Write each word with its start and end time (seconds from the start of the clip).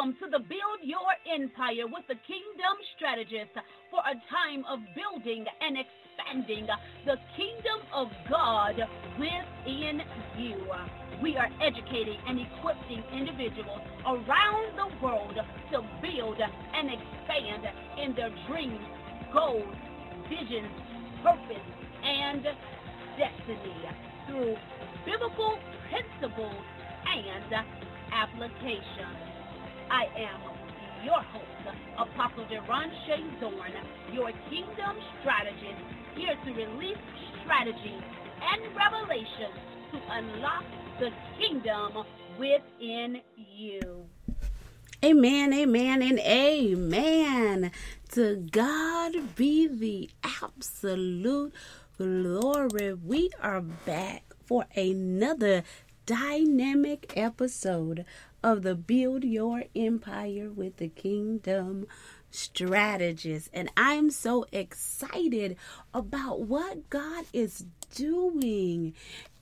Welcome 0.00 0.16
to 0.24 0.30
the 0.32 0.38
Build 0.48 0.80
Your 0.80 1.12
Empire 1.28 1.84
with 1.84 2.08
the 2.08 2.16
Kingdom 2.24 2.72
Strategist 2.96 3.52
for 3.92 4.00
a 4.00 4.16
time 4.32 4.64
of 4.64 4.80
building 4.96 5.44
and 5.60 5.76
expanding 5.76 6.64
the 7.04 7.20
kingdom 7.36 7.84
of 7.92 8.08
God 8.24 8.80
within 9.20 10.00
you. 10.40 10.56
We 11.20 11.36
are 11.36 11.52
educating 11.60 12.16
and 12.26 12.40
equipping 12.40 13.04
individuals 13.12 13.84
around 14.08 14.72
the 14.72 14.88
world 15.04 15.36
to 15.36 15.84
build 16.00 16.40
and 16.40 16.88
expand 16.88 17.68
in 18.00 18.16
their 18.16 18.32
dreams, 18.48 18.80
goals, 19.34 19.68
visions, 20.32 20.72
purpose, 21.20 21.68
and 22.00 22.40
destiny 23.20 23.84
through 24.24 24.56
biblical 25.04 25.60
principles 25.92 26.64
and 27.04 27.52
application. 28.16 29.29
I 29.90 30.04
am 30.16 30.40
your 31.04 31.20
host, 31.20 31.76
Apostle 31.98 32.44
Deron 32.44 32.90
Zorn, 33.40 33.72
your 34.12 34.30
kingdom 34.48 34.96
strategist, 35.20 35.82
here 36.14 36.36
to 36.44 36.52
release 36.52 36.96
strategy 37.42 37.96
and 38.40 38.62
revelation 38.76 39.50
to 39.90 39.98
unlock 40.10 40.64
the 41.00 41.10
kingdom 41.40 42.04
within 42.38 43.20
you. 43.36 44.06
Amen, 45.04 45.52
amen, 45.52 46.02
and 46.02 46.20
amen. 46.20 47.72
To 48.12 48.36
God 48.36 49.34
be 49.34 49.66
the 49.66 50.10
absolute 50.40 51.52
glory. 51.98 52.94
We 52.94 53.30
are 53.42 53.60
back 53.60 54.22
for 54.46 54.66
another 54.76 55.64
dynamic 56.06 57.12
episode 57.16 58.04
of 58.42 58.62
the 58.62 58.74
Build 58.74 59.24
Your 59.24 59.64
Empire 59.74 60.50
with 60.50 60.78
the 60.78 60.88
Kingdom 60.88 61.86
Strategist. 62.30 63.50
And 63.52 63.70
I'm 63.76 64.10
so 64.10 64.46
excited 64.52 65.56
about 65.92 66.42
what 66.42 66.88
God 66.90 67.24
is 67.32 67.64
doing. 67.94 68.94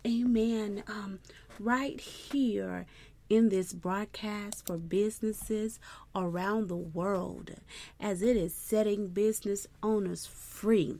Amen. 0.06 0.82
Um, 0.86 1.20
right 1.60 2.00
here 2.00 2.86
in 3.28 3.50
this 3.50 3.72
broadcast 3.72 4.66
for 4.66 4.78
businesses 4.78 5.78
around 6.14 6.68
the 6.68 6.76
world 6.76 7.50
as 8.00 8.22
it 8.22 8.36
is 8.36 8.54
setting 8.54 9.08
business 9.08 9.66
owners 9.82 10.26
free 10.26 10.98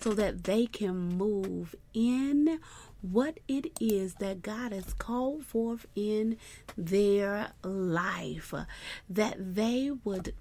so 0.00 0.12
that 0.14 0.44
they 0.44 0.66
can 0.66 0.96
move 0.96 1.74
in 1.92 2.60
what 3.02 3.40
it 3.48 3.72
is 3.80 4.14
that 4.14 4.42
God 4.42 4.72
has 4.72 4.92
called 4.94 5.44
forth 5.46 5.86
in 5.94 6.36
their 6.76 7.52
life, 7.62 8.54
that 9.08 9.54
they 9.54 9.90
would 10.04 10.34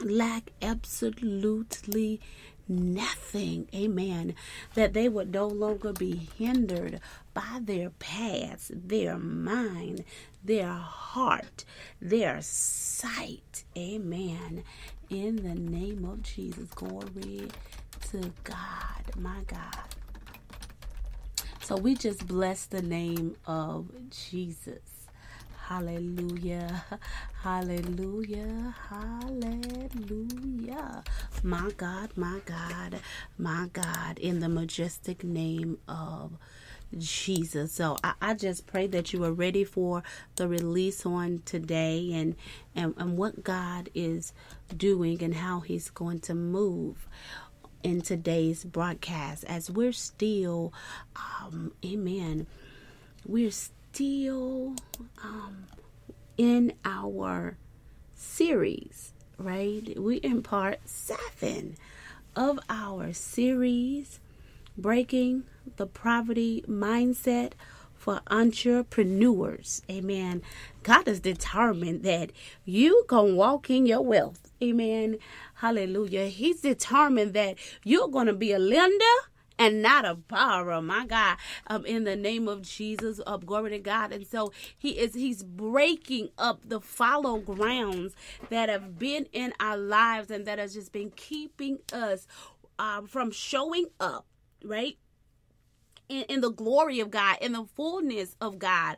lack 0.00 0.50
absolutely 0.60 2.20
nothing. 2.68 3.68
Amen. 3.74 4.34
That 4.74 4.92
they 4.92 5.08
would 5.08 5.32
no 5.32 5.46
longer 5.46 5.92
be 5.92 6.28
hindered 6.36 7.00
by 7.34 7.60
their 7.60 7.90
past, 7.90 8.72
their 8.88 9.16
mind, 9.16 10.04
their 10.44 10.68
heart, 10.68 11.64
their 12.00 12.40
sight. 12.42 13.64
Amen. 13.76 14.64
In 15.08 15.36
the 15.36 15.54
name 15.54 16.04
of 16.04 16.22
Jesus. 16.22 16.68
Glory 16.70 17.48
to 18.12 18.32
God. 18.44 19.16
My 19.16 19.42
God. 19.46 19.84
So 21.60 21.76
we 21.76 21.94
just 21.94 22.26
bless 22.26 22.64
the 22.64 22.80
name 22.80 23.36
of 23.46 23.90
Jesus. 24.10 24.80
Hallelujah. 25.66 26.84
Hallelujah. 27.42 28.74
Hallelujah. 28.88 30.32
My 31.42 31.70
God, 31.76 32.10
my 32.16 32.40
God, 32.46 33.00
my 33.36 33.68
God, 33.74 34.18
in 34.18 34.40
the 34.40 34.48
majestic 34.48 35.22
name 35.22 35.76
of 35.86 36.32
Jesus. 36.96 37.72
So 37.72 37.98
I, 38.02 38.14
I, 38.22 38.32
just 38.34 38.66
pray 38.66 38.86
that 38.86 39.12
you 39.12 39.22
are 39.24 39.32
ready 39.32 39.62
for 39.64 40.02
the 40.36 40.48
release 40.48 41.04
on 41.04 41.42
today 41.44 42.12
and, 42.14 42.34
and, 42.74 42.94
and 42.96 43.18
what 43.18 43.44
God 43.44 43.90
is 43.94 44.32
doing 44.74 45.22
and 45.22 45.34
how 45.34 45.60
He's 45.60 45.90
going 45.90 46.20
to 46.20 46.34
move 46.34 47.06
in 47.82 48.00
today's 48.00 48.64
broadcast 48.64 49.44
as 49.44 49.70
we're 49.70 49.92
still, 49.92 50.72
um, 51.16 51.72
amen, 51.84 52.46
we're 53.26 53.50
still 53.50 54.74
um, 55.22 55.66
in 56.36 56.72
our 56.84 57.56
series, 58.14 59.12
right? 59.38 59.94
We 59.98 60.16
in 60.16 60.42
part 60.42 60.80
seven 60.84 61.76
of 62.36 62.58
our 62.68 63.12
series, 63.12 64.20
Breaking 64.76 65.44
the 65.76 65.86
Poverty 65.86 66.64
Mindset 66.68 67.52
for 67.94 68.20
entrepreneurs. 68.30 69.82
Amen. 69.90 70.42
God 70.82 71.08
is 71.08 71.20
determined 71.20 72.04
that 72.04 72.30
you 72.64 73.04
can 73.08 73.34
walk 73.36 73.68
in 73.70 73.86
your 73.86 74.00
wealth. 74.02 74.50
Amen. 74.62 75.18
Hallelujah. 75.58 76.26
He's 76.26 76.60
determined 76.60 77.34
that 77.34 77.56
you're 77.84 78.08
going 78.08 78.28
to 78.28 78.32
be 78.32 78.52
a 78.52 78.60
lender 78.60 79.04
and 79.58 79.82
not 79.82 80.04
a 80.04 80.14
borrower. 80.14 80.80
My 80.80 81.04
God, 81.04 81.36
um, 81.66 81.84
in 81.84 82.04
the 82.04 82.14
name 82.14 82.46
of 82.46 82.62
Jesus, 82.62 83.20
uh, 83.26 83.38
glory 83.38 83.70
to 83.70 83.80
God. 83.80 84.12
And 84.12 84.24
so 84.24 84.52
he 84.78 84.90
is 84.90 85.14
he's 85.14 85.42
breaking 85.42 86.28
up 86.38 86.60
the 86.64 86.80
fallow 86.80 87.38
grounds 87.38 88.14
that 88.50 88.68
have 88.68 89.00
been 89.00 89.26
in 89.32 89.52
our 89.58 89.76
lives 89.76 90.30
and 90.30 90.46
that 90.46 90.60
has 90.60 90.74
just 90.74 90.92
been 90.92 91.10
keeping 91.10 91.78
us 91.92 92.28
um, 92.78 93.08
from 93.08 93.32
showing 93.32 93.86
up, 93.98 94.26
right? 94.64 94.96
In, 96.08 96.22
in 96.24 96.40
the 96.40 96.50
glory 96.50 97.00
of 97.00 97.10
God, 97.10 97.38
in 97.40 97.52
the 97.52 97.64
fullness 97.76 98.36
of 98.40 98.58
God, 98.58 98.96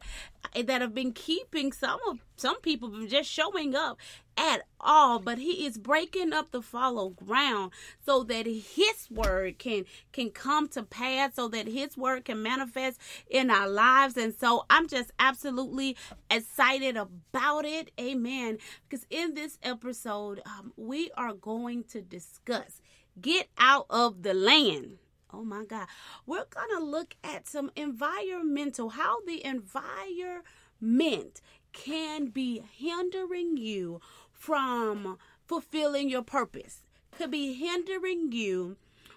that 0.54 0.80
have 0.80 0.94
been 0.94 1.12
keeping 1.12 1.72
some 1.72 2.00
of 2.08 2.18
some 2.36 2.60
people 2.60 2.90
from 2.90 3.06
just 3.06 3.30
showing 3.30 3.74
up 3.74 3.98
at 4.36 4.62
all. 4.80 5.18
But 5.18 5.38
he 5.38 5.66
is 5.66 5.78
breaking 5.78 6.32
up 6.32 6.50
the 6.50 6.62
fallow 6.62 7.10
ground 7.10 7.72
so 8.04 8.24
that 8.24 8.46
his 8.46 9.08
word 9.10 9.58
can 9.58 9.84
can 10.12 10.30
come 10.30 10.68
to 10.68 10.82
pass 10.82 11.34
so 11.34 11.48
that 11.48 11.68
his 11.68 11.96
word 11.96 12.24
can 12.24 12.42
manifest 12.42 13.00
in 13.28 13.50
our 13.50 13.68
lives. 13.68 14.16
And 14.16 14.34
so 14.34 14.64
i'm 14.70 14.88
just 14.88 15.12
absolutely 15.18 15.96
excited 16.30 16.96
about 16.96 17.64
it. 17.64 17.90
Amen. 18.00 18.58
Because 18.88 19.06
in 19.10 19.34
this 19.34 19.58
episode 19.62 20.40
um, 20.46 20.72
we 20.76 21.10
are 21.16 21.34
going 21.34 21.84
to 21.84 22.00
discuss 22.00 22.80
get 23.20 23.48
out 23.58 23.86
of 23.90 24.22
the 24.22 24.34
land 24.34 24.98
Oh 25.32 25.44
my 25.44 25.64
God. 25.64 25.86
We're 26.26 26.46
going 26.50 26.70
to 26.76 26.84
look 26.84 27.14
at 27.22 27.46
some 27.46 27.70
environmental, 27.76 28.90
how 28.90 29.24
the 29.24 29.44
environment 29.44 31.40
can 31.72 32.26
be 32.26 32.62
hindering 32.76 33.56
you 33.56 34.00
from 34.32 35.18
fulfilling 35.46 36.08
your 36.08 36.22
purpose, 36.22 36.82
could 37.12 37.30
be 37.30 37.54
hindering 37.54 38.32
you 38.32 38.76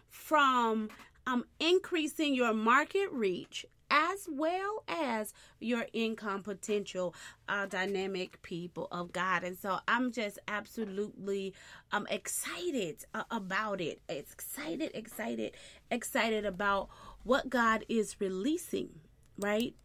from 0.09 0.89
um, 1.25 1.45
increasing 1.59 2.35
your 2.35 2.53
market 2.53 3.09
reach 3.11 3.65
as 3.93 4.27
well 4.27 4.83
as 4.87 5.35
your 5.59 5.85
income 5.93 6.41
potential 6.41 7.13
uh, 7.47 7.67
dynamic 7.67 8.41
people 8.41 8.87
of 8.91 9.13
God. 9.13 9.43
And 9.43 9.55
so 9.55 9.77
I'm 9.87 10.11
just 10.11 10.39
absolutely 10.47 11.53
um, 11.91 12.07
excited 12.09 13.05
uh, 13.13 13.23
about 13.29 13.79
it. 13.81 14.01
It's 14.09 14.33
excited, 14.33 14.89
excited, 14.95 15.55
excited 15.91 16.43
about 16.43 16.89
what 17.23 17.51
God 17.51 17.85
is 17.87 18.19
releasing, 18.19 18.89
right? 19.37 19.75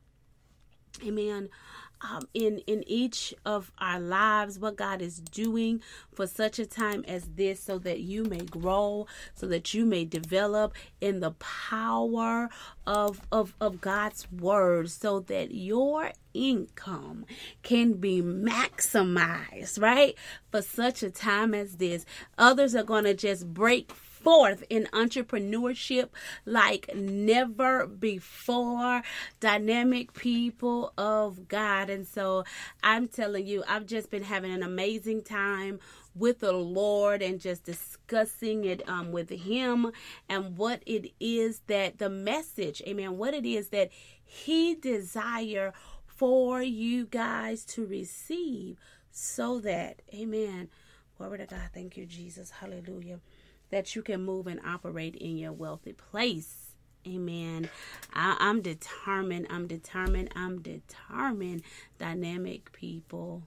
Amen 1.07 1.51
um, 2.01 2.29
in 2.35 2.59
in 2.67 2.85
each 2.87 3.35
of 3.45 3.73
our 3.79 4.01
lives 4.01 4.59
what 4.59 4.77
god 4.77 5.03
is 5.03 5.21
doing 5.21 5.81
for 6.13 6.27
such 6.27 6.59
a 6.59 6.67
time 6.67 7.05
as 7.07 7.29
this 7.37 7.61
so 7.61 7.79
that 7.79 8.01
you 8.01 8.25
may 8.25 8.41
grow 8.41 9.07
so 9.35 9.47
that 9.47 9.75
you 9.75 9.85
may 9.85 10.05
develop 10.05 10.75
in 11.01 11.21
the 11.21 11.33
power 11.33 12.49
of 12.87 13.21
of, 13.33 13.55
of 13.61 13.81
god's 13.81 14.31
word 14.33 14.91
so 14.91 15.21
that 15.21 15.53
your 15.53 16.13
income 16.35 17.25
can 17.63 17.95
be 17.95 18.23
maximized 18.23 19.81
right 19.81 20.15
for 20.51 20.63
such 20.63 21.03
a 21.03 21.11
time 21.11 21.55
as 21.55 21.77
this. 21.77 22.05
Others 22.37 22.75
are 22.75 22.85
going 22.85 23.05
to 23.05 23.15
just 23.15 23.53
break 23.53 23.91
forth 24.19 24.65
in 24.69 24.89
entrepreneurship 24.93 26.09
like 26.45 26.95
never 26.95 27.87
before. 27.87 29.03
Dynamic 29.41 30.13
people 30.15 30.93
of 30.99 31.49
God. 31.49 31.91
And 31.91 32.07
so 32.07 32.45
I'm 32.83 33.09
telling 33.09 33.47
you, 33.47 33.65
I've 33.69 33.87
just 33.87 34.11
been 34.11 34.25
having 34.25 34.53
an 34.53 34.63
amazing 34.63 35.23
time 35.23 35.79
with 36.15 36.41
the 36.41 36.53
Lord 36.53 37.23
and 37.23 37.41
just 37.41 37.65
discussing 37.65 38.65
it 38.65 38.87
um, 38.89 39.13
with 39.13 39.31
Him 39.31 39.93
and 40.29 40.57
what 40.57 40.83
it 40.87 41.13
is 41.21 41.61
that 41.69 41.99
the 41.99 42.11
message, 42.11 42.83
amen, 42.87 43.19
what 43.19 43.35
it 43.35 43.47
is 43.47 43.69
that 43.69 43.91
He 44.25 44.75
desire 44.75 45.73
for 46.07 46.61
you 46.63 47.07
guys 47.07 47.65
to 47.65 47.87
receive 47.87 48.79
so 49.11 49.61
that, 49.61 50.03
amen. 50.13 50.69
Glory 51.17 51.39
to 51.39 51.47
God. 51.47 51.71
Thank 51.73 51.97
you, 51.97 52.07
Jesus. 52.07 52.51
Hallelujah 52.51 53.21
that 53.71 53.95
you 53.95 54.03
can 54.03 54.25
move 54.25 54.47
and 54.47 54.61
operate 54.67 55.17
in 55.17 55.39
your 55.39 55.53
wealthy 55.53 55.93
place. 55.93 56.69
Amen. 57.07 57.71
I, 58.13 58.37
am 58.41 58.61
determined. 58.61 59.47
I'm 59.51 59.67
determined. 59.67 60.31
I'm 60.35 60.61
determined. 60.61 61.63
Dynamic 61.99 62.73
people 62.73 63.43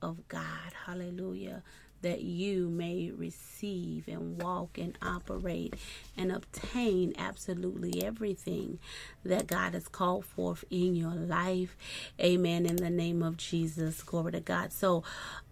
of 0.00 0.26
God. 0.28 0.72
Hallelujah. 0.86 1.62
That 2.02 2.22
you 2.22 2.68
may 2.68 3.10
receive 3.10 4.06
and 4.06 4.40
walk 4.40 4.78
and 4.78 4.96
operate 5.02 5.74
and 6.16 6.30
obtain 6.30 7.14
absolutely 7.18 8.04
everything 8.04 8.78
that 9.24 9.46
God 9.46 9.74
has 9.74 9.88
called 9.88 10.24
forth 10.24 10.64
in 10.70 10.94
your 10.94 11.14
life. 11.14 11.76
Amen. 12.20 12.66
In 12.66 12.76
the 12.76 12.90
name 12.90 13.22
of 13.22 13.36
Jesus. 13.36 14.02
Glory 14.02 14.32
to 14.32 14.40
God. 14.40 14.72
So 14.72 15.02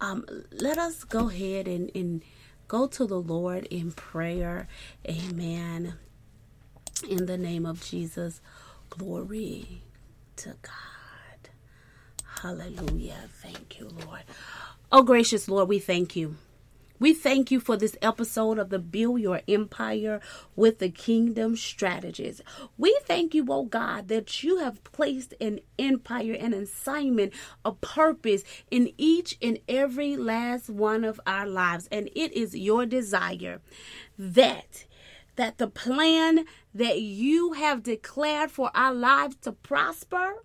um, 0.00 0.24
let 0.52 0.78
us 0.78 1.02
go 1.04 1.28
ahead 1.28 1.66
and, 1.66 1.90
and 1.94 2.22
Go 2.68 2.86
to 2.88 3.06
the 3.06 3.20
Lord 3.20 3.66
in 3.66 3.92
prayer. 3.92 4.68
Amen. 5.08 5.94
In 7.08 7.26
the 7.26 7.38
name 7.38 7.66
of 7.66 7.84
Jesus, 7.84 8.40
glory 8.90 9.82
to 10.36 10.56
God. 10.62 11.50
Hallelujah. 12.42 13.28
Thank 13.42 13.78
you, 13.80 13.90
Lord. 14.06 14.22
Oh, 14.92 15.02
gracious 15.02 15.48
Lord, 15.48 15.68
we 15.68 15.78
thank 15.78 16.16
you. 16.16 16.36
We 17.00 17.12
thank 17.12 17.50
you 17.50 17.58
for 17.58 17.76
this 17.76 17.96
episode 18.00 18.56
of 18.56 18.70
the 18.70 18.78
Build 18.78 19.20
Your 19.20 19.40
Empire 19.48 20.20
with 20.54 20.78
the 20.78 20.90
Kingdom 20.90 21.56
Strategist. 21.56 22.40
We 22.78 22.96
thank 23.02 23.34
you, 23.34 23.44
oh 23.50 23.64
God, 23.64 24.06
that 24.08 24.44
you 24.44 24.58
have 24.58 24.84
placed 24.84 25.34
an 25.40 25.58
empire, 25.76 26.34
an 26.34 26.54
assignment, 26.54 27.32
a 27.64 27.72
purpose 27.72 28.44
in 28.70 28.92
each 28.96 29.36
and 29.42 29.58
every 29.68 30.16
last 30.16 30.70
one 30.70 31.02
of 31.02 31.20
our 31.26 31.48
lives. 31.48 31.88
And 31.90 32.08
it 32.14 32.32
is 32.32 32.54
your 32.54 32.86
desire 32.86 33.60
that 34.16 34.86
that 35.34 35.58
the 35.58 35.66
plan 35.66 36.44
that 36.72 37.00
you 37.00 37.54
have 37.54 37.82
declared 37.82 38.52
for 38.52 38.70
our 38.72 38.94
lives 38.94 39.34
to 39.42 39.50
prosper 39.50 40.44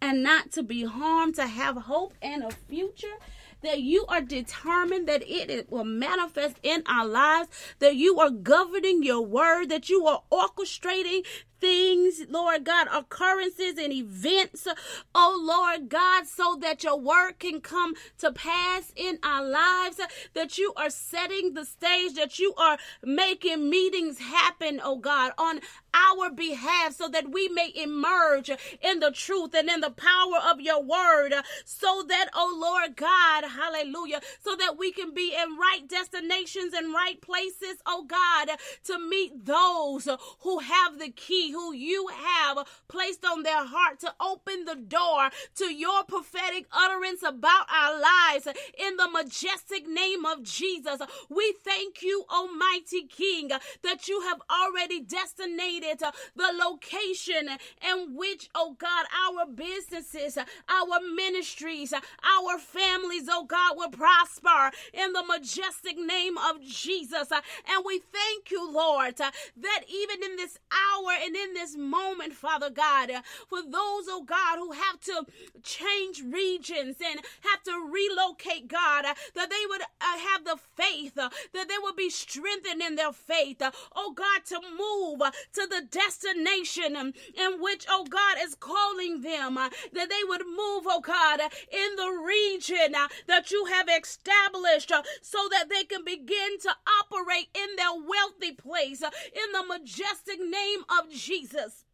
and 0.00 0.20
not 0.22 0.50
to 0.50 0.64
be 0.64 0.84
harmed, 0.84 1.36
to 1.36 1.46
have 1.46 1.76
hope 1.76 2.12
and 2.20 2.42
a 2.42 2.50
future 2.50 3.18
that 3.62 3.80
you 3.80 4.04
are 4.08 4.20
determined 4.20 5.08
that 5.08 5.22
it 5.26 5.70
will 5.70 5.84
manifest 5.84 6.56
in 6.62 6.82
our 6.86 7.06
lives, 7.06 7.48
that 7.78 7.96
you 7.96 8.20
are 8.20 8.30
governing 8.30 9.02
your 9.02 9.22
word, 9.22 9.68
that 9.68 9.88
you 9.88 10.06
are 10.06 10.22
orchestrating 10.30 11.24
things, 11.60 12.22
Lord 12.28 12.64
God, 12.64 12.88
occurrences 12.92 13.78
and 13.78 13.92
events, 13.92 14.66
oh 15.14 15.42
Lord 15.42 15.88
God, 15.88 16.26
so 16.26 16.56
that 16.60 16.84
your 16.84 16.98
word 16.98 17.38
can 17.38 17.60
come 17.60 17.94
to 18.18 18.32
pass 18.32 18.92
in 18.96 19.18
our 19.22 19.44
lives, 19.44 20.00
that 20.34 20.58
you 20.58 20.72
are 20.76 20.90
setting 20.90 21.54
the 21.54 21.64
stage, 21.64 22.14
that 22.14 22.38
you 22.38 22.54
are 22.56 22.78
making 23.02 23.68
meetings 23.68 24.18
happen, 24.18 24.80
oh 24.82 24.96
God, 24.96 25.32
on 25.38 25.60
our 25.96 26.30
behalf 26.30 26.94
so 26.94 27.08
that 27.08 27.30
we 27.30 27.48
may 27.48 27.72
emerge 27.74 28.50
in 28.80 29.00
the 29.00 29.10
truth 29.10 29.54
and 29.54 29.68
in 29.68 29.80
the 29.80 29.90
power 29.90 30.38
of 30.50 30.60
your 30.60 30.82
word 30.82 31.32
so 31.64 32.04
that 32.08 32.28
oh 32.34 32.58
Lord 32.60 32.96
God 32.96 33.44
hallelujah 33.44 34.20
so 34.42 34.54
that 34.56 34.76
we 34.78 34.92
can 34.92 35.14
be 35.14 35.34
in 35.34 35.56
right 35.56 35.88
destinations 35.88 36.74
and 36.74 36.92
right 36.92 37.20
places 37.20 37.78
oh 37.86 38.04
God 38.06 38.56
to 38.84 38.98
meet 38.98 39.46
those 39.46 40.08
who 40.40 40.58
have 40.58 40.98
the 40.98 41.10
key 41.10 41.45
who 41.52 41.72
you 41.72 42.08
have 42.08 42.66
placed 42.88 43.24
on 43.24 43.42
their 43.42 43.64
heart 43.64 44.00
to 44.00 44.14
open 44.20 44.64
the 44.64 44.76
door 44.76 45.30
to 45.56 45.72
your 45.72 46.04
prophetic 46.04 46.66
utterance 46.72 47.22
about 47.22 47.66
our 47.72 48.00
lives 48.00 48.46
in 48.78 48.96
the 48.96 49.08
majestic 49.10 49.86
name 49.88 50.24
of 50.24 50.42
Jesus. 50.42 51.00
We 51.28 51.54
thank 51.64 52.02
you, 52.02 52.24
Almighty 52.30 53.06
King, 53.08 53.50
that 53.82 54.08
you 54.08 54.22
have 54.22 54.40
already 54.50 55.00
destinated 55.00 55.98
the 55.98 56.52
location 56.68 57.48
in 57.82 58.16
which, 58.16 58.48
oh 58.54 58.76
God, 58.78 59.06
our 59.26 59.46
businesses, 59.46 60.38
our 60.38 61.00
ministries, 61.14 61.92
our 61.92 62.58
families, 62.58 63.28
oh 63.30 63.44
God, 63.44 63.76
will 63.76 63.90
prosper 63.90 64.70
in 64.92 65.12
the 65.12 65.24
majestic 65.24 65.98
name 65.98 66.36
of 66.38 66.62
Jesus. 66.62 67.30
And 67.30 67.84
we 67.84 67.98
thank 67.98 68.50
you, 68.50 68.70
Lord, 68.70 69.16
that 69.16 69.82
even 69.88 70.22
in 70.22 70.36
this 70.36 70.58
hour 70.70 71.12
and 71.22 71.35
in 71.36 71.54
this 71.54 71.76
moment, 71.76 72.32
Father 72.32 72.70
God, 72.70 73.10
uh, 73.10 73.22
for 73.48 73.62
those, 73.62 74.06
oh 74.08 74.24
God, 74.26 74.58
who 74.58 74.72
have 74.72 75.00
to 75.00 75.26
change 75.62 76.22
regions 76.22 76.96
and 77.04 77.20
have 77.42 77.62
to 77.64 77.72
relocate, 77.90 78.68
God, 78.68 79.04
uh, 79.04 79.14
that 79.34 79.50
they 79.50 79.66
would 79.68 79.82
uh, 79.82 80.18
have 80.18 80.44
the 80.44 80.58
faith, 80.76 81.18
uh, 81.18 81.30
that 81.52 81.68
they 81.68 81.78
would 81.82 81.96
be 81.96 82.10
strengthened 82.10 82.82
in 82.82 82.96
their 82.96 83.12
faith, 83.12 83.62
uh, 83.62 83.70
oh 83.94 84.12
God, 84.12 84.44
to 84.46 84.60
move 84.60 85.20
to 85.52 85.66
the 85.66 85.86
destination 85.90 86.96
um, 86.96 87.12
in 87.34 87.60
which, 87.60 87.86
oh 87.88 88.04
God, 88.08 88.36
is 88.40 88.54
calling 88.54 89.22
them, 89.22 89.54
that 89.54 90.10
they 90.10 90.24
would 90.28 90.46
move, 90.46 90.84
oh 90.86 91.00
God, 91.02 91.40
in 91.40 91.96
the 91.96 92.22
region 92.26 92.94
that 93.26 93.50
you 93.50 93.66
have 93.66 93.88
established 93.88 94.92
so 95.22 95.48
that 95.50 95.68
they 95.68 95.84
can 95.84 96.04
begin 96.04 96.58
to 96.60 96.70
operate 97.00 97.48
in 97.54 97.76
their 97.76 97.94
wealthy 97.94 98.52
place 98.52 99.02
in 99.02 99.52
the 99.52 99.64
majestic 99.66 100.38
name 100.40 100.80
of 100.98 101.10
Jesus. 101.10 101.25
Jesus. 101.26 101.85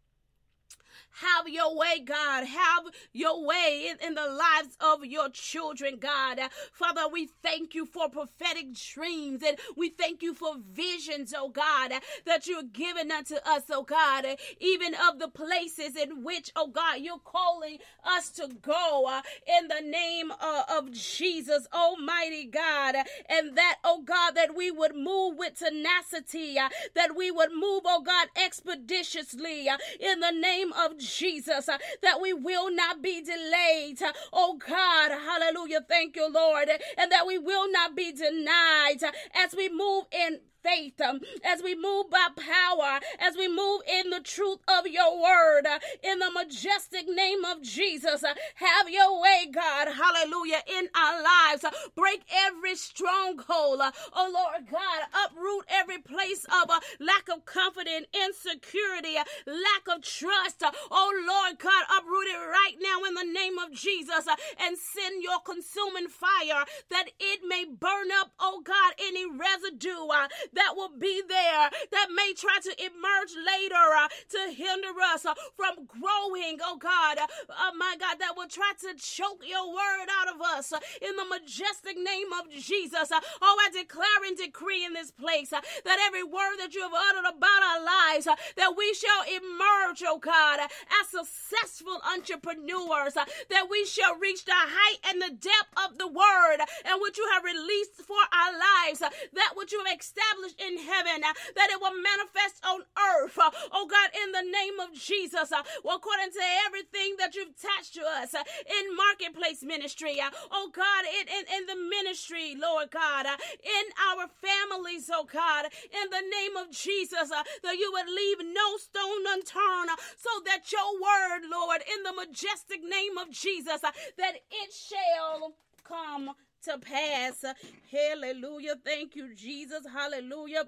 Have 1.21 1.49
your 1.49 1.77
way, 1.77 2.01
God. 2.05 2.47
Have 2.47 2.85
your 3.13 3.45
way 3.45 3.91
in, 3.91 4.07
in 4.07 4.15
the 4.15 4.27
lives 4.27 4.77
of 4.81 5.05
your 5.05 5.29
children, 5.31 5.99
God. 6.01 6.41
Father, 6.73 7.03
we 7.11 7.29
thank 7.43 7.75
you 7.75 7.87
for 7.87 8.09
prophetic 8.09 8.75
dreams 8.75 9.43
and 9.47 9.59
we 9.77 9.91
thank 9.91 10.23
you 10.23 10.35
for 10.35 10.57
visions, 10.73 11.35
oh 11.37 11.49
God, 11.49 11.93
that 12.27 12.47
you're 12.47 12.63
giving 12.63 13.11
unto 13.11 13.37
us, 13.47 13.65
oh 13.71 13.83
God, 13.83 14.25
even 14.61 14.95
of 15.09 15.19
the 15.19 15.29
places 15.29 15.97
in 15.97 16.23
which, 16.25 16.51
oh 16.57 16.69
God, 16.69 17.01
you're 17.01 17.19
calling 17.19 17.79
us 18.05 18.31
to 18.31 18.49
go 18.61 19.07
uh, 19.09 19.23
in 19.47 19.69
the 19.69 19.81
name 19.87 20.33
uh, 20.41 20.63
of 20.79 20.93
Jesus, 20.93 21.67
Almighty 21.73 22.47
God. 22.47 22.97
And 23.29 23.57
that, 23.57 23.79
oh 23.85 24.03
God, 24.03 24.33
that 24.33 24.55
we 24.57 24.71
would 24.71 24.95
move 24.95 25.37
with 25.37 25.59
tenacity, 25.59 26.59
uh, 26.59 26.69
that 26.95 27.15
we 27.17 27.31
would 27.31 27.51
move, 27.53 27.83
oh 27.85 28.03
God, 28.05 28.29
expeditiously 28.43 29.69
in 30.01 30.21
the 30.21 30.31
name 30.31 30.73
of 30.73 30.99
Jesus, 31.03 31.69
uh, 31.69 31.79
that 32.03 32.21
we 32.21 32.33
will 32.33 32.75
not 32.75 33.03
be 33.03 33.23
delayed. 33.23 34.03
Uh, 34.03 34.13
oh 34.33 34.59
God, 34.59 35.11
hallelujah. 35.11 35.81
Thank 35.89 36.17
you, 36.17 36.31
Lord. 36.31 36.69
And 36.97 37.13
that 37.13 37.27
we 37.27 37.39
will 37.39 37.71
not 37.71 37.97
be 37.97 38.13
denied 38.13 39.03
uh, 39.05 39.13
as 39.35 39.55
we 39.57 39.69
move 39.69 40.05
in 40.13 40.41
faith, 40.63 41.01
um, 41.01 41.21
as 41.45 41.63
we 41.63 41.75
move 41.75 42.11
by 42.11 42.29
power, 42.37 43.01
as 43.19 43.37
we 43.37 43.49
move 43.49 43.83
in 43.89 44.11
the 44.11 44.21
truth 44.21 44.61
of 44.69 44.87
your 44.87 45.21
word, 45.21 45.67
in 46.03 46.19
the 46.19 46.31
majestic 46.31 47.09
name 47.09 47.45
of 47.45 47.63
Jesus. 47.63 48.23
Have 48.23 48.89
your 48.89 49.21
way, 49.21 49.49
God, 49.53 49.89
hallelujah, 49.89 50.63
in 50.79 50.89
our 50.95 51.23
lives. 51.23 51.65
Break 51.97 52.23
every 52.47 52.77
stronghold, 52.77 53.81
oh 54.15 54.31
Lord 54.33 54.71
God, 54.71 55.27
uproot 55.27 55.65
every 55.69 55.99
place 56.33 56.45
of 56.63 56.71
uh, 56.71 56.81
lack 57.01 57.29
of 57.33 57.45
confidence, 57.45 58.07
insecurity, 58.15 59.17
uh, 59.17 59.25
lack 59.47 59.97
of 59.97 60.03
trust. 60.03 60.63
oh 60.91 61.13
Lord 61.27 61.59
God, 61.59 61.85
uproot 61.99 62.27
it 62.27 62.39
right 62.39 62.77
now 62.81 63.05
in 63.07 63.15
the 63.15 63.33
name 63.33 63.59
of 63.59 63.73
Jesus 63.73 64.27
and 64.61 64.77
send 64.79 65.23
your 65.23 65.41
consuming 65.45 66.09
fire 66.09 66.65
that 66.91 67.11
it 67.21 67.41
may 67.47 67.65
burn 67.65 68.09
up, 68.21 68.33
oh 68.41 68.63
God, 68.65 68.95
any 69.01 69.27
residue 69.27 70.09
that 70.53 70.75
will 70.75 70.93
be 70.99 71.23
there 71.29 71.71
that 71.93 72.09
may 72.15 72.33
try 72.37 72.59
to 72.63 72.73
emerge 72.81 73.33
later 73.37 73.87
uh, 73.97 74.09
to 74.31 74.53
hinder 74.53 74.93
us 75.13 75.25
uh, 75.27 75.35
from 75.57 75.87
growing, 75.87 76.59
oh 76.63 76.77
God. 76.79 77.19
Oh 77.51 77.73
my 77.77 77.97
God, 77.99 78.17
that 78.21 78.37
will 78.37 78.49
try 78.49 78.73
to 78.81 78.95
choke 78.99 79.43
your 79.47 79.69
word 79.69 80.09
out 80.21 80.35
of 80.35 80.41
us 80.41 80.73
uh, 80.73 80.81
in 81.01 81.17
the 81.17 81.25
majestic 81.25 81.97
name 81.97 82.33
of 82.33 82.51
Jesus. 82.51 83.11
Uh, 83.13 83.21
oh, 83.41 83.57
I 83.61 83.71
declare 83.73 84.25
and 84.27 84.37
decree 84.37 84.85
in 84.85 84.93
this 84.93 85.11
place 85.11 85.53
uh, 85.53 85.61
that 85.85 85.99
every 86.07 86.22
word 86.27 86.57
that 86.59 86.75
you 86.75 86.83
have 86.83 86.93
uttered 86.95 87.29
about 87.29 87.63
our 87.63 87.83
lives, 87.85 88.27
uh, 88.27 88.37
that 88.57 88.77
we 88.77 88.95
shall 88.95 89.23
emerge, 89.27 90.03
oh 90.07 90.19
God, 90.19 90.61
uh, 90.61 90.69
as 91.01 91.09
successful 91.09 92.01
entrepreneurs, 92.15 93.17
uh, 93.17 93.25
that 93.51 93.67
we 93.71 93.85
shall 93.85 94.17
reach 94.17 94.45
the 94.45 94.55
height 94.55 95.01
and 95.09 95.21
the 95.21 95.35
depth 95.35 95.73
of 95.85 95.99
the 95.99 96.09
word 96.09 96.61
uh, 96.61 96.67
and 96.87 97.01
what 97.01 97.17
you 97.17 97.27
have 97.33 97.45
released 97.45 98.03
for 98.03 98.21
our 98.33 98.53
lives, 98.53 99.01
that 99.01 99.53
which 99.57 99.73
you 99.73 99.83
have 99.85 99.99
established 99.99 100.61
in 100.61 100.79
heaven, 100.79 101.23
that 101.23 101.71
it 101.71 101.81
will 101.81 101.97
manifest 101.97 102.63
on 102.65 102.81
earth, 103.17 103.39
oh 103.73 103.87
God, 103.87 104.09
in 104.15 104.33
the 104.33 104.47
name 104.47 104.81
of 104.81 104.95
Jesus, 104.95 105.53
well, 105.85 105.97
according 105.97 106.33
to 106.33 106.45
everything 106.67 107.17
that 107.19 107.35
you've 107.35 107.55
attached 107.55 107.95
to 107.95 108.03
us 108.03 108.35
in 108.35 108.85
marketplace 108.97 109.63
ministry, 109.63 110.21
oh 110.51 110.71
God, 110.73 111.05
in, 111.05 111.27
in, 111.29 111.45
in 111.57 111.67
the 111.67 111.79
ministry, 111.89 112.57
Lord 112.59 112.91
God, 112.91 113.27
in 113.27 113.87
our 114.11 114.29
families, 114.41 115.11
oh 115.13 115.27
God, 115.31 115.67
in 115.67 116.11
the 116.13 116.21
name 116.21 116.57
of 116.61 116.71
Jesus, 116.71 117.33
uh, 117.33 117.43
that 117.65 117.77
you 117.81 117.91
would 117.93 118.09
leave 118.09 118.39
no 118.55 118.77
stone 118.77 119.25
unturned, 119.33 119.91
uh, 119.91 119.97
so 120.17 120.31
that 120.45 120.71
your 120.71 120.93
word, 121.01 121.49
Lord, 121.51 121.81
in 121.89 122.03
the 122.05 122.13
majestic 122.13 122.81
name 122.85 123.17
of 123.19 123.31
Jesus, 123.31 123.83
uh, 123.83 123.91
that 124.19 124.35
it 124.37 124.71
shall 124.73 125.55
come 125.85 126.31
to 126.65 126.79
pass. 126.79 127.45
Hallelujah. 127.91 128.77
Thank 128.85 129.17
you, 129.17 129.35
Jesus. 129.35 129.85
Hallelujah. 129.93 130.65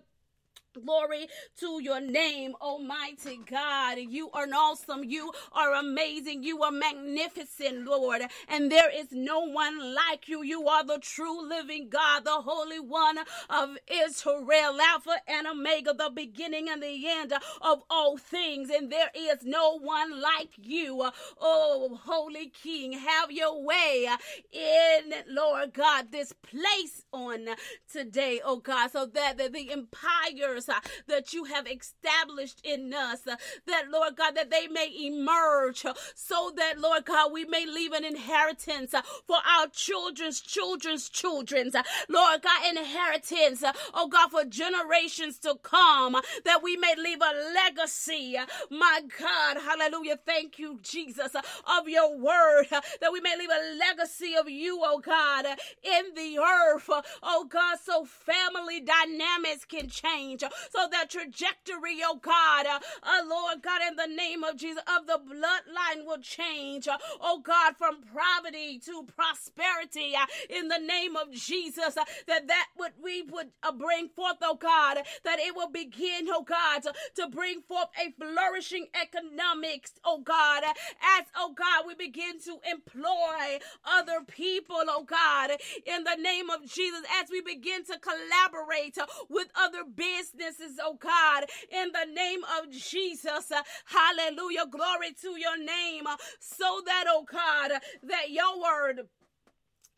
Glory 0.83 1.29
to 1.61 1.81
your 1.83 2.01
name, 2.01 2.55
Almighty 2.61 3.39
God. 3.49 3.99
You 3.99 4.29
are 4.33 4.47
awesome. 4.53 5.05
You 5.05 5.33
are 5.53 5.73
amazing. 5.75 6.43
You 6.43 6.63
are 6.65 6.73
magnificent, 6.73 7.85
Lord. 7.85 8.23
And 8.49 8.73
there 8.73 8.91
is 8.91 9.09
no 9.13 9.41
one 9.41 9.95
like 9.95 10.29
you. 10.29 10.43
You 10.43 10.67
are 10.67 10.85
the 10.85 10.99
true 10.99 11.49
living 11.49 11.91
God, 11.91 12.25
the 12.25 12.31
Holy 12.33 12.81
One 12.81 13.19
of 13.51 13.77
Israel, 13.89 14.81
Alpha 14.81 15.17
and 15.29 15.47
Omega, 15.47 15.95
the 15.95 16.11
beginning 16.13 16.69
and 16.69 16.83
the 16.83 17.09
end 17.09 17.33
of 17.61 17.83
all 17.89 18.17
things. 18.17 18.69
And 18.69 18.91
there 18.91 19.11
is 19.15 19.45
no 19.45 19.79
one 19.79 20.21
like 20.21 20.51
you. 20.61 21.09
Oh, 21.41 22.01
Holy 22.05 22.49
King, 22.49 22.95
have 22.95 23.31
your 23.31 23.63
way 23.63 24.09
in, 24.53 25.15
Lord 25.29 25.73
God, 25.73 26.11
this 26.11 26.33
place 26.33 27.05
on 27.13 27.47
today, 27.91 28.41
oh 28.45 28.57
God, 28.57 28.91
so 28.91 29.07
that 29.07 29.39
the 29.39 29.71
empires 29.71 30.64
uh, 30.69 30.81
that 31.09 31.33
you 31.33 31.45
have 31.45 31.67
established 31.67 32.61
in 32.65 32.93
us, 32.95 33.27
uh, 33.27 33.37
that 33.67 33.85
Lord 33.91 34.17
God, 34.17 34.37
that 34.37 34.51
they 34.51 34.67
may 34.69 34.91
emerge, 35.07 35.85
uh, 35.85 35.95
so 36.15 36.53
that 36.57 36.79
Lord 36.79 37.05
God, 37.05 37.33
we 37.33 37.45
may 37.45 37.67
leave 37.67 37.93
an 37.93 38.05
inheritance 38.05 38.95
uh, 38.95 39.03
for 39.27 39.37
our 39.37 39.67
children's 39.69 40.41
children's 40.41 41.09
children's, 41.09 41.75
uh, 41.75 41.83
Lord 42.09 42.43
God, 42.43 42.77
inheritance, 42.77 43.63
uh, 43.63 43.73
oh 43.93 44.09
God, 44.09 44.31
for 44.31 44.45
generations 44.45 45.39
to 45.41 45.57
come, 45.63 46.17
that 46.45 46.63
we 46.63 46.77
may 46.77 46.95
leave 46.97 47.21
a 47.21 47.55
legacy, 47.55 48.37
my 48.71 49.01
God, 49.19 49.59
hallelujah. 49.59 50.19
Thank 50.25 50.59
you, 50.59 50.79
Jesus, 50.83 51.35
of 51.35 51.89
your 51.89 52.17
word, 52.17 52.67
that 52.71 53.13
we 53.13 53.21
may 53.21 53.37
leave 53.39 53.51
a 53.51 53.77
legacy 53.79 54.35
of 54.39 54.49
you, 54.49 54.81
oh 54.83 54.99
God, 54.99 55.47
in 55.83 56.15
the 56.15 56.39
earth, 56.39 56.89
oh 57.23 57.47
God, 57.49 57.79
so 57.85 58.05
family 58.05 58.81
dynamics 58.81 59.65
can 59.65 59.89
change, 59.89 60.43
so 60.71 60.89
that 60.91 61.11
trajectory, 61.11 61.99
oh 62.05 62.19
God, 62.21 62.67
uh, 62.67 62.79
uh, 63.03 63.23
Lord 63.29 63.63
God, 63.63 63.81
in 63.89 63.97
the 63.97 64.15
name 64.15 64.45
of 64.45 64.57
Jesus, 64.57 64.83
of 64.99 65.07
the 65.07 65.19
bloodline 65.19 66.05
will 66.07 66.21
change, 66.21 66.89
uh, 66.89 66.99
oh 67.21 67.41
God, 67.41 67.77
from 67.77 67.99
poverty 68.15 68.79
to 68.87 69.05
prosperity, 69.17 70.13
uh, 70.15 70.27
in 70.49 70.69
the 70.69 70.79
name 70.79 71.17
of 71.17 71.31
Jesus, 71.33 71.97
uh, 71.97 72.05
that 72.27 72.47
that 72.49 72.67
what 72.77 72.93
we 73.03 73.23
would 73.23 73.49
uh, 73.63 73.73
bring 73.73 74.09
forth, 74.09 74.37
oh 74.43 74.57
God, 74.57 74.99
that 75.25 75.39
it 75.39 75.55
will 75.55 75.71
begin, 75.71 76.27
oh 76.29 76.43
God, 76.43 76.83
to, 76.83 76.93
to 77.17 77.29
bring 77.29 77.63
forth 77.63 77.89
a 77.99 78.13
flourishing 78.13 78.87
economics, 79.01 79.93
oh 80.05 80.21
God, 80.21 80.63
as, 80.65 81.25
oh 81.37 81.55
God, 81.57 81.85
we 81.87 81.95
begin 81.95 82.41
to 82.41 82.59
employ 82.71 83.59
other 83.85 84.21
people, 84.27 84.83
oh 84.89 85.05
God, 85.05 85.51
in 85.87 86.05
the 86.05 86.17
name 86.17 86.51
of 86.51 86.63
Jesus, 86.63 87.03
as 87.21 87.31
we 87.31 87.41
begin 87.41 87.85
to 87.85 87.99
collaborate 87.99 88.99
with 89.29 89.49
other 89.57 89.85
businesses 89.85 90.44
businesses, 90.45 90.79
oh 90.83 90.97
God, 91.01 91.45
in 91.73 91.91
the 91.93 92.13
name 92.15 92.41
of 92.59 92.71
Jesus. 92.71 93.51
Uh, 93.51 93.63
hallelujah. 93.87 94.67
Glory 94.71 95.13
to 95.23 95.39
your 95.41 95.59
name. 95.59 96.07
Uh, 96.07 96.17
so 96.41 96.83
that, 96.87 97.05
oh 97.09 97.25
God, 97.31 97.73
that 98.05 98.31
your 98.31 98.61
word 98.61 99.03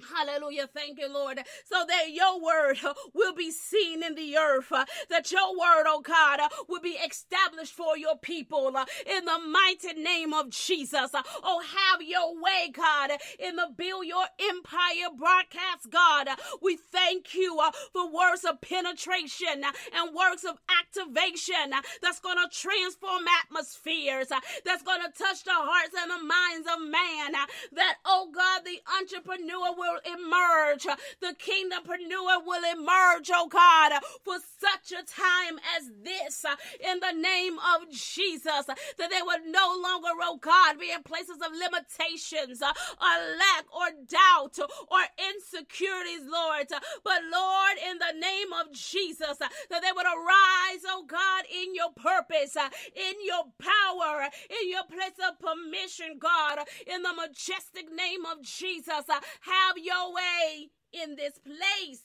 Hallelujah. 0.04 0.68
Thank 0.74 0.98
you, 0.98 1.12
Lord. 1.12 1.40
So 1.64 1.84
that 1.88 2.12
your 2.12 2.42
word 2.42 2.78
will 3.14 3.34
be 3.34 3.50
seen 3.50 4.02
in 4.02 4.14
the 4.14 4.36
earth. 4.36 4.70
That 5.08 5.32
your 5.32 5.52
word, 5.52 5.84
oh 5.86 6.02
God, 6.02 6.40
will 6.68 6.82
be 6.82 6.98
established 7.00 7.72
for 7.72 7.96
your 7.96 8.16
people 8.18 8.68
in 8.68 9.24
the 9.24 9.38
mighty 9.38 9.94
name 10.00 10.34
of 10.34 10.50
Jesus. 10.50 11.10
Oh, 11.42 11.62
have 11.62 12.02
your 12.02 12.34
way, 12.40 12.70
God, 12.72 13.12
in 13.38 13.56
the 13.56 13.68
build 13.74 14.06
your 14.06 14.26
empire 14.50 15.08
broadcast, 15.16 15.90
God. 15.90 16.28
We 16.60 16.76
thank 16.76 17.34
you 17.34 17.58
uh, 17.58 17.72
for 17.92 18.12
words 18.12 18.44
of 18.44 18.60
penetration 18.60 19.64
and 19.64 20.14
words 20.14 20.44
of 20.44 20.58
activation 20.80 21.72
that's 22.02 22.20
going 22.20 22.36
to 22.36 22.54
transform 22.54 23.24
atmospheres, 23.44 24.30
uh, 24.30 24.40
that's 24.64 24.82
going 24.82 25.00
to 25.00 25.08
touch 25.16 25.44
the 25.44 25.52
hearts 25.54 25.94
and 25.98 26.10
the 26.10 26.22
minds 26.22 26.68
of 26.68 26.80
man. 26.82 27.34
Uh, 27.34 27.46
that, 27.72 27.96
oh 28.04 28.28
God, 28.34 28.62
the 28.64 28.78
entrepreneur 29.00 29.74
will 29.76 29.85
will 29.86 30.00
emerge. 30.18 30.86
The 31.20 31.34
kingdom 31.38 31.66
kingdompreneur 31.66 32.44
will 32.46 32.62
emerge, 32.72 33.30
oh 33.32 33.48
God, 33.48 33.92
for 34.24 34.36
such 34.58 34.92
a 34.92 35.04
time 35.04 35.58
as 35.76 35.90
this 36.02 36.44
in 36.80 37.00
the 37.00 37.12
name 37.12 37.56
of 37.58 37.90
Jesus. 37.90 38.66
That 38.66 39.10
they 39.10 39.22
will 39.22 39.40
no 39.46 39.74
longer, 39.82 40.08
oh 40.22 40.38
God, 40.40 40.78
be 40.78 40.92
in 40.92 41.02
places 41.02 41.36
of 41.36 41.52
limitations 41.52 42.62
or 42.62 43.14
lack 43.38 43.64
or 43.72 43.90
doubt 44.06 44.58
or 44.90 45.02
insecurities, 45.34 46.26
Lord. 46.26 46.66
But 47.04 47.20
Lord, 47.32 47.76
in 47.90 47.98
the 47.98 48.18
name 48.18 48.52
of 48.52 48.72
Jesus, 48.72 49.38
that 49.38 49.82
they 49.82 49.92
would 49.94 50.06
arise, 50.06 50.55
oh 50.88 51.04
God, 51.06 51.44
in 51.52 51.74
your 51.74 51.92
purpose, 51.94 52.56
uh, 52.56 52.68
in 52.94 53.14
your 53.24 53.44
power, 53.58 54.22
uh, 54.22 54.30
in 54.50 54.70
your 54.70 54.84
place 54.84 55.18
of 55.26 55.38
permission, 55.38 56.18
God, 56.18 56.58
in 56.86 57.02
the 57.02 57.12
majestic 57.14 57.86
name 57.94 58.24
of 58.26 58.42
Jesus. 58.42 59.04
Have 59.08 59.76
have 59.76 59.78
your 59.78 60.14
way 60.14 60.70
in 60.92 61.16
this 61.16 61.38
place. 61.38 62.02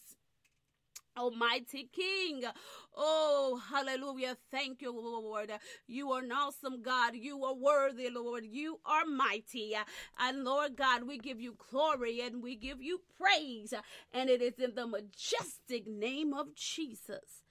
Almighty 1.18 1.90
King. 1.94 2.44
Oh, 2.96 3.62
hallelujah. 3.70 4.38
Thank 4.50 4.82
you, 4.82 4.94
Lord. 4.94 5.52
You 5.86 6.12
are 6.12 6.22
an 6.22 6.32
awesome 6.32 6.82
God. 6.82 7.16
You 7.16 7.44
are 7.44 7.54
worthy, 7.54 8.10
Lord. 8.10 8.46
You 8.46 8.80
are 8.86 9.06
mighty. 9.06 9.76
And 10.18 10.44
Lord 10.46 10.78
God, 10.78 11.04
we 11.04 11.18
give 11.18 11.42
you 11.42 11.56
glory 11.70 12.22
and 12.22 12.42
we 12.42 12.56
give 12.56 12.82
you 12.82 13.02
praise. 13.20 13.74
And 14.14 14.30
it 14.30 14.42
is 14.42 14.58
in 14.58 14.76
the 14.76 14.88
majestic 14.88 15.86
name 15.86 16.34
of 16.34 16.56
Jesus 16.56 17.44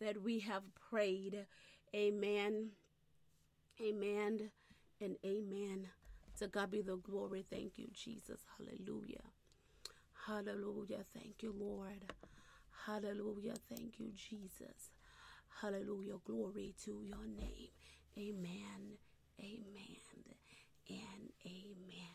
that 0.00 0.22
we 0.22 0.40
have 0.40 0.62
prayed. 0.90 1.46
Amen. 1.94 2.70
Amen 3.80 4.50
and 5.00 5.16
amen. 5.24 5.88
To 6.38 6.48
God 6.48 6.70
be 6.70 6.82
the 6.82 6.96
glory. 6.96 7.44
Thank 7.50 7.78
you, 7.78 7.88
Jesus. 7.92 8.40
Hallelujah. 8.56 9.24
Hallelujah. 10.26 11.04
Thank 11.14 11.42
you, 11.42 11.54
Lord. 11.58 12.12
Hallelujah. 12.86 13.54
Thank 13.68 13.98
you, 13.98 14.10
Jesus. 14.14 14.90
Hallelujah. 15.60 16.16
Glory 16.24 16.74
to 16.84 17.02
your 17.02 17.26
name. 17.26 17.68
Amen. 18.18 18.98
Amen. 19.40 20.00
And 20.88 21.30
amen. 21.46 22.14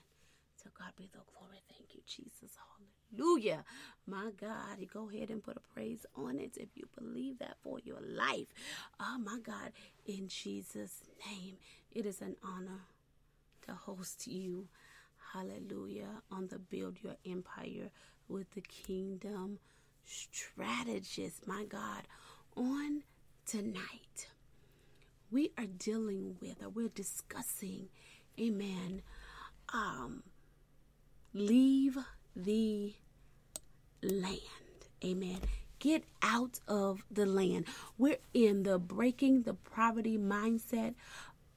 To 0.63 0.69
God 0.77 0.93
be 0.97 1.09
the 1.11 1.21
glory. 1.33 1.61
Thank 1.69 1.93
you, 1.95 2.01
Jesus. 2.05 2.55
Hallelujah. 2.57 2.94
My 4.07 4.31
God. 4.39 4.87
Go 4.93 5.09
ahead 5.09 5.29
and 5.29 5.43
put 5.43 5.57
a 5.57 5.73
praise 5.73 6.05
on 6.15 6.39
it 6.39 6.57
if 6.57 6.69
you 6.75 6.87
believe 6.97 7.39
that 7.39 7.57
for 7.63 7.79
your 7.83 8.01
life. 8.01 8.47
Oh, 8.99 9.17
my 9.17 9.39
God. 9.39 9.71
In 10.05 10.27
Jesus' 10.27 11.01
name, 11.27 11.57
it 11.91 12.05
is 12.05 12.21
an 12.21 12.35
honor 12.43 12.81
to 13.65 13.73
host 13.73 14.27
you 14.27 14.67
hallelujah, 15.35 16.21
on 16.31 16.47
the 16.47 16.59
Build 16.59 16.97
Your 17.03 17.17
Empire 17.25 17.89
with 18.27 18.49
the 18.51 18.61
Kingdom 18.61 19.59
Strategist, 20.05 21.45
my 21.47 21.65
God, 21.65 22.03
on 22.55 23.03
tonight. 23.45 24.27
We 25.31 25.51
are 25.57 25.65
dealing 25.65 26.37
with, 26.39 26.63
or 26.63 26.69
we're 26.69 26.87
discussing, 26.87 27.89
amen, 28.39 29.01
um, 29.73 30.23
leave 31.33 31.97
the 32.35 32.93
land, 34.01 34.39
amen. 35.03 35.39
get 35.79 36.03
out 36.21 36.59
of 36.67 37.03
the 37.11 37.25
land. 37.25 37.65
We're 37.97 38.17
in 38.33 38.63
the 38.63 38.79
breaking 38.79 39.43
the 39.43 39.53
poverty 39.53 40.17
mindset 40.17 40.95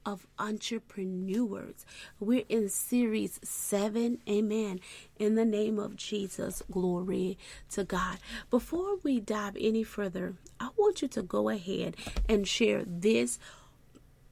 of 0.05 0.25
entrepreneurs. 0.37 1.85
We're 2.19 2.45
in 2.49 2.69
series 2.69 3.39
seven. 3.43 4.19
Amen. 4.29 4.79
In 5.17 5.35
the 5.35 5.45
name 5.45 5.77
of 5.79 5.95
Jesus, 5.95 6.63
glory 6.71 7.37
to 7.71 7.83
God. 7.83 8.17
Before 8.49 8.97
we 9.03 9.19
dive 9.19 9.57
any 9.59 9.83
further, 9.83 10.35
I 10.59 10.69
want 10.77 11.01
you 11.01 11.07
to 11.09 11.21
go 11.21 11.49
ahead 11.49 11.95
and 12.27 12.47
share 12.47 12.83
this 12.85 13.39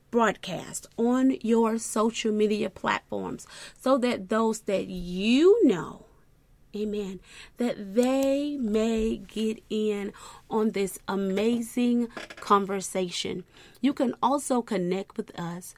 broadcast 0.10 0.88
on 0.98 1.38
your 1.42 1.78
social 1.78 2.32
media 2.32 2.70
platforms 2.70 3.46
so 3.80 3.98
that 3.98 4.30
those 4.30 4.62
that 4.62 4.88
you 4.88 5.68
know 5.68 6.07
Amen. 6.78 7.20
That 7.58 7.96
they 7.96 8.58
may 8.58 9.18
get 9.18 9.64
in 9.70 10.14
on 10.50 10.72
this 10.72 11.00
amazing 11.08 12.08
conversation. 12.38 13.44
You 13.82 13.94
can 13.94 14.14
also 14.22 14.62
connect 14.62 15.18
with 15.18 15.38
us 15.40 15.76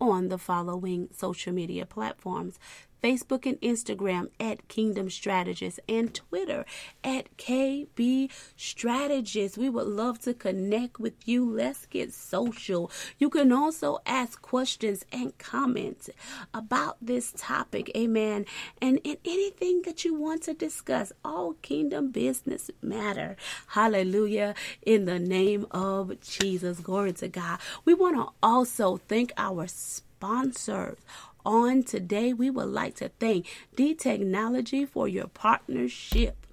on 0.00 0.28
the 0.28 0.38
following 0.38 1.08
social 1.14 1.52
media 1.52 1.84
platforms 1.86 2.58
Facebook 3.02 3.46
and 3.46 3.60
Instagram 3.60 4.30
at 4.38 4.68
Kingdom 4.68 5.10
Strategist, 5.10 5.80
and 5.88 6.14
Twitter 6.14 6.64
at 7.02 7.36
KB 7.36 8.30
Strategist. 8.56 9.58
We 9.58 9.68
would 9.68 9.86
love 9.86 10.20
to 10.20 10.34
connect 10.34 10.98
with 10.98 11.14
you. 11.26 11.50
Let's 11.50 11.86
get 11.86 12.12
social. 12.12 12.90
You 13.18 13.30
can 13.30 13.52
also 13.52 13.98
ask 14.06 14.40
questions 14.42 15.04
and 15.12 15.36
comments 15.38 16.10
about 16.52 16.96
this 17.00 17.32
topic. 17.36 17.90
Amen. 17.96 18.46
And 18.80 19.00
in 19.04 19.16
anything 19.24 19.82
that 19.82 20.04
you 20.04 20.14
want 20.14 20.42
to 20.44 20.54
discuss, 20.54 21.12
all 21.24 21.54
kingdom 21.62 22.10
business 22.10 22.70
matter. 22.82 23.36
Hallelujah. 23.68 24.54
In 24.82 25.04
the 25.04 25.18
name 25.18 25.66
of 25.70 26.20
Jesus. 26.20 26.80
Glory 26.80 27.12
to 27.14 27.28
God. 27.28 27.58
We 27.84 27.94
want 27.94 28.16
to 28.16 28.32
also 28.42 28.96
thank 28.96 29.32
our 29.36 29.66
sponsors 29.66 30.98
on 31.44 31.82
today, 31.82 32.32
we 32.32 32.50
would 32.50 32.68
like 32.68 32.96
to 32.96 33.10
thank 33.20 33.46
D 33.74 33.94
Technology 33.94 34.84
for 34.84 35.08
your 35.08 35.28
partnership. 35.28 36.46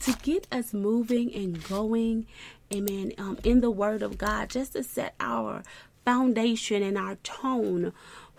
to 0.00 0.12
get 0.22 0.48
us 0.50 0.74
moving 0.74 1.32
and 1.32 1.62
going, 1.68 2.26
amen, 2.74 3.12
um, 3.18 3.38
in 3.44 3.60
the 3.60 3.70
Word 3.70 4.02
of 4.02 4.18
God, 4.18 4.50
just 4.50 4.72
to 4.72 4.82
set 4.82 5.14
our 5.20 5.62
foundation 6.04 6.82
and 6.82 6.98
our 6.98 7.14
tone 7.16 7.92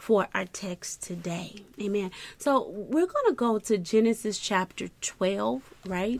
for 0.03 0.27
our 0.33 0.43
text 0.43 1.01
today. 1.01 1.63
Amen. 1.81 2.11
So 2.37 2.67
we're 2.67 3.05
going 3.05 3.25
to 3.27 3.33
go 3.33 3.57
to 3.57 3.77
Genesis 3.77 4.37
chapter 4.37 4.89
12, 4.99 5.61
right? 5.85 6.19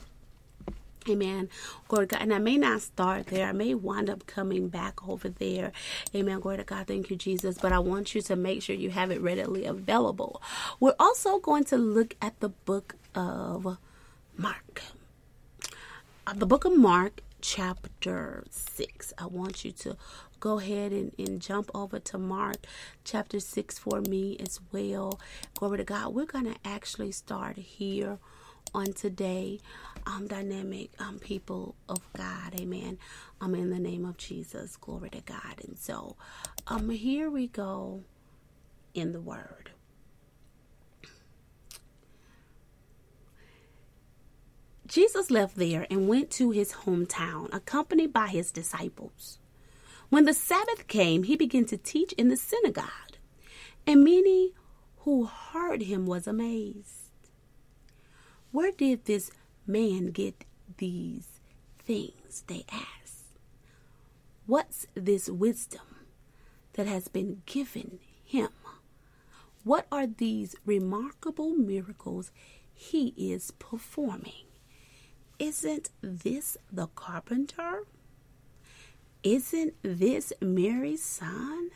Amen. 1.10 1.50
Glory 1.89 2.06
God. 2.06 2.22
And 2.22 2.34
I 2.34 2.38
may 2.38 2.56
not 2.56 2.82
start 2.82 3.28
there. 3.28 3.46
I 3.46 3.52
may 3.52 3.74
wind 3.74 4.10
up 4.10 4.26
coming 4.26 4.69
back 4.69 5.06
over 5.06 5.28
there. 5.28 5.74
Amen. 6.15 6.39
Glory 6.39 6.58
to 6.58 6.63
God. 6.63 6.88
Thank 6.88 7.10
you, 7.10 7.17
Jesus. 7.17 7.58
But 7.58 7.74
I 7.74 7.80
want 7.80 8.15
you 8.15 8.22
to 8.22 8.38
make 8.38 8.63
sure 8.63 8.74
you 8.74 8.91
have 8.91 9.12
it 9.12 9.19
readily 9.19 9.65
available. 9.65 10.41
We're 10.80 10.96
also 10.98 11.39
going 11.39 11.65
to 11.65 11.78
look 11.78 12.15
at 12.22 12.39
the 12.39 12.50
book 12.50 12.96
of 13.13 13.78
Mark. 14.38 14.82
Uh, 16.26 16.34
the 16.34 16.46
book 16.46 16.63
of 16.63 16.78
Mark, 16.78 17.19
chapter 17.41 18.46
6. 18.50 19.12
I 19.17 19.26
want 19.26 19.65
you 19.65 19.74
to 19.74 19.98
go 20.43 20.60
ahead 20.60 20.91
and, 20.91 21.13
and 21.17 21.41
jump 21.41 21.71
over 21.73 21.99
to 21.99 22.17
Mark 22.17 22.58
chapter 23.06 23.39
6 23.39 23.79
for 23.79 24.01
me 24.01 24.36
as 24.41 24.60
well. 24.73 25.17
Glory 25.56 25.77
to 25.77 25.86
God. 25.86 26.13
We're 26.13 26.25
going 26.25 26.53
to 26.53 26.56
actually 26.65 27.13
start 27.13 27.56
here 27.56 28.19
on 28.75 28.91
today. 28.91 29.62
Um, 30.06 30.27
dynamic 30.27 30.89
um, 30.99 31.17
people 31.19 31.75
of 31.88 31.99
God. 32.12 32.60
Amen. 32.60 32.97
Um, 33.39 33.56
in 33.56 33.69
the 33.69 33.79
name 33.79 34.03
of 34.03 34.17
Jesus. 34.17 34.75
Glory 34.75 35.12
to 35.12 35.21
God. 35.21 35.62
And 35.65 35.77
so, 35.79 36.17
um, 36.67 36.89
here 36.89 37.29
we 37.29 37.47
go 37.47 38.03
in 38.93 39.13
the 39.13 39.21
Word. 39.21 39.69
Jesus 44.86 45.32
left 45.32 45.56
there 45.56 45.88
and 45.89 46.10
went 46.10 46.29
to 46.32 46.51
his 46.51 46.73
hometown, 46.73 47.47
accompanied 47.53 48.12
by 48.12 48.27
his 48.27 48.51
disciples. 48.51 49.39
When 50.13 50.26
the 50.26 50.34
Sabbath 50.36 50.88
came, 50.88 51.23
he 51.23 51.36
began 51.36 51.65
to 51.65 51.76
teach 51.76 52.13
in 52.13 52.28
the 52.28 52.38
synagogue, 52.38 53.17
and 53.88 54.04
many 54.04 54.52
who 54.97 55.26
heard 55.26 55.82
him 55.82 56.06
was 56.06 56.28
amazed. 56.28 57.10
Where 58.52 58.71
did 58.71 59.06
this 59.06 59.32
man 59.65 60.12
get 60.12 60.45
these 60.78 61.39
things? 61.80 62.43
They 62.45 62.63
asked. 62.71 63.39
What's 64.45 64.86
this 64.93 65.30
wisdom 65.32 66.06
that 66.73 66.86
has 66.86 67.08
been 67.08 67.41
given 67.47 67.97
him? 68.23 68.49
What 69.63 69.88
are 69.91 70.06
these 70.06 70.56
remarkable 70.63 71.56
miracles 71.56 72.30
he 72.71 73.15
is 73.17 73.49
performing? 73.49 74.45
Isn't 75.39 75.89
this 76.04 76.56
the 76.71 76.86
carpenter? 76.86 77.88
Isn't 79.24 79.74
this 79.82 80.34
Mary's 80.42 81.04
son? 81.04 81.70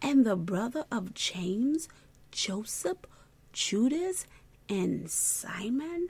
And 0.00 0.24
the 0.24 0.36
brother 0.36 0.84
of 0.90 1.12
James, 1.12 1.88
Joseph, 2.30 2.98
Judas, 3.52 4.26
and 4.68 5.10
Simon? 5.10 6.08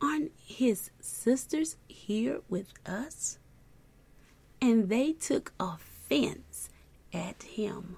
Aren't 0.00 0.32
his 0.44 0.90
sisters 1.00 1.76
here 1.86 2.40
with 2.48 2.72
us? 2.84 3.38
And 4.60 4.88
they 4.88 5.12
took 5.12 5.52
offense 5.60 6.68
at 7.12 7.42
him. 7.44 7.96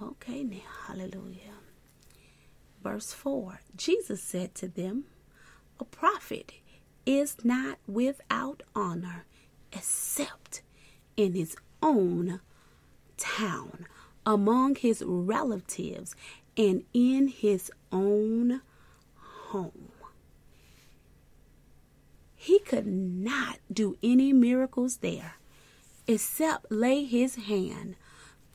Okay, 0.00 0.44
now, 0.44 0.58
hallelujah. 0.86 1.58
Verse 2.82 3.12
4 3.12 3.60
Jesus 3.76 4.22
said 4.22 4.54
to 4.56 4.68
them, 4.68 5.04
A 5.80 5.84
prophet 5.84 6.52
is 7.04 7.36
not 7.44 7.78
without 7.86 8.62
honor 8.74 9.24
except 9.72 10.62
in 11.16 11.34
his 11.34 11.56
own 11.82 12.40
town, 13.16 13.86
among 14.24 14.76
his 14.76 15.02
relatives, 15.04 16.14
and 16.56 16.84
in 16.92 17.28
his 17.28 17.70
own 17.90 18.60
home. 19.16 19.88
He 22.34 22.58
could 22.58 22.86
not 22.86 23.58
do 23.72 23.96
any 24.02 24.32
miracles 24.32 24.98
there 24.98 25.36
except 26.06 26.70
lay 26.70 27.04
his 27.04 27.36
hand 27.36 27.94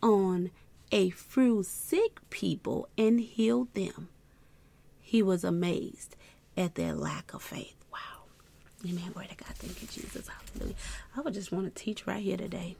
on 0.01 0.51
a 0.91 1.09
few 1.09 1.63
sick 1.63 2.19
people 2.29 2.87
and 2.97 3.19
heal 3.19 3.67
them. 3.73 4.09
He 5.01 5.23
was 5.23 5.43
amazed 5.43 6.15
at 6.55 6.75
their 6.75 6.93
lack 6.93 7.33
of 7.33 7.41
faith. 7.41 7.76
Amen. 8.87 9.11
Glory 9.11 9.27
to 9.27 9.35
God. 9.35 9.55
Thank 9.55 9.81
you, 9.81 9.87
Jesus. 9.87 10.27
Hallelujah. 10.27 10.75
I 11.15 11.21
would 11.21 11.33
just 11.33 11.51
want 11.51 11.73
to 11.73 11.83
teach 11.83 12.07
right 12.07 12.23
here 12.23 12.37
today. 12.37 12.75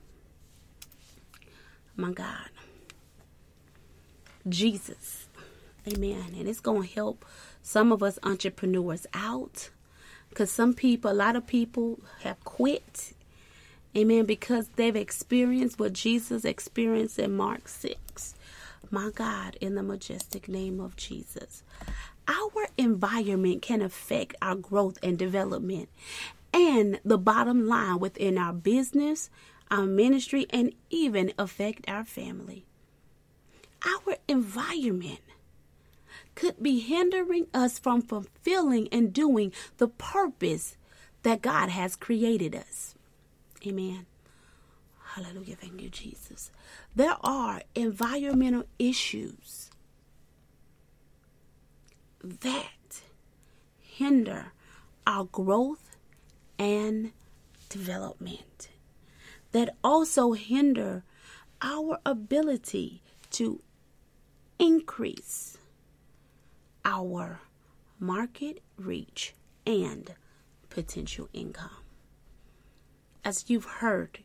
My 1.95 2.11
God. 2.11 2.49
Jesus 4.47 5.27
Amen. 5.87 6.33
And 6.37 6.47
it's 6.47 6.59
going 6.59 6.87
to 6.87 6.93
help 6.93 7.25
some 7.61 7.91
of 7.91 8.03
us 8.03 8.19
entrepreneurs 8.23 9.07
out 9.13 9.69
because 10.29 10.51
some 10.51 10.73
people, 10.73 11.11
a 11.11 11.13
lot 11.13 11.35
of 11.35 11.47
people 11.47 11.99
have 12.21 12.43
quit. 12.43 13.13
Amen. 13.95 14.25
Because 14.25 14.69
they've 14.75 14.95
experienced 14.95 15.79
what 15.79 15.93
Jesus 15.93 16.43
experienced 16.43 17.17
in 17.19 17.35
Mark 17.35 17.67
6. 17.67 18.35
My 18.91 19.11
God, 19.13 19.57
in 19.61 19.75
the 19.75 19.83
majestic 19.83 20.47
name 20.47 20.79
of 20.79 20.95
Jesus. 20.95 21.63
Our 22.27 22.67
environment 22.77 23.61
can 23.61 23.81
affect 23.81 24.35
our 24.41 24.55
growth 24.55 24.97
and 25.01 25.17
development 25.17 25.89
and 26.53 26.99
the 27.05 27.17
bottom 27.17 27.67
line 27.67 27.99
within 27.99 28.37
our 28.37 28.53
business, 28.53 29.29
our 29.71 29.85
ministry, 29.85 30.45
and 30.49 30.73
even 30.89 31.33
affect 31.37 31.87
our 31.87 32.03
family. 32.03 32.65
Our 33.85 34.17
environment 34.27 35.19
could 36.35 36.61
be 36.61 36.79
hindering 36.79 37.47
us 37.53 37.79
from 37.79 38.01
fulfilling 38.01 38.87
and 38.91 39.13
doing 39.13 39.53
the 39.77 39.87
purpose 39.87 40.77
that 41.23 41.41
God 41.41 41.69
has 41.69 41.95
created 41.95 42.55
us. 42.55 42.95
Amen. 43.65 44.05
Hallelujah. 45.13 45.55
Thank 45.55 45.81
you, 45.81 45.89
Jesus. 45.89 46.51
There 46.95 47.17
are 47.21 47.61
environmental 47.75 48.65
issues 48.77 49.66
that 52.41 53.01
hinder 53.79 54.53
our 55.05 55.25
growth 55.25 55.95
and 56.59 57.11
development, 57.69 58.69
that 59.51 59.75
also 59.83 60.33
hinder 60.33 61.03
our 61.61 61.99
ability 62.05 63.01
to 63.31 63.61
increase 64.59 65.57
our 66.85 67.41
market 67.99 68.61
reach 68.77 69.33
and 69.65 70.13
potential 70.69 71.29
income. 71.33 71.83
As 73.23 73.49
you've 73.49 73.65
heard 73.65 74.19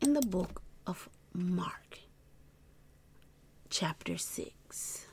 in 0.00 0.14
the 0.14 0.22
book 0.22 0.62
of 0.86 1.08
Mark, 1.32 2.00
chapter 3.68 4.16
6, 4.16 5.06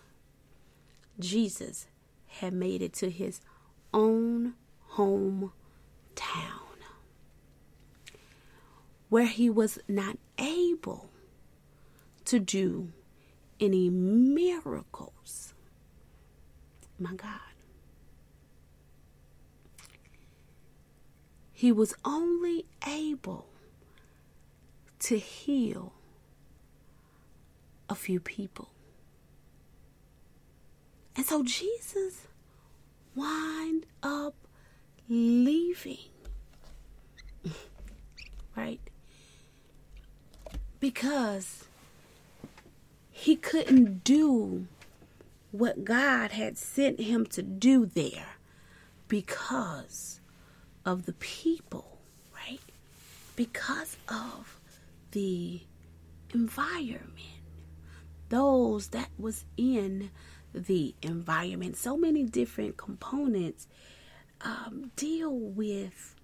Jesus 1.19 1.87
had 2.39 2.53
made 2.53 2.81
it 2.81 2.93
to 2.93 3.09
his 3.09 3.41
own 3.93 4.53
hometown 4.93 5.51
where 9.11 9.25
he 9.25 9.49
was 9.49 9.77
not 9.89 10.17
able 10.39 11.09
to 12.23 12.39
do 12.39 12.93
any 13.59 13.89
miracles. 13.89 15.53
My 16.97 17.13
God. 17.13 17.39
He 21.51 21.73
was 21.73 21.93
only 22.05 22.65
able 22.87 23.47
to 24.99 25.19
heal 25.19 25.91
a 27.89 27.95
few 27.95 28.21
people. 28.21 28.70
And 31.21 31.27
so 31.27 31.43
Jesus 31.43 32.25
wind 33.13 33.85
up 34.01 34.33
leaving. 35.07 36.09
right? 38.57 38.79
Because 40.79 41.65
he 43.11 43.35
couldn't 43.35 44.03
do 44.03 44.65
what 45.51 45.85
God 45.85 46.31
had 46.31 46.57
sent 46.57 46.99
him 46.99 47.27
to 47.27 47.43
do 47.43 47.85
there 47.85 48.37
because 49.07 50.21
of 50.83 51.05
the 51.05 51.13
people, 51.13 51.99
right? 52.33 52.61
Because 53.35 53.95
of 54.07 54.59
the 55.11 55.61
environment. 56.33 57.43
Those 58.29 58.87
that 58.87 59.09
was 59.19 59.45
in 59.55 60.09
the 60.53 60.95
environment. 61.01 61.77
So 61.77 61.97
many 61.97 62.23
different 62.23 62.77
components 62.77 63.67
um, 64.41 64.91
deal 64.95 65.33
with 65.33 66.15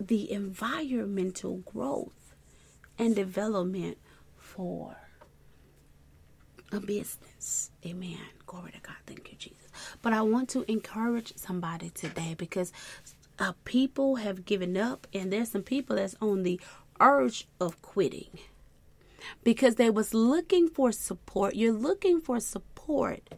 the 0.00 0.30
environmental 0.30 1.58
growth 1.58 2.34
and 2.98 3.14
development 3.14 3.98
for 4.36 4.96
a 6.72 6.80
business. 6.80 7.70
Amen. 7.84 8.18
Glory 8.46 8.72
to 8.72 8.80
God. 8.80 8.96
Thank 9.06 9.30
you, 9.30 9.38
Jesus. 9.38 9.58
But 10.00 10.12
I 10.12 10.22
want 10.22 10.48
to 10.50 10.70
encourage 10.70 11.36
somebody 11.36 11.90
today 11.90 12.34
because 12.36 12.72
uh, 13.38 13.52
people 13.64 14.16
have 14.16 14.44
given 14.44 14.76
up, 14.76 15.06
and 15.12 15.32
there's 15.32 15.50
some 15.50 15.62
people 15.62 15.96
that's 15.96 16.16
on 16.20 16.42
the 16.42 16.60
urge 17.00 17.48
of 17.60 17.80
quitting 17.82 18.28
because 19.44 19.76
they 19.76 19.90
was 19.90 20.14
looking 20.14 20.68
for 20.68 20.92
support. 20.92 21.54
You're 21.54 21.72
looking 21.72 22.20
for 22.20 22.40
support 22.40 23.28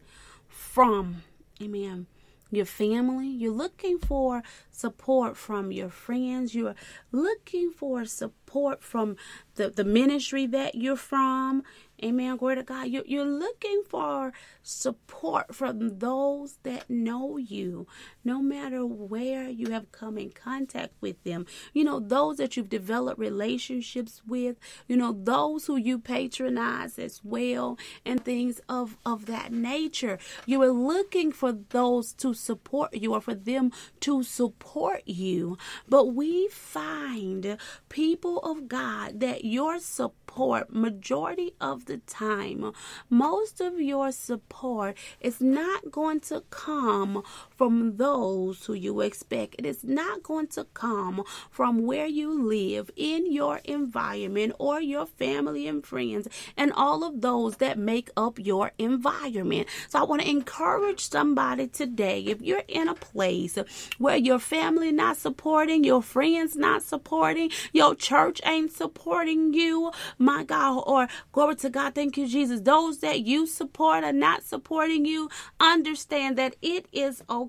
from, 0.49 1.23
amen, 1.63 2.07
your 2.51 2.65
family. 2.65 3.29
You're 3.29 3.53
looking 3.53 3.99
for 3.99 4.43
support 4.71 5.37
from 5.37 5.73
your 5.73 5.91
friends. 5.91 6.55
You're 6.55 6.75
looking 7.13 7.71
for 7.71 8.05
support 8.05 8.83
from 8.83 9.17
the, 9.57 9.71
the 9.71 9.85
ministry 9.85 10.47
that 10.47 10.75
you're 10.75 10.97
from. 10.97 11.63
Amen. 12.05 12.37
Glory 12.37 12.57
to 12.57 12.63
God. 12.63 12.89
You're, 12.89 13.07
you're 13.07 13.25
looking 13.25 13.83
for 13.89 14.35
support 14.63 15.55
from 15.55 16.01
those 16.01 16.59
that 16.63 16.91
know 16.91 17.39
you, 17.39 17.87
no 18.23 18.43
matter 18.43 18.85
where 18.85 19.49
you 19.49 19.71
have 19.71 19.91
come 19.91 20.19
in 20.19 20.29
contact 20.31 20.93
with 21.01 21.23
them. 21.25 21.47
You 21.73 21.85
know, 21.85 22.01
those 22.01 22.37
that 22.37 22.59
you've 22.59 22.69
developed 22.69 23.19
relationships 23.19 24.21
with, 24.27 24.59
you 24.87 24.99
know, 24.99 25.13
those 25.19 25.65
who 25.65 25.77
you 25.77 25.99
patronize 25.99 26.99
as 26.99 27.23
well, 27.25 27.79
and 28.05 28.23
things 28.23 28.61
of, 28.69 28.99
of 29.07 29.25
that 29.25 29.51
nature. 29.51 30.19
You 30.45 30.61
are 30.63 30.73
looking 30.73 31.33
for 31.33 31.53
those 31.53 32.13
to 32.15 32.35
support 32.35 32.95
you 32.95 33.15
or 33.15 33.23
for 33.23 33.35
them 33.35 33.73
to 34.01 34.23
support 34.23 35.03
you. 35.07 35.57
But 35.89 36.15
we 36.15 36.49
find 36.49 37.57
people 37.89 38.41
of 38.41 38.69
God 38.69 39.21
that 39.21 39.47
your 39.47 39.79
support, 39.79 40.71
majority 40.71 41.55
of 41.61 41.87
the 41.87 41.94
time, 41.99 42.73
most 43.11 43.61
of 43.61 43.81
your 43.81 44.13
support 44.13 44.97
is 45.21 45.41
not 45.41 45.91
going 45.91 46.21
to 46.21 46.43
come 46.51 47.23
from 47.57 47.97
those 47.97 48.67
who 48.67 48.75
you 48.75 49.01
expect. 49.01 49.55
It 49.59 49.67
is 49.67 49.85
not 49.85 50.23
going 50.23 50.49
to 50.49 50.65
come 50.75 51.25
from 51.51 51.83
where 51.83 52.07
you 52.07 52.43
live 52.43 52.91
in 52.97 53.31
your 53.33 53.61
environment 53.65 54.55
or 54.59 54.81
your 54.81 55.07
family 55.07 55.69
and 55.69 55.85
friends 55.85 56.29
and 56.57 56.73
all 56.73 57.05
of 57.05 57.21
those 57.21 57.57
that 57.59 57.79
make 57.79 58.11
up 58.17 58.39
your 58.39 58.73
environment. 58.79 59.69
So 59.89 60.01
I 60.01 60.03
want 60.05 60.23
to 60.23 60.29
encourage 60.31 61.09
somebody 61.09 61.69
today 61.69 62.21
if 62.23 62.43
you're 62.43 62.65
in 62.69 62.89
a 62.89 62.95
place 62.95 63.59
where 63.99 64.17
your 64.17 64.39
family 64.39 64.91
not 64.93 65.17
supporting, 65.17 65.85
your 65.85 66.03
friends 66.03 66.57
not 66.57 66.83
supporting, 66.83 67.51
your 67.73 67.95
church 67.95 68.41
ain't 68.45 68.73
supporting 68.73 69.55
you, 69.55 69.93
my 70.19 70.45
God, 70.45 70.83
or 70.87 71.09
glory 71.33 71.57
to 71.57 71.71
God, 71.71 71.95
thank 71.95 72.17
you, 72.17 72.27
Jesus. 72.27 72.61
Those 72.61 72.99
that 72.99 73.21
you 73.21 73.47
support 73.47 74.05
are 74.05 74.13
not 74.13 74.43
supporting 74.43 75.05
you, 75.05 75.29
understand 75.61 76.37
that 76.39 76.57
it 76.61 76.87
is 76.93 77.23
okay 77.31 77.44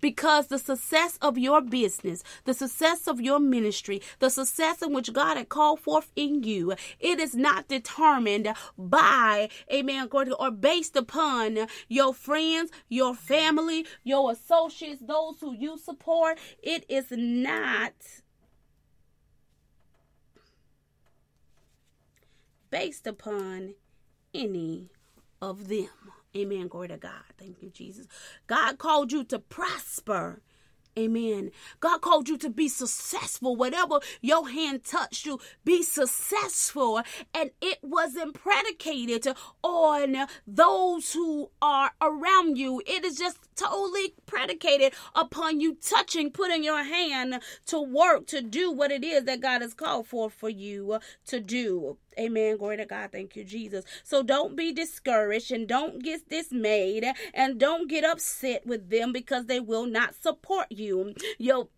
because 0.00 0.48
the 0.48 0.58
success 0.58 1.18
of 1.20 1.38
your 1.38 1.60
business, 1.60 2.22
the 2.44 2.54
success 2.54 3.06
of 3.06 3.20
your 3.20 3.38
ministry, 3.38 4.02
the 4.18 4.30
success 4.30 4.82
in 4.82 4.92
which 4.92 5.12
God 5.12 5.36
had 5.36 5.48
called 5.48 5.80
forth 5.80 6.10
in 6.16 6.42
you, 6.42 6.72
it 7.00 7.20
is 7.20 7.34
not 7.34 7.68
determined 7.68 8.48
by, 8.76 9.48
amen, 9.72 10.08
or 10.12 10.50
based 10.50 10.96
upon 10.96 11.66
your 11.88 12.14
friends, 12.14 12.70
your 12.88 13.14
family, 13.14 13.86
your 14.04 14.32
associates, 14.32 15.02
those 15.06 15.36
who 15.40 15.54
you 15.54 15.78
support. 15.78 16.38
It 16.62 16.84
is 16.88 17.06
not 17.10 17.92
based 22.70 23.06
upon 23.06 23.74
any 24.34 24.90
of 25.40 25.68
them. 25.68 25.88
Amen. 26.38 26.68
Glory 26.68 26.88
to 26.88 26.96
God. 26.96 27.24
Thank 27.36 27.62
you, 27.62 27.70
Jesus. 27.70 28.06
God 28.46 28.78
called 28.78 29.12
you 29.12 29.24
to 29.24 29.38
prosper. 29.38 30.40
Amen. 30.98 31.52
God 31.78 32.00
called 32.00 32.28
you 32.28 32.36
to 32.38 32.50
be 32.50 32.68
successful. 32.68 33.54
Whatever 33.54 34.00
your 34.20 34.48
hand 34.48 34.82
touched 34.84 35.26
you, 35.26 35.38
be 35.64 35.82
successful. 35.82 37.02
And 37.32 37.50
it 37.60 37.78
wasn't 37.82 38.34
predicated 38.34 39.28
on 39.62 40.26
those 40.46 41.12
who 41.12 41.50
are 41.62 41.92
around 42.00 42.58
you. 42.58 42.82
It 42.84 43.04
is 43.04 43.16
just 43.16 43.38
totally 43.54 44.14
predicated 44.26 44.92
upon 45.14 45.60
you 45.60 45.76
touching, 45.76 46.32
putting 46.32 46.64
your 46.64 46.82
hand 46.82 47.40
to 47.66 47.80
work 47.80 48.26
to 48.28 48.42
do 48.42 48.72
what 48.72 48.90
it 48.90 49.04
is 49.04 49.24
that 49.24 49.40
God 49.40 49.62
has 49.62 49.74
called 49.74 50.08
for 50.08 50.28
for 50.28 50.48
you 50.48 50.98
to 51.26 51.38
do. 51.38 51.96
Amen. 52.18 52.56
Glory 52.56 52.78
to 52.78 52.86
God. 52.86 53.10
Thank 53.12 53.36
you, 53.36 53.44
Jesus. 53.44 53.84
So 54.02 54.22
don't 54.22 54.56
be 54.56 54.72
discouraged 54.72 55.52
and 55.52 55.68
don't 55.68 56.02
get 56.02 56.28
dismayed 56.28 57.06
and 57.32 57.58
don't 57.58 57.88
get 57.88 58.04
upset 58.04 58.66
with 58.66 58.90
them 58.90 59.12
because 59.12 59.46
they 59.46 59.60
will 59.60 59.86
not 59.86 60.14
support 60.14 60.66
you. 60.70 61.14
Your 61.38 61.68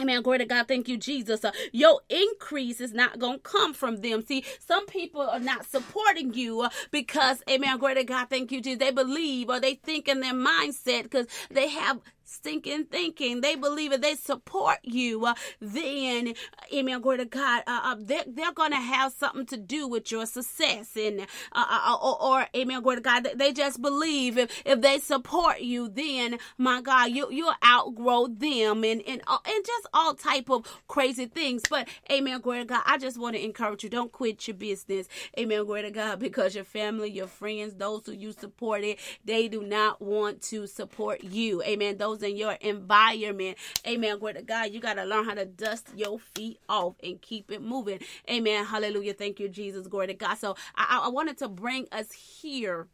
Amen. 0.00 0.22
Glory 0.22 0.38
to 0.38 0.44
God. 0.44 0.68
Thank 0.68 0.86
you, 0.88 0.96
Jesus. 0.96 1.44
Uh, 1.44 1.50
your 1.72 2.00
increase 2.08 2.80
is 2.80 2.92
not 2.92 3.18
going 3.18 3.38
to 3.38 3.42
come 3.42 3.74
from 3.74 3.96
them. 3.96 4.24
See, 4.24 4.44
some 4.60 4.86
people 4.86 5.22
are 5.22 5.40
not 5.40 5.66
supporting 5.66 6.34
you 6.34 6.60
uh, 6.60 6.68
because, 6.92 7.42
amen. 7.50 7.78
Glory 7.78 7.96
to 7.96 8.04
God. 8.04 8.30
Thank 8.30 8.52
you, 8.52 8.60
Jesus. 8.60 8.78
They 8.78 8.92
believe 8.92 9.48
or 9.50 9.58
they 9.58 9.74
think 9.74 10.06
in 10.06 10.20
their 10.20 10.34
mindset 10.34 11.04
because 11.04 11.26
they 11.50 11.68
have 11.68 12.00
stinking 12.28 12.84
thinking. 12.84 13.40
They 13.40 13.56
believe 13.56 13.92
if 13.92 14.00
they 14.00 14.14
support 14.14 14.78
you, 14.82 15.26
uh, 15.26 15.34
then, 15.60 16.34
amen, 16.72 17.00
glory 17.00 17.18
to 17.18 17.24
God, 17.24 17.62
uh, 17.66 17.80
uh, 17.84 17.96
they're, 17.98 18.24
they're 18.26 18.52
going 18.52 18.72
to 18.72 18.76
have 18.76 19.12
something 19.12 19.46
to 19.46 19.56
do 19.56 19.88
with 19.88 20.12
your 20.12 20.26
success. 20.26 20.96
And, 20.96 21.20
uh, 21.20 21.24
uh, 21.52 21.92
uh, 21.92 21.96
or, 21.96 22.22
or, 22.22 22.46
amen, 22.56 22.82
glory 22.82 22.96
to 22.96 23.02
God, 23.02 23.28
they 23.34 23.52
just 23.52 23.80
believe 23.80 24.38
if, 24.38 24.62
if 24.64 24.80
they 24.80 24.98
support 24.98 25.60
you, 25.60 25.88
then, 25.88 26.38
my 26.58 26.80
God, 26.80 27.10
you, 27.10 27.28
you'll 27.30 27.54
outgrow 27.64 28.26
them 28.28 28.84
and, 28.84 29.02
and, 29.06 29.22
and 29.26 29.64
just 29.66 29.86
all 29.92 30.14
type 30.14 30.50
of 30.50 30.66
crazy 30.86 31.26
things. 31.26 31.62
But, 31.68 31.88
amen, 32.10 32.40
glory 32.40 32.60
to 32.60 32.64
God, 32.66 32.82
I 32.86 32.98
just 32.98 33.18
want 33.18 33.36
to 33.36 33.44
encourage 33.44 33.84
you, 33.84 33.90
don't 33.90 34.12
quit 34.12 34.46
your 34.46 34.56
business. 34.56 35.08
Amen, 35.38 35.64
glory 35.64 35.82
to 35.82 35.90
God, 35.90 36.18
because 36.18 36.54
your 36.54 36.64
family, 36.64 37.10
your 37.10 37.26
friends, 37.26 37.74
those 37.74 38.06
who 38.06 38.12
you 38.12 38.32
supported, 38.32 38.98
they 39.24 39.48
do 39.48 39.62
not 39.62 40.00
want 40.00 40.42
to 40.42 40.66
support 40.66 41.22
you. 41.24 41.62
Amen. 41.62 41.98
Those 41.98 42.17
in 42.22 42.36
your 42.36 42.52
environment. 42.52 43.58
Amen. 43.86 44.18
Glory 44.18 44.34
to 44.34 44.42
God. 44.42 44.72
You 44.72 44.80
got 44.80 44.94
to 44.94 45.04
learn 45.04 45.24
how 45.24 45.34
to 45.34 45.44
dust 45.44 45.88
your 45.96 46.18
feet 46.18 46.58
off 46.68 46.94
and 47.02 47.20
keep 47.20 47.50
it 47.50 47.62
moving. 47.62 48.00
Amen. 48.30 48.64
Hallelujah. 48.64 49.14
Thank 49.14 49.40
you, 49.40 49.48
Jesus. 49.48 49.86
Glory 49.86 50.08
to 50.08 50.14
God. 50.14 50.34
So 50.38 50.56
I, 50.76 51.02
I 51.04 51.08
wanted 51.08 51.38
to 51.38 51.48
bring 51.48 51.86
us 51.92 52.12
here 52.12 52.88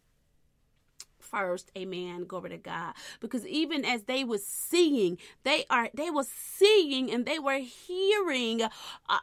first 1.35 1.71
amen 1.77 2.25
glory 2.25 2.51
to 2.51 2.57
god. 2.57 2.95
Because 3.21 3.47
even 3.47 3.85
as 3.85 4.05
they 4.05 4.25
were 4.25 4.39
seeing 4.39 5.19
they 5.43 5.65
are 5.71 5.89
they 5.95 6.11
were 6.11 6.25
seeing 6.25 7.11
and 7.11 7.27
they 7.27 7.39
were 7.39 7.59
hearing 7.59 8.63
uh, 8.63 8.69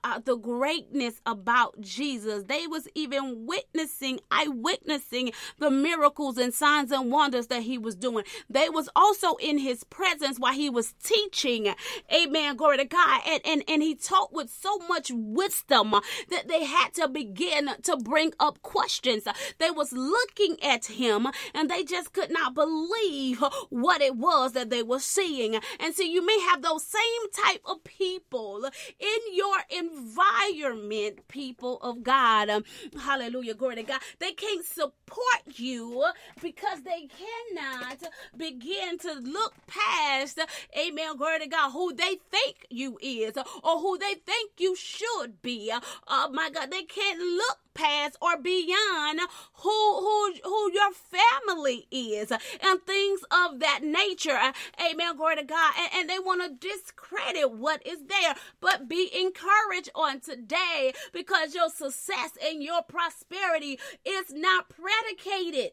uh, 0.04 0.20
the 0.24 0.36
greatness 0.36 1.22
about 1.26 1.80
jesus. 1.82 2.44
They 2.44 2.68
was 2.68 2.88
even 2.96 3.46
witnessing 3.46 4.20
eyewitnessing 4.30 5.32
the 5.60 5.72
miracles 5.72 6.38
and 6.38 6.54
signs 6.54 6.92
and 6.92 7.12
wonders 7.12 7.48
that 7.48 7.64
he 7.64 7.78
was 7.78 7.96
doing. 7.96 8.26
They 8.50 8.70
was 8.70 8.90
also 8.96 9.36
in 9.36 9.58
his 9.58 9.84
presence 9.84 10.40
while 10.40 10.54
he 10.54 10.70
was 10.70 10.94
teaching. 11.04 11.74
Amen. 12.14 12.56
Glory 12.56 12.78
to 12.78 12.86
god. 12.86 13.22
And 13.26 13.42
and, 13.46 13.64
and 13.68 13.82
he 13.82 13.96
taught 13.96 14.34
with 14.34 14.50
so 14.50 14.78
much 14.90 15.12
wisdom 15.14 15.92
that 16.30 16.48
they 16.48 16.66
had 16.66 16.94
to 16.96 17.08
begin 17.08 17.70
to 17.84 17.98
bring 17.98 18.34
up 18.40 18.62
questions. 18.62 19.28
They 19.60 19.72
was 19.72 19.92
looking 19.94 20.58
at 20.64 20.86
him 20.86 21.28
and 21.54 21.70
they 21.70 21.84
just 21.84 22.01
could 22.08 22.32
not 22.32 22.54
believe 22.54 23.44
what 23.70 24.02
it 24.02 24.16
was 24.16 24.54
that 24.54 24.70
they 24.70 24.84
were 24.84 25.00
seeing. 25.00 25.60
And 25.80 25.94
so 25.96 26.04
you 26.04 26.26
may 26.26 26.40
have 26.42 26.62
those 26.62 26.84
same 26.84 27.32
type 27.46 27.62
of 27.66 27.84
people 27.84 28.70
in 29.00 29.20
your 29.34 29.58
environment, 29.70 31.28
people 31.28 31.78
of 31.82 32.04
God. 32.04 32.50
Um, 32.50 32.64
hallelujah. 33.00 33.54
Glory 33.54 33.76
to 33.76 33.84
God. 33.84 34.02
They 34.20 34.32
can't 34.32 34.66
support 34.66 35.42
you 35.56 36.06
because 36.42 36.84
they 36.84 37.08
cannot 37.08 37.98
begin 38.38 38.98
to 39.00 39.14
look 39.14 39.54
past, 39.68 40.40
amen, 40.78 41.18
glory 41.18 41.40
to 41.40 41.48
God, 41.48 41.72
who 41.72 41.94
they 41.94 42.18
think 42.30 42.66
you 42.70 42.98
is 43.02 43.34
or 43.64 43.80
who 43.80 43.98
they 43.98 44.16
think 44.16 44.52
you 44.58 44.76
should 44.76 45.42
be. 45.42 45.72
Oh 46.08 46.30
my 46.32 46.50
God, 46.50 46.72
they 46.72 46.84
can't 46.84 47.20
look 47.20 47.60
past 47.74 48.18
or 48.22 48.38
beyond 48.38 49.20
who 49.54 50.00
who 50.00 50.34
who 50.44 50.72
your 50.74 50.92
family 50.92 51.88
is 51.92 52.32
and 52.32 52.82
things 52.86 53.22
of 53.32 53.60
that 53.60 53.82
nature. 53.84 54.38
Amen. 54.80 55.16
Glory 55.18 55.38
to 55.38 55.44
god. 55.44 55.74
And, 55.80 55.90
and 55.96 56.10
they 56.10 56.20
want 56.20 56.42
to 56.42 56.68
discredit 56.68 57.52
what 57.52 57.86
is 57.86 58.00
there. 58.08 58.36
But 58.60 58.88
be 58.88 59.10
encouraged 59.14 59.90
on 59.96 60.20
today 60.20 60.94
because 61.14 61.56
your 61.56 61.70
success 61.70 62.32
and 62.44 62.64
your 62.64 62.82
prosperity 62.84 63.80
is 64.06 64.34
not 64.34 64.70
predicated 64.70 65.72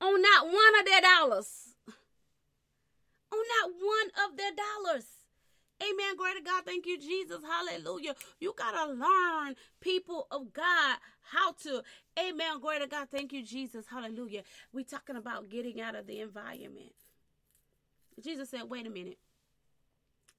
on 0.00 0.22
not 0.22 0.46
one 0.46 0.78
of 0.80 0.86
their 0.86 1.00
dollars. 1.00 1.74
On 3.30 3.44
not 3.60 3.72
one 3.78 4.30
of 4.30 4.36
their 4.36 4.52
dollars 4.52 5.17
Amen. 5.82 6.16
Glory 6.16 6.34
to 6.34 6.42
God. 6.42 6.64
Thank 6.64 6.86
you, 6.86 6.98
Jesus. 6.98 7.38
Hallelujah. 7.44 8.14
You 8.40 8.54
got 8.56 8.72
to 8.72 8.92
learn, 8.92 9.54
people 9.80 10.26
of 10.30 10.52
God, 10.52 10.98
how 11.22 11.52
to. 11.62 11.82
Amen. 12.18 12.60
Glory 12.60 12.80
to 12.80 12.86
God. 12.86 13.08
Thank 13.10 13.32
you, 13.32 13.42
Jesus. 13.44 13.86
Hallelujah. 13.90 14.42
we 14.72 14.82
talking 14.82 15.16
about 15.16 15.48
getting 15.48 15.80
out 15.80 15.94
of 15.94 16.06
the 16.06 16.20
environment. 16.20 16.92
Jesus 18.22 18.50
said, 18.50 18.62
wait 18.68 18.86
a 18.86 18.90
minute. 18.90 19.18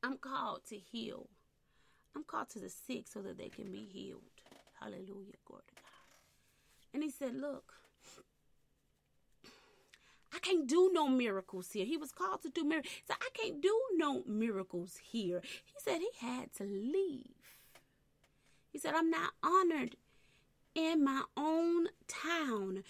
I'm 0.03 0.17
called 0.17 0.61
to 0.69 0.77
heal. 0.77 1.27
I'm 2.15 2.23
called 2.23 2.49
to 2.49 2.59
the 2.59 2.69
sick 2.69 3.07
so 3.07 3.21
that 3.21 3.37
they 3.37 3.49
can 3.49 3.71
be 3.71 3.87
healed. 3.91 4.21
Hallelujah. 4.79 5.39
Glory 5.45 5.63
to 5.67 5.75
God. 5.75 6.93
And 6.93 7.03
he 7.03 7.09
said, 7.09 7.35
look, 7.35 7.73
I 10.33 10.39
can't 10.39 10.67
do 10.67 10.91
no 10.93 11.07
miracles 11.07 11.71
here. 11.71 11.85
He 11.85 11.97
was 11.97 12.11
called 12.11 12.41
to 12.43 12.49
do 12.49 12.63
miracles. 12.63 12.93
So 13.07 13.15
I 13.19 13.29
can't 13.33 13.61
do 13.61 13.79
no 13.95 14.23
miracles 14.27 14.99
here. 15.11 15.41
He 15.43 15.73
said 15.77 15.99
he 15.99 16.09
had 16.25 16.53
to 16.55 16.63
leave. 16.63 17.57
He 18.71 18.77
said, 18.77 18.93
I'm 18.93 19.09
not 19.09 19.33
honored 19.41 19.95
in 20.75 21.03
my 21.03 21.23
own 21.35 21.87
town 22.07 22.83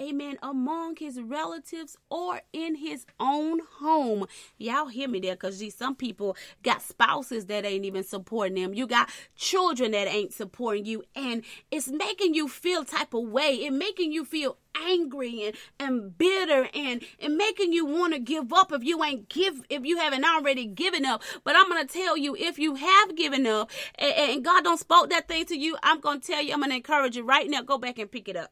amen, 0.00 0.38
among 0.42 0.96
his 0.96 1.20
relatives 1.20 1.96
or 2.10 2.40
in 2.52 2.76
his 2.76 3.06
own 3.20 3.60
home. 3.78 4.26
Y'all 4.58 4.86
hear 4.86 5.08
me 5.08 5.20
there 5.20 5.34
because 5.34 5.62
some 5.74 5.94
people 5.94 6.36
got 6.62 6.82
spouses 6.82 7.46
that 7.46 7.64
ain't 7.64 7.84
even 7.84 8.02
supporting 8.02 8.54
them. 8.54 8.74
You 8.74 8.86
got 8.86 9.10
children 9.36 9.92
that 9.92 10.08
ain't 10.08 10.32
supporting 10.32 10.84
you, 10.84 11.04
and 11.14 11.42
it's 11.70 11.88
making 11.88 12.34
you 12.34 12.48
feel 12.48 12.84
type 12.84 13.14
of 13.14 13.28
way. 13.28 13.54
It 13.54 13.72
making 13.72 14.12
you 14.12 14.24
feel 14.24 14.58
angry 14.74 15.44
and, 15.44 15.56
and 15.78 16.16
bitter 16.16 16.68
and, 16.74 17.02
and 17.20 17.36
making 17.36 17.72
you 17.72 17.84
want 17.84 18.14
to 18.14 18.18
give 18.18 18.52
up 18.52 18.72
if 18.72 18.82
you 18.82 19.04
ain't 19.04 19.28
give 19.28 19.62
if 19.68 19.84
you 19.84 19.98
haven't 19.98 20.24
already 20.24 20.66
given 20.66 21.04
up. 21.04 21.22
But 21.44 21.56
I'm 21.56 21.68
gonna 21.68 21.84
tell 21.84 22.16
you 22.16 22.34
if 22.36 22.58
you 22.58 22.76
have 22.76 23.16
given 23.16 23.46
up 23.46 23.70
and, 23.96 24.12
and 24.12 24.44
God 24.44 24.64
don't 24.64 24.78
spoke 24.78 25.10
that 25.10 25.28
thing 25.28 25.44
to 25.46 25.58
you, 25.58 25.76
I'm 25.82 26.00
gonna 26.00 26.20
tell 26.20 26.42
you, 26.42 26.54
I'm 26.54 26.60
gonna 26.60 26.76
encourage 26.76 27.16
you 27.16 27.24
right 27.24 27.48
now, 27.48 27.62
go 27.62 27.78
back 27.78 27.98
and 27.98 28.10
pick 28.10 28.28
it 28.28 28.36
up 28.36 28.50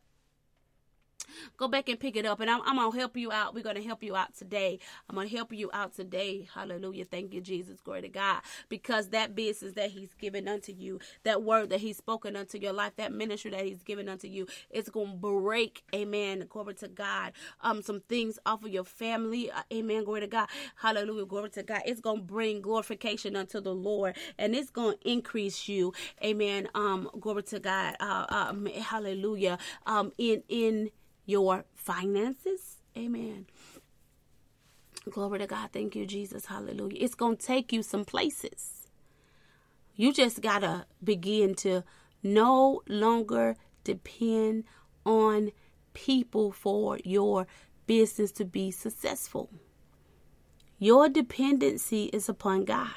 go 1.57 1.69
back 1.69 1.89
and 1.89 1.99
pick 1.99 2.17
it 2.17 2.27
up. 2.27 2.41
And 2.41 2.51
I'm, 2.51 2.61
I'm 2.65 2.77
going 2.77 2.93
to 2.93 2.99
help 2.99 3.17
you 3.17 3.33
out. 3.33 3.55
We're 3.55 3.65
going 3.65 3.77
to 3.77 3.83
help 3.83 4.03
you 4.03 4.17
out 4.17 4.35
today. 4.35 4.79
I'm 5.09 5.15
going 5.17 5.29
to 5.29 5.37
help 5.37 5.53
you 5.53 5.71
out 5.73 5.95
today. 5.95 6.49
Hallelujah. 6.55 7.05
Thank 7.05 7.35
you, 7.35 7.41
Jesus. 7.41 7.81
Glory 7.81 8.03
to 8.03 8.09
God. 8.09 8.41
Because 8.69 9.09
that 9.09 9.35
business 9.35 9.75
that 9.75 9.91
He's 9.91 10.15
given 10.15 10.49
unto 10.49 10.73
you, 10.73 11.01
that 11.25 11.43
word 11.43 11.71
that 11.71 11.81
He's 11.81 11.97
spoken 11.97 12.37
unto 12.37 12.59
your 12.59 12.73
life, 12.73 12.93
that 12.97 13.13
ministry 13.13 13.51
that 13.53 13.65
He's 13.65 13.83
given 13.83 14.09
unto 14.09 14.29
you, 14.29 14.47
it's 14.71 14.89
going 14.89 15.13
to 15.13 15.17
break, 15.17 15.83
amen. 15.95 16.47
Glory 16.49 16.75
to 16.75 16.89
God. 16.89 17.33
Um, 17.61 17.83
Some 17.83 18.01
things 18.09 18.39
off 18.47 18.65
of 18.65 18.71
your 18.71 18.85
family. 18.85 19.51
Uh, 19.51 19.63
amen. 19.73 20.05
Glory 20.05 20.21
to 20.21 20.27
God. 20.27 20.49
Hallelujah. 20.77 21.27
Glory 21.27 21.51
to 21.51 21.63
God. 21.63 21.83
It's 21.87 22.01
going 22.01 22.19
to 22.19 22.23
bring 22.23 22.61
glorification 22.61 23.37
unto 23.37 23.61
the 23.61 23.75
Lord 23.75 24.17
and 24.39 24.55
it's 24.55 24.71
going 24.71 24.97
to 24.99 25.11
increase 25.11 25.69
you. 25.69 25.93
Amen. 26.25 26.69
Um, 26.75 27.11
glory 27.19 27.43
to 27.45 27.61
God. 27.61 27.97
Uh, 28.01 28.27
um, 28.29 28.67
hallelujah. 28.67 29.59
Um, 29.87 30.13
in, 30.19 30.43
in, 30.49 30.91
your 31.27 31.65
finances. 31.75 32.77
Amen. 32.97 33.47
Glory 35.09 35.39
to 35.39 35.47
God. 35.47 35.71
Thank 35.73 35.97
you, 35.97 36.07
Jesus. 36.07 36.47
Hallelujah. 36.47 36.99
It's 37.01 37.15
going 37.15 37.37
to 37.37 37.47
take 37.47 37.73
you 37.73 37.83
some 37.83 38.05
places. 38.05 38.89
You 39.95 40.13
just 40.13 40.41
got 40.41 40.61
to 40.61 40.87
begin 41.03 41.55
to 41.57 41.85
no 42.23 42.83
longer 42.89 43.57
depend 43.85 44.65
on 45.05 45.53
people 45.95 46.53
for 46.53 46.99
your 47.05 47.47
business 47.87 48.31
to 48.33 48.45
be 48.45 48.71
successful. 48.71 49.51
Your 50.79 51.09
dependency 51.09 52.05
is 52.07 52.29
upon 52.29 52.65
God. 52.65 52.91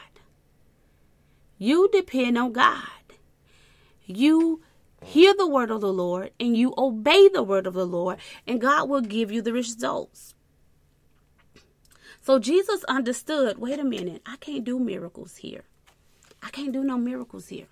You 1.58 1.90
depend 1.92 2.38
on 2.38 2.54
God. 2.54 2.88
You 4.06 4.62
hear 5.04 5.34
the 5.36 5.48
word 5.48 5.72
of 5.72 5.82
the 5.82 5.94
Lord 5.94 6.32
and 6.39 6.56
you 6.58 6.74
obey 6.78 7.28
the 7.28 7.44
word 7.44 7.68
of 7.68 7.74
the 7.74 7.86
Lord, 7.86 8.18
and 8.48 8.62
God 8.62 8.89
will 8.89 9.02
give 9.02 9.32
you 9.32 9.42
the 9.42 9.54
results. 9.54 10.34
So 12.22 12.39
Jesus 12.39 12.84
understood 12.86 13.58
wait 13.58 13.80
a 13.80 13.84
minute, 13.84 14.22
I 14.26 14.38
can't 14.38 14.63
do 14.63 14.80
miracles 14.80 15.38
here. 15.38 15.63
I 16.42 16.50
can't 16.50 16.72
do 16.72 16.84
no 16.84 16.98
miracles 16.98 17.48
here. 17.48 17.68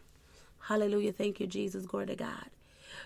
Hallelujah. 0.59 1.11
Thank 1.11 1.39
you, 1.39 1.47
Jesus. 1.47 1.85
Glory 1.85 2.07
to 2.07 2.15
God. 2.15 2.49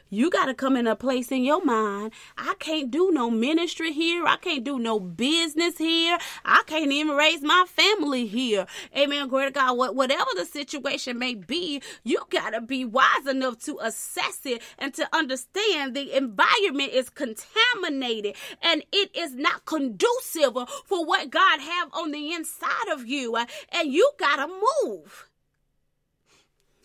You 0.09 0.29
got 0.29 0.45
to 0.45 0.53
come 0.53 0.77
in 0.77 0.87
a 0.87 0.95
place 0.95 1.31
in 1.31 1.43
your 1.43 1.63
mind. 1.63 2.13
I 2.37 2.55
can't 2.59 2.91
do 2.91 3.11
no 3.11 3.29
ministry 3.29 3.91
here. 3.91 4.25
I 4.25 4.37
can't 4.37 4.63
do 4.63 4.79
no 4.79 4.99
business 4.99 5.77
here. 5.77 6.17
I 6.43 6.63
can't 6.67 6.91
even 6.91 7.15
raise 7.15 7.41
my 7.41 7.65
family 7.67 8.27
here. 8.27 8.67
Amen. 8.95 9.27
Glory 9.27 9.47
to 9.47 9.51
God. 9.51 9.95
Whatever 9.95 10.29
the 10.35 10.45
situation 10.45 11.17
may 11.17 11.33
be, 11.35 11.81
you 12.03 12.19
got 12.29 12.51
to 12.51 12.61
be 12.61 12.85
wise 12.85 13.25
enough 13.27 13.59
to 13.65 13.79
assess 13.81 14.45
it 14.45 14.61
and 14.77 14.93
to 14.93 15.07
understand 15.13 15.95
the 15.95 16.15
environment 16.15 16.93
is 16.93 17.09
contaminated 17.09 18.35
and 18.61 18.83
it 18.91 19.15
is 19.15 19.33
not 19.35 19.65
conducive 19.65 20.53
for 20.85 21.05
what 21.05 21.29
God 21.29 21.59
have 21.59 21.89
on 21.93 22.11
the 22.11 22.31
inside 22.33 22.89
of 22.91 23.07
you. 23.07 23.35
And 23.35 23.91
you 23.91 24.11
got 24.19 24.37
to 24.37 24.47
move. 24.83 25.29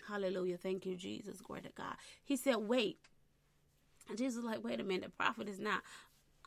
Hallelujah. 0.08 0.56
Thank 0.56 0.86
you, 0.86 0.96
Jesus. 0.96 1.40
Glory 1.40 1.62
to 1.62 1.70
God. 1.76 1.94
He 2.24 2.34
said, 2.36 2.56
wait. 2.56 2.98
And 4.10 4.18
Jesus 4.18 4.42
like, 4.44 4.62
wait 4.64 4.80
a 4.80 4.82
minute, 4.82 5.04
the 5.04 5.10
prophet 5.10 5.48
is 5.48 5.60
not 5.60 5.82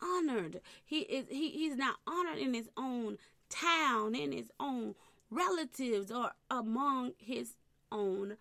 honored. 0.01 0.59
He 0.83 0.99
is 0.99 1.25
he, 1.29 1.49
he's 1.49 1.77
not 1.77 1.95
honored 2.05 2.37
in 2.37 2.53
his 2.53 2.69
own 2.75 3.17
town, 3.49 4.13
in 4.15 4.33
his 4.33 4.51
own 4.59 4.95
relatives, 5.31 6.11
or 6.11 6.31
among 6.51 7.13
his 7.17 7.55
own 7.89 8.35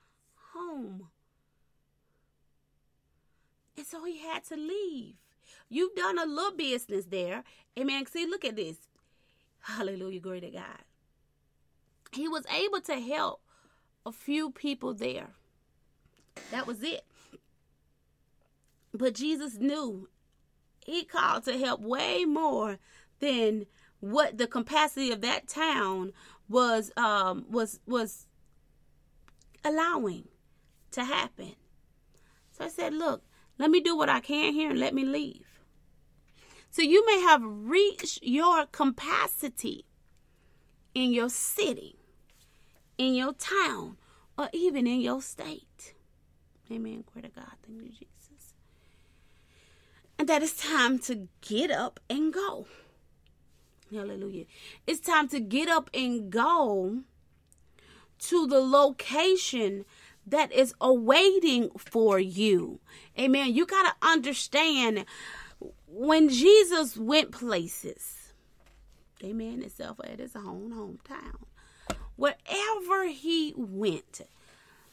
home. 0.53 1.09
And 3.77 3.87
so 3.87 4.05
he 4.05 4.19
had 4.19 4.45
to 4.47 4.57
leave. 4.57 5.15
You've 5.69 5.95
done 5.95 6.19
a 6.19 6.27
little 6.27 6.57
business 6.57 7.07
there. 7.07 7.45
Amen. 7.79 8.05
See, 8.07 8.27
look 8.27 8.45
at 8.45 8.57
this. 8.57 8.77
Hallelujah. 9.61 10.21
Glory 10.21 10.41
to 10.41 10.51
God. 10.51 10.83
He 12.13 12.29
was 12.29 12.45
able 12.53 12.81
to 12.83 13.01
help 13.01 13.41
a 14.05 14.13
few 14.13 14.51
people 14.51 14.93
there. 14.93 15.29
That 16.51 16.67
was 16.67 16.83
it. 16.83 17.05
But 18.93 19.15
Jesus 19.15 19.57
knew 19.59 20.09
he 20.85 21.05
called 21.05 21.45
to 21.45 21.59
help 21.59 21.81
way 21.81 22.25
more 22.25 22.79
than 23.21 23.67
what 24.01 24.39
the 24.39 24.47
capacity 24.47 25.11
of 25.13 25.21
that 25.21 25.49
town 25.49 26.13
was 26.49 26.91
um 26.97 27.47
was 27.49 27.81
was 27.87 28.27
allowing 29.65 30.29
to 30.91 31.05
happen. 31.05 31.55
So 32.51 32.65
I 32.65 32.69
said, 32.69 32.93
look, 32.93 33.23
let 33.59 33.71
me 33.71 33.81
do 33.81 33.97
what 33.97 34.09
I 34.09 34.21
can 34.21 34.53
here 34.53 34.71
and 34.71 34.81
let 34.81 34.93
me 34.93 35.05
leave. 35.05 35.47
So 36.71 36.83
you 36.83 37.07
may 37.07 37.21
have 37.21 37.43
reached 37.45 38.19
your 38.23 38.67
capacity 38.67 39.87
in 40.95 41.13
your 41.13 41.31
city 41.31 41.97
in 42.99 43.15
your 43.15 43.33
town, 43.33 43.97
or 44.39 44.49
even 44.53 44.87
in 44.87 45.01
your 45.01 45.21
state. 45.21 45.95
Amen. 46.71 47.05
Glory 47.13 47.29
to 47.29 47.35
God. 47.35 47.53
Thank 47.67 47.83
you, 47.83 47.89
Jesus. 47.91 48.22
That 50.27 50.43
it's 50.43 50.55
time 50.57 50.99
to 51.01 51.29
get 51.41 51.71
up 51.71 51.99
and 52.09 52.33
go. 52.33 52.67
Hallelujah. 53.91 54.45
It's 54.87 55.01
time 55.01 55.29
to 55.29 55.41
get 55.41 55.69
up 55.69 55.91
and 55.93 56.31
go 56.31 57.01
to 58.21 58.47
the 58.47 58.61
location 58.61 59.85
that 60.27 60.53
is 60.53 60.75
awaiting 60.81 61.71
for 61.77 62.19
you. 62.21 62.81
Amen. 63.19 63.53
You 63.53 63.67
got 63.67 63.83
to 63.83 64.07
understand 64.07 65.05
when 65.87 66.29
Jesus 66.29 66.97
went 66.97 67.33
places, 67.33 68.33
amen, 69.23 69.63
itself 69.63 70.01
at 70.05 70.21
his 70.21 70.37
own 70.37 70.73
hometown 70.73 71.45
wherever 72.17 73.09
he 73.09 73.53
went 73.57 74.21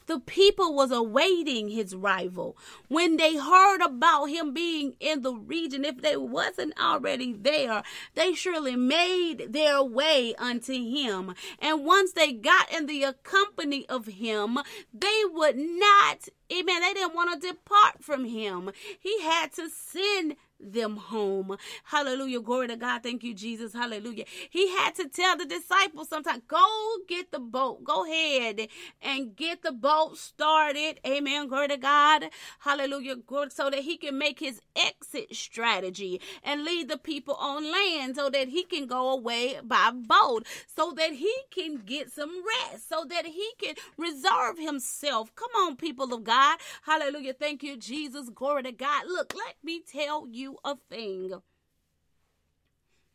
the 0.09 0.19
people 0.19 0.73
was 0.73 0.91
awaiting 0.91 1.69
his 1.69 1.95
rival 1.95 2.57
when 2.87 3.17
they 3.17 3.37
heard 3.37 3.79
about 3.79 4.25
him 4.25 4.51
being 4.55 4.95
in 4.99 5.21
the 5.21 5.33
region 5.33 5.85
if 5.85 6.01
they 6.01 6.17
wasn't 6.17 6.73
already 6.81 7.31
there 7.31 7.83
they 8.15 8.33
surely 8.33 8.75
made 8.75 9.53
their 9.53 9.83
way 9.83 10.33
unto 10.39 10.73
him. 10.73 11.35
And 11.59 11.85
once 11.85 12.13
they 12.13 12.33
got 12.33 12.73
in 12.73 12.87
the 12.87 13.15
company 13.21 13.87
of 13.87 14.07
him 14.07 14.57
they 14.91 15.21
would 15.31 15.57
not 15.57 16.27
amen 16.51 16.81
they 16.81 16.93
didn't 16.95 17.13
want 17.13 17.39
to 17.39 17.47
depart 17.47 18.03
from 18.03 18.25
him. 18.25 18.71
He 18.99 19.21
had 19.21 19.53
to 19.53 19.69
send 19.69 20.35
them 20.59 20.97
home. 20.97 21.57
Hallelujah. 21.85 22.41
Glory 22.41 22.67
to 22.69 22.75
God. 22.77 23.03
Thank 23.03 23.23
you, 23.23 23.33
Jesus. 23.33 23.73
Hallelujah. 23.73 24.25
He 24.49 24.69
had 24.69 24.95
to 24.95 25.07
tell 25.07 25.37
the 25.37 25.45
disciples 25.45 26.09
sometimes, 26.09 26.43
go 26.47 26.65
get 27.07 27.31
the 27.31 27.39
boat. 27.39 27.83
Go 27.83 28.05
ahead 28.05 28.67
and 29.01 29.35
get 29.35 29.63
the 29.63 29.71
boat 29.71 30.17
started. 30.17 30.99
Amen. 31.05 31.47
Glory 31.47 31.69
to 31.69 31.77
God. 31.77 32.25
Hallelujah. 32.59 33.17
Glory, 33.17 33.49
so 33.51 33.69
that 33.69 33.81
he 33.81 33.97
can 33.97 34.17
make 34.17 34.39
his 34.39 34.61
exit 34.75 35.35
strategy 35.35 36.21
and 36.43 36.63
lead 36.63 36.89
the 36.89 36.97
people 36.97 37.35
on 37.35 37.71
land 37.71 38.15
so 38.15 38.29
that 38.29 38.49
he 38.49 38.63
can 38.63 38.87
go 38.87 39.11
away 39.11 39.59
by 39.63 39.91
boat, 39.91 40.45
so 40.67 40.93
that 40.95 41.13
he 41.13 41.33
can 41.51 41.77
get 41.85 42.11
some 42.11 42.31
rest, 42.45 42.89
so 42.89 43.05
that 43.09 43.25
he 43.25 43.51
can 43.61 43.75
reserve 43.97 44.57
himself. 44.59 45.33
Come 45.35 45.51
on, 45.57 45.75
people 45.75 46.13
of 46.13 46.23
God. 46.23 46.59
Hallelujah. 46.83 47.33
Thank 47.33 47.63
you, 47.63 47.77
Jesus. 47.77 48.29
Glory 48.29 48.63
to 48.63 48.71
God. 48.71 49.05
Look, 49.07 49.33
let 49.35 49.55
me 49.63 49.81
tell 49.81 50.27
you 50.29 50.48
a 50.63 50.75
thing. 50.89 51.33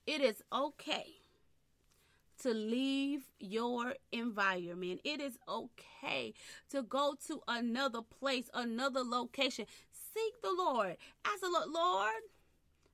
It 0.07 0.21
is 0.21 0.43
okay 0.53 1.07
to 2.43 2.53
leave 2.53 3.23
your 3.39 3.95
environment. 4.13 5.01
It 5.05 5.21
is 5.21 5.39
okay 5.49 6.35
to 6.71 6.83
go 6.83 7.15
to 7.27 7.41
another 7.49 8.03
place, 8.03 8.51
another 8.53 9.03
location. 9.03 9.67
Seek 10.15 10.43
the 10.43 10.53
Lord. 10.57 10.97
Ask 11.25 11.41
the 11.41 11.49
Lord, 11.51 11.69
Lord, 11.71 12.23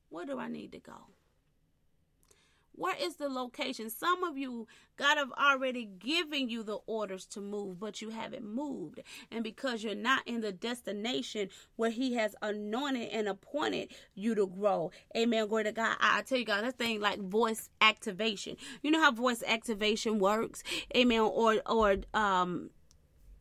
where 0.09 0.27
do 0.27 0.39
I 0.39 0.49
need 0.49 0.73
to 0.73 0.79
go? 0.79 1.10
Where 2.73 2.95
is 3.01 3.17
the 3.17 3.29
location? 3.29 3.91
Some 3.91 4.25
of 4.25 4.39
you, 4.39 4.67
God 4.97 5.19
have 5.19 5.33
already 5.33 5.85
given 5.85 6.49
you 6.49 6.63
the 6.63 6.79
orders 6.87 7.27
to 7.27 7.41
move, 7.41 7.79
but 7.79 8.01
you 8.01 8.11
haven't 8.11 8.45
moved. 8.45 9.01
And 9.31 9.45
because 9.45 9.83
you're 9.85 9.95
not 9.95 10.27
in 10.27 10.41
the 10.41 10.53
destination 10.53 11.51
where 11.77 11.91
He 11.91 12.15
has 12.15 12.35
anointed 12.43 13.11
and 13.11 13.29
appointed 13.29 13.93
you 14.15 14.35
to 14.35 14.47
grow. 14.47 14.91
Amen. 15.17 15.47
Glory 15.49 15.65
to 15.65 15.73
God. 15.73 15.97
I, 16.01 16.19
I 16.19 16.23
tell 16.23 16.39
you, 16.39 16.45
God, 16.45 16.65
that 16.65 16.79
thing 16.79 17.01
like 17.01 17.21
voice 17.21 17.69
activation. 17.81 18.57
You 18.83 18.91
know 18.91 19.01
how 19.01 19.13
voice 19.13 19.43
activation 19.47 20.19
works? 20.19 20.63
Amen. 20.97 21.21
Or, 21.21 21.61
or, 21.67 21.97
um, 22.15 22.71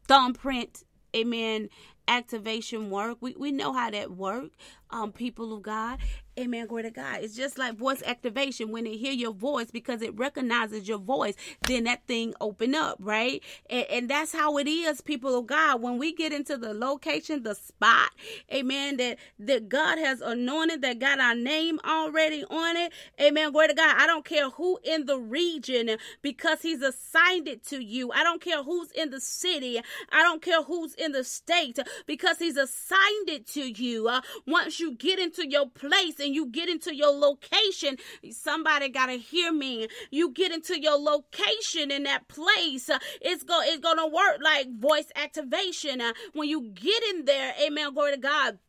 thumbprint 0.10 0.84
amen 1.16 1.70
activation 2.08 2.90
work 2.90 3.18
we, 3.22 3.36
we 3.38 3.52
know 3.52 3.72
how 3.74 3.92
that 3.92 4.10
work 4.12 4.50
um 4.92 5.12
people 5.12 5.54
of 5.54 5.62
god 5.62 6.00
Amen. 6.40 6.68
Glory 6.68 6.84
to 6.84 6.92
God. 6.92 7.20
It's 7.22 7.36
just 7.36 7.58
like 7.58 7.76
voice 7.76 8.02
activation. 8.06 8.72
When 8.72 8.86
they 8.86 8.96
hear 8.96 9.12
your 9.12 9.34
voice 9.34 9.72
because 9.72 10.02
it 10.02 10.18
recognizes 10.18 10.88
your 10.88 10.98
voice, 10.98 11.34
then 11.68 11.84
that 11.84 12.08
thing 12.08 12.34
open 12.40 12.76
up, 12.76 12.96
right? 13.02 13.44
And, 13.70 13.86
and 13.90 14.10
that's 14.10 14.32
how 14.32 14.58
it 14.58 14.66
is, 14.66 15.02
people 15.02 15.38
of 15.38 15.48
God. 15.48 15.82
When 15.82 15.98
we 15.98 16.14
get 16.14 16.32
into 16.32 16.56
the 16.56 16.74
location, 16.74 17.44
the 17.44 17.56
spot, 17.56 18.12
amen, 18.54 18.98
that, 18.98 19.18
that 19.40 19.68
God 19.68 19.98
has 19.98 20.22
anointed, 20.22 20.82
that 20.82 21.00
got 21.00 21.20
our 21.20 21.36
name 21.36 21.78
already 21.86 22.46
on 22.46 22.78
it. 22.78 22.94
Amen. 23.20 23.52
Glory 23.52 23.68
to 23.70 23.74
God. 23.74 23.96
I 23.98 24.08
don't 24.08 24.24
care 24.24 24.50
who 24.50 24.80
in 24.82 25.08
the 25.08 25.20
region 25.20 25.98
because 26.22 26.62
he's 26.62 26.82
assigned 26.82 27.50
it 27.50 27.66
to 27.66 27.84
you. 27.84 28.14
I 28.14 28.24
don't 28.24 28.42
care 28.42 28.64
who's 28.64 28.92
in 28.92 29.10
the 29.10 29.20
city. 29.20 29.82
I 30.10 30.24
don't 30.24 30.42
care 30.42 30.64
who's 30.64 30.94
in 30.94 31.12
the 31.12 31.26
state 31.26 31.80
because 32.06 32.38
he's 32.40 32.56
assigned 32.56 33.28
it 33.28 33.46
to 33.48 33.62
you. 33.62 34.08
Uh, 34.08 34.22
once 34.48 34.79
you 34.80 34.94
get 34.94 35.20
into 35.20 35.48
your 35.48 35.70
place 35.70 36.20
and 36.20 36.34
you 36.34 36.48
get 36.48 36.70
into 36.70 36.96
your 36.96 37.12
location, 37.12 37.98
somebody 38.32 38.90
got 38.90 39.08
to 39.08 39.18
hear 39.18 39.52
me. 39.52 39.88
You 40.12 40.32
get 40.32 40.52
into 40.52 40.80
your 40.80 40.98
location 41.00 41.92
in 41.92 42.04
that 42.04 42.28
place, 42.28 42.90
uh, 42.90 43.00
it's 43.22 43.44
go 43.44 43.60
it's 43.64 43.82
to 43.82 44.08
work 44.08 44.40
like 44.42 44.68
voice 44.78 45.12
activation. 45.16 46.02
Uh, 46.02 46.14
when 46.34 46.50
you 46.50 46.72
get 46.74 47.04
in 47.12 47.26
there, 47.26 47.54
amen, 47.62 47.94
glory 47.94 48.14
to 48.14 48.18
God 48.18 48.60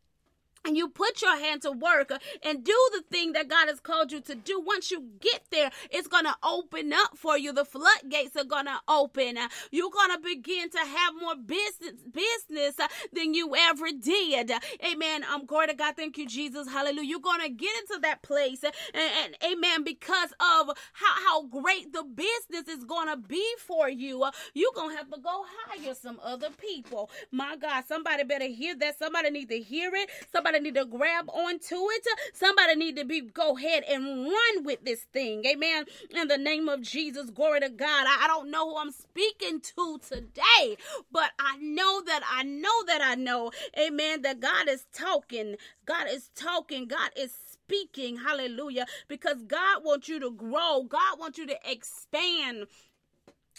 and 0.66 0.77
you 0.77 0.88
put 0.88 1.23
your 1.23 1.38
hand 1.38 1.62
to 1.62 1.73
work 1.73 2.12
and 2.42 2.64
do 2.64 2.90
the 2.92 3.03
thing 3.11 3.33
that 3.33 3.49
God 3.49 3.68
has 3.68 3.81
called 3.81 4.12
you 4.12 4.20
to 4.20 4.35
do. 4.35 4.61
Once 4.61 4.90
you 4.90 5.05
get 5.20 5.42
there, 5.51 5.70
it's 5.90 6.09
going 6.09 6.25
to 6.25 6.37
open 6.42 6.92
up 6.92 7.16
for 7.16 7.38
you. 7.38 7.53
The 7.53 7.64
floodgates 7.64 8.37
are 8.37 8.44
going 8.44 8.66
to 8.66 8.79
open. 8.88 9.38
You're 9.70 9.90
going 9.90 10.11
to 10.11 10.20
begin 10.23 10.70
to 10.70 10.79
have 10.79 11.14
more 11.20 11.35
business 11.37 11.92
business 12.12 12.77
than 13.12 13.35
you 13.35 13.55
ever 13.57 13.87
did. 13.99 14.53
Amen. 14.85 15.25
I'm 15.29 15.40
um, 15.40 15.46
glory 15.46 15.68
to 15.68 15.75
God. 15.75 15.96
Thank 15.96 16.18
you, 16.18 16.27
Jesus. 16.27 16.68
Hallelujah. 16.68 17.09
You're 17.09 17.20
going 17.20 17.40
to 17.40 17.49
get 17.49 17.70
into 17.81 18.01
that 18.03 18.23
place. 18.23 18.62
And, 18.62 18.75
and 18.94 19.37
amen. 19.44 19.85
Because 19.85 20.31
of 20.33 20.77
how, 20.92 21.14
how 21.25 21.42
great 21.44 21.92
the 21.92 22.03
business 22.03 22.68
is 22.68 22.85
going 22.85 23.09
to 23.09 23.16
be 23.16 23.44
for 23.59 23.88
you, 23.88 24.27
you're 24.55 24.73
going 24.75 24.90
to 24.90 24.96
have 24.96 25.11
to 25.11 25.20
go 25.20 25.44
hire 25.66 25.94
some 25.94 26.20
other 26.23 26.51
people. 26.51 27.11
My 27.31 27.57
God, 27.57 27.85
somebody 27.87 28.25
better 28.25 28.46
hear 28.46 28.77
that. 28.77 28.99
Somebody 28.99 29.31
need 29.31 29.49
to 29.49 29.59
hear 29.59 29.90
it. 29.94 30.11
Somebody 30.33 30.49
Somebody 30.50 30.64
need 30.64 30.80
to 30.80 30.84
grab 30.84 31.30
onto 31.30 31.76
it. 31.76 32.06
Somebody 32.32 32.74
need 32.74 32.96
to 32.96 33.04
be 33.04 33.20
go 33.20 33.56
ahead 33.56 33.84
and 33.88 34.24
run 34.24 34.64
with 34.64 34.84
this 34.84 35.02
thing. 35.12 35.44
Amen. 35.46 35.84
In 36.10 36.26
the 36.26 36.38
name 36.38 36.68
of 36.68 36.82
Jesus, 36.82 37.30
glory 37.30 37.61
to 37.61 37.68
God. 37.68 38.07
I, 38.09 38.24
I 38.24 38.26
don't 38.26 38.51
know 38.51 38.68
who 38.68 38.78
I'm 38.78 38.90
speaking 38.90 39.61
to 39.61 40.01
today, 40.01 40.76
but 41.12 41.30
I 41.38 41.57
know 41.59 42.03
that 42.05 42.22
I 42.28 42.42
know 42.42 42.84
that 42.88 43.01
I 43.01 43.14
know, 43.14 43.53
amen, 43.78 44.22
that 44.22 44.40
God 44.40 44.68
is 44.68 44.86
talking. 44.92 45.55
God 45.86 46.09
is 46.11 46.30
talking. 46.34 46.88
God 46.88 47.11
is 47.16 47.32
speaking. 47.32 48.16
Hallelujah. 48.16 48.86
Because 49.07 49.44
God 49.44 49.84
wants 49.84 50.09
you 50.09 50.18
to 50.18 50.32
grow. 50.32 50.82
God 50.82 51.20
wants 51.20 51.38
you 51.38 51.46
to 51.46 51.59
expand. 51.64 52.66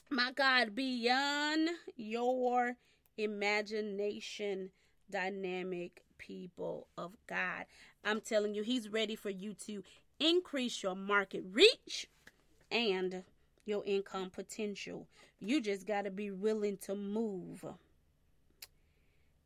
My 0.09 0.33
God, 0.33 0.75
beyond 0.75 1.69
your 1.95 2.75
imagination, 3.17 4.71
dynamic 5.09 6.01
people 6.21 6.87
of 6.97 7.11
God. 7.27 7.65
I'm 8.05 8.21
telling 8.21 8.53
you, 8.53 8.63
He's 8.63 8.89
ready 8.89 9.15
for 9.15 9.29
you 9.29 9.53
to 9.65 9.83
increase 10.19 10.83
your 10.83 10.95
market 10.95 11.43
reach 11.51 12.07
and 12.71 13.23
your 13.65 13.83
income 13.85 14.29
potential. 14.29 15.07
You 15.39 15.61
just 15.61 15.87
got 15.87 16.03
to 16.03 16.11
be 16.11 16.31
willing 16.31 16.77
to 16.83 16.95
move. 16.95 17.65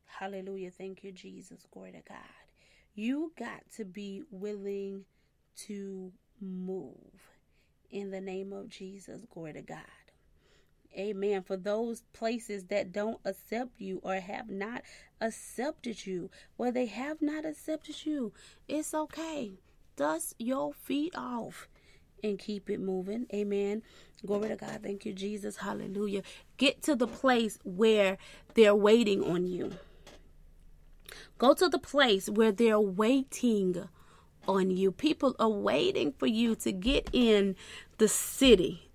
Hallelujah. 0.05 0.71
Thank 0.71 1.03
you, 1.03 1.11
Jesus. 1.11 1.65
Glory 1.71 1.91
to 1.91 2.01
God. 2.07 2.17
You 2.93 3.34
got 3.38 3.63
to 3.78 3.86
be 3.86 4.23
willing 4.32 5.05
to 5.67 6.11
move 6.41 7.32
in 7.91 8.11
the 8.11 8.21
name 8.21 8.53
of 8.53 8.69
Jesus. 8.69 9.21
Glory 9.34 9.53
to 9.53 9.61
God. 9.61 10.04
Amen. 10.97 11.43
For 11.43 11.57
those 11.57 12.03
places 12.13 12.65
that 12.65 12.91
don't 12.91 13.19
accept 13.25 13.79
you 13.79 13.99
or 14.03 14.15
have 14.15 14.49
not 14.49 14.83
accepted 15.19 16.05
you, 16.05 16.29
well, 16.57 16.71
they 16.71 16.85
have 16.85 17.21
not 17.21 17.45
accepted 17.45 18.05
you. 18.05 18.33
It's 18.67 18.93
okay. 18.93 19.53
Dust 19.95 20.35
your 20.37 20.73
feet 20.73 21.13
off 21.15 21.67
and 22.23 22.39
keep 22.39 22.69
it 22.69 22.79
moving. 22.79 23.27
Amen. 23.33 23.83
Glory 24.25 24.49
to 24.49 24.55
God. 24.55 24.79
Thank 24.81 25.05
you, 25.05 25.13
Jesus. 25.13 25.57
Hallelujah. 25.57 26.23
Get 26.57 26.81
to 26.83 26.95
the 26.95 27.07
place 27.07 27.59
where 27.63 28.17
they're 28.53 28.75
waiting 28.75 29.23
on 29.23 29.45
you. 29.45 29.73
Go 31.37 31.53
to 31.53 31.69
the 31.69 31.79
place 31.79 32.29
where 32.29 32.51
they're 32.51 32.79
waiting 32.79 33.87
on 34.47 34.71
you. 34.71 34.91
People 34.91 35.35
are 35.39 35.49
waiting 35.49 36.13
for 36.17 36.27
you 36.27 36.55
to 36.55 36.71
get 36.71 37.09
in 37.13 37.55
the 37.97 38.07
city, 38.07 38.89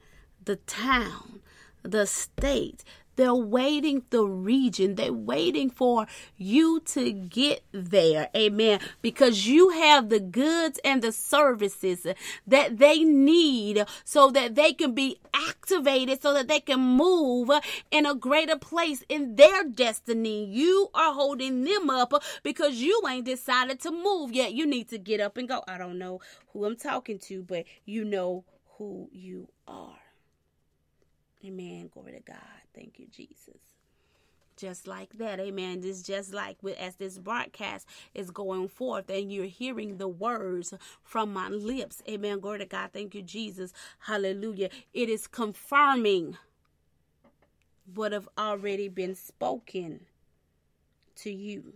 the 0.44 0.56
town, 0.56 1.40
the 1.82 2.06
state. 2.06 2.84
They're 3.20 3.34
waiting 3.34 4.04
the 4.08 4.24
region. 4.24 4.94
They're 4.94 5.12
waiting 5.12 5.68
for 5.68 6.06
you 6.38 6.80
to 6.86 7.12
get 7.12 7.62
there. 7.70 8.30
Amen. 8.34 8.80
Because 9.02 9.46
you 9.46 9.68
have 9.68 10.08
the 10.08 10.20
goods 10.20 10.80
and 10.82 11.02
the 11.02 11.12
services 11.12 12.06
that 12.46 12.78
they 12.78 13.04
need 13.04 13.84
so 14.04 14.30
that 14.30 14.54
they 14.54 14.72
can 14.72 14.94
be 14.94 15.18
activated, 15.34 16.22
so 16.22 16.32
that 16.32 16.48
they 16.48 16.60
can 16.60 16.80
move 16.80 17.50
in 17.90 18.06
a 18.06 18.14
greater 18.14 18.56
place 18.56 19.04
in 19.10 19.36
their 19.36 19.64
destiny. 19.64 20.46
You 20.46 20.88
are 20.94 21.12
holding 21.12 21.64
them 21.64 21.90
up 21.90 22.14
because 22.42 22.76
you 22.76 23.02
ain't 23.06 23.26
decided 23.26 23.80
to 23.80 23.90
move 23.90 24.32
yet. 24.32 24.54
You 24.54 24.64
need 24.66 24.88
to 24.88 24.98
get 24.98 25.20
up 25.20 25.36
and 25.36 25.46
go. 25.46 25.62
I 25.68 25.76
don't 25.76 25.98
know 25.98 26.22
who 26.54 26.64
I'm 26.64 26.76
talking 26.76 27.18
to, 27.26 27.42
but 27.42 27.66
you 27.84 28.06
know 28.06 28.46
who 28.78 29.10
you 29.12 29.48
are. 29.68 29.99
Amen. 31.44 31.90
Glory 31.92 32.12
to 32.12 32.20
God. 32.20 32.36
Thank 32.74 32.98
you, 32.98 33.06
Jesus. 33.10 33.60
Just 34.56 34.86
like 34.86 35.14
that, 35.14 35.40
amen. 35.40 35.80
This 35.80 36.02
just 36.02 36.34
like 36.34 36.58
as 36.78 36.96
this 36.96 37.18
broadcast 37.18 37.86
is 38.14 38.30
going 38.30 38.68
forth 38.68 39.08
and 39.08 39.32
you're 39.32 39.46
hearing 39.46 39.96
the 39.96 40.08
words 40.08 40.74
from 41.02 41.32
my 41.32 41.48
lips. 41.48 42.02
Amen. 42.06 42.40
Glory 42.40 42.58
to 42.58 42.66
God. 42.66 42.90
Thank 42.92 43.14
you, 43.14 43.22
Jesus. 43.22 43.72
Hallelujah. 44.00 44.68
It 44.92 45.08
is 45.08 45.26
confirming 45.26 46.36
what 47.94 48.12
have 48.12 48.28
already 48.36 48.88
been 48.88 49.14
spoken 49.14 50.00
to 51.16 51.32
you. 51.32 51.72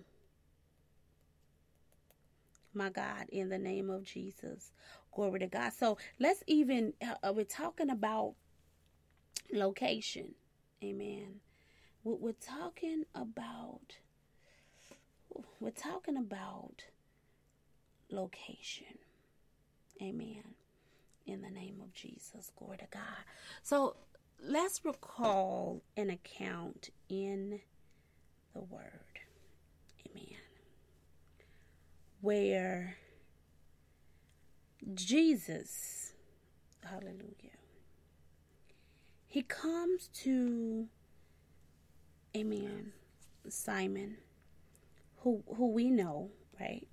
My 2.74 2.90
God, 2.90 3.30
in 3.30 3.48
the 3.48 3.58
name 3.58 3.88
of 3.88 4.04
Jesus. 4.04 4.72
Glory 5.14 5.38
to 5.40 5.46
God. 5.46 5.72
So 5.72 5.96
let's 6.18 6.42
even, 6.46 6.92
uh, 7.00 7.32
we're 7.32 7.44
talking 7.44 7.88
about 7.88 8.34
location. 9.52 10.34
Amen. 10.82 11.40
We're 12.02 12.32
talking 12.32 13.04
about, 13.14 13.96
we're 15.60 15.70
talking 15.70 16.16
about 16.16 16.84
location. 18.10 18.98
Amen. 20.02 20.54
In 21.26 21.40
the 21.40 21.50
name 21.50 21.80
of 21.82 21.94
Jesus. 21.94 22.50
Glory 22.56 22.76
to 22.78 22.86
God. 22.92 23.24
So 23.62 23.96
let's 24.42 24.84
recall 24.84 25.82
an 25.96 26.10
account 26.10 26.90
in 27.08 27.60
the 28.52 28.60
Word. 28.60 29.20
Amen. 30.06 30.38
Where 32.20 32.96
Jesus, 34.92 36.12
hallelujah, 36.84 37.53
he 39.34 39.42
comes 39.42 40.06
to 40.14 40.86
a 42.36 42.44
man, 42.44 42.92
Simon, 43.48 44.18
who 45.22 45.42
who 45.56 45.72
we 45.72 45.90
know, 45.90 46.30
right, 46.60 46.86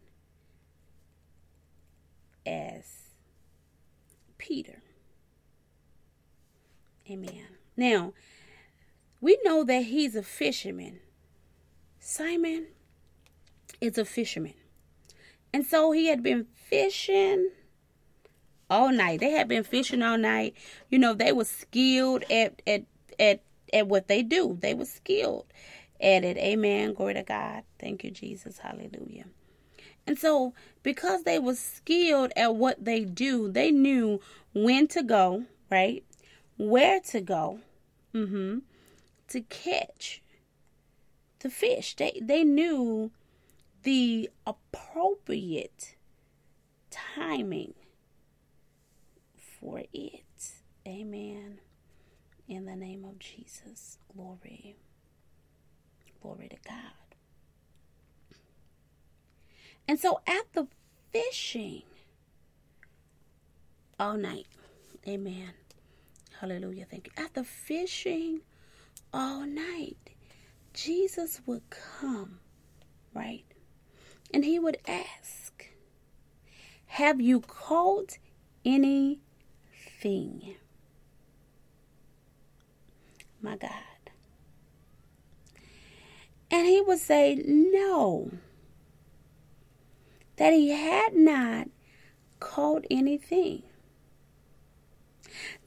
as 2.43 3.11
Peter. 4.39 4.81
Amen. 7.07 7.45
Now, 7.77 8.13
we 9.19 9.37
know 9.43 9.63
that 9.63 9.83
he's 9.83 10.15
a 10.15 10.23
fisherman. 10.23 10.99
Simon 11.99 12.69
is 13.79 13.99
a 13.99 14.05
fisherman. 14.05 14.55
And 15.53 15.63
so 15.63 15.91
he 15.91 16.07
had 16.07 16.23
been 16.23 16.47
fishing 16.55 17.51
all 18.71 18.91
night. 18.91 19.19
They 19.19 19.31
had 19.31 19.47
been 19.49 19.63
fishing 19.63 20.01
all 20.01 20.17
night. 20.17 20.55
You 20.89 20.97
know, 20.97 21.13
they 21.13 21.33
were 21.33 21.45
skilled 21.45 22.23
at 22.31 22.61
at 22.65 22.85
at 23.19 23.41
at 23.73 23.87
what 23.87 24.07
they 24.07 24.23
do. 24.23 24.57
They 24.59 24.73
were 24.73 24.85
skilled 24.85 25.45
at 25.99 26.23
it. 26.23 26.37
Amen. 26.37 26.93
Glory 26.93 27.15
to 27.15 27.23
God. 27.23 27.63
Thank 27.79 28.03
you, 28.03 28.11
Jesus. 28.11 28.59
Hallelujah. 28.59 29.25
And 30.07 30.17
so, 30.17 30.53
because 30.81 31.23
they 31.23 31.37
were 31.37 31.55
skilled 31.55 32.31
at 32.35 32.55
what 32.55 32.83
they 32.83 33.03
do, 33.03 33.51
they 33.51 33.71
knew 33.71 34.19
when 34.53 34.87
to 34.87 35.03
go, 35.03 35.43
right? 35.69 36.03
Where 36.57 36.99
to 37.11 37.21
go, 37.21 37.59
mm-hmm, 38.13 38.59
to 39.27 39.41
catch 39.41 40.23
the 41.39 41.49
fish. 41.49 41.95
They 41.95 42.19
they 42.21 42.43
knew 42.43 43.11
the 43.83 44.29
appropriate 44.47 45.95
timing 46.89 47.73
for 49.61 49.81
it. 49.93 50.23
Amen. 50.87 51.59
In 52.47 52.65
the 52.65 52.75
name 52.75 53.05
of 53.05 53.19
Jesus. 53.19 53.97
Glory. 54.13 54.75
Glory 56.21 56.49
to 56.49 56.57
God. 56.67 56.75
And 59.87 59.99
so 59.99 60.19
at 60.27 60.51
the 60.53 60.67
fishing 61.11 61.83
all 63.99 64.17
night. 64.17 64.47
Amen. 65.07 65.51
Hallelujah. 66.39 66.85
Thank 66.89 67.07
you. 67.07 67.23
At 67.23 67.33
the 67.35 67.43
fishing 67.43 68.41
all 69.13 69.45
night, 69.45 70.15
Jesus 70.73 71.41
would 71.45 71.69
come, 71.69 72.39
right? 73.13 73.45
And 74.33 74.43
he 74.43 74.57
would 74.57 74.77
ask, 74.87 75.67
Have 76.87 77.21
you 77.21 77.41
caught 77.41 78.17
any 78.65 79.19
thing. 80.01 80.55
My 83.41 83.55
God. 83.55 83.71
And 86.49 86.67
he 86.67 86.81
would 86.81 86.99
say, 86.99 87.41
No, 87.45 88.31
that 90.35 90.53
he 90.53 90.69
had 90.69 91.15
not 91.15 91.69
caught 92.39 92.85
anything. 92.91 93.63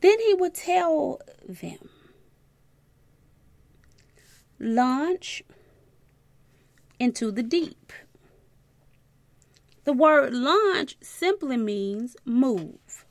Then 0.00 0.18
he 0.20 0.34
would 0.34 0.54
tell 0.54 1.20
them, 1.48 1.88
Launch 4.58 5.42
into 6.98 7.30
the 7.30 7.42
deep. 7.42 7.92
The 9.84 9.92
word 9.92 10.32
launch 10.32 10.96
simply 11.02 11.56
means 11.56 12.16
move. 12.24 13.03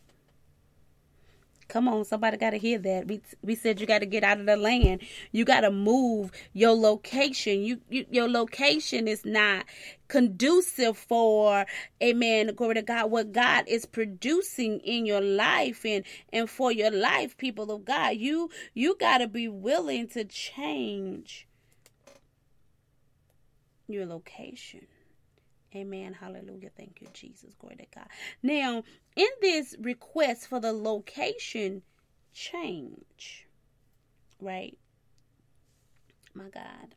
Come 1.74 1.88
on, 1.88 2.06
somebody 2.06 2.38
got 2.38 2.52
to 2.52 2.60
hear 2.60 2.78
that. 2.78 3.08
We 3.08 3.20
we 3.42 3.56
said 3.56 3.82
you 3.82 3.88
got 3.88 4.02
to 4.02 4.06
get 4.06 4.24
out 4.24 4.40
of 4.40 4.46
the 4.46 4.56
land. 4.56 5.02
You 5.32 5.44
got 5.44 5.62
to 5.62 5.72
move 5.72 6.32
your 6.54 6.74
location. 6.74 7.64
You, 7.64 7.82
you 7.90 8.06
your 8.12 8.30
location 8.30 9.08
is 9.08 9.26
not 9.26 9.66
conducive 10.08 10.96
for 10.96 11.66
amen 12.04 12.54
glory 12.54 12.76
to 12.76 12.84
god 12.84 13.10
what 13.10 13.32
god 13.32 13.64
is 13.68 13.88
producing 13.88 14.80
in 14.82 15.08
your 15.08 15.22
life 15.22 15.84
and 15.84 16.04
and 16.32 16.48
for 16.48 16.72
your 16.72 16.92
life 16.92 17.36
people 17.38 17.72
of 17.72 17.84
god 17.84 18.16
you 18.18 18.48
you 18.76 18.96
got 19.00 19.18
to 19.18 19.28
be 19.28 19.48
willing 19.48 20.08
to 20.08 20.24
change 20.24 21.48
your 23.88 24.06
location 24.06 24.86
Amen. 25.76 26.14
Hallelujah. 26.14 26.70
Thank 26.78 27.02
you, 27.02 27.08
Jesus. 27.14 27.54
Glory 27.60 27.78
to 27.78 27.86
God. 27.94 28.08
Now, 28.42 28.84
in 29.16 29.28
this 29.42 29.76
request 29.80 30.48
for 30.48 30.60
the 30.60 30.72
location 30.74 31.82
change, 32.34 33.48
right? 34.40 34.78
My 36.34 36.50
God. 36.50 36.96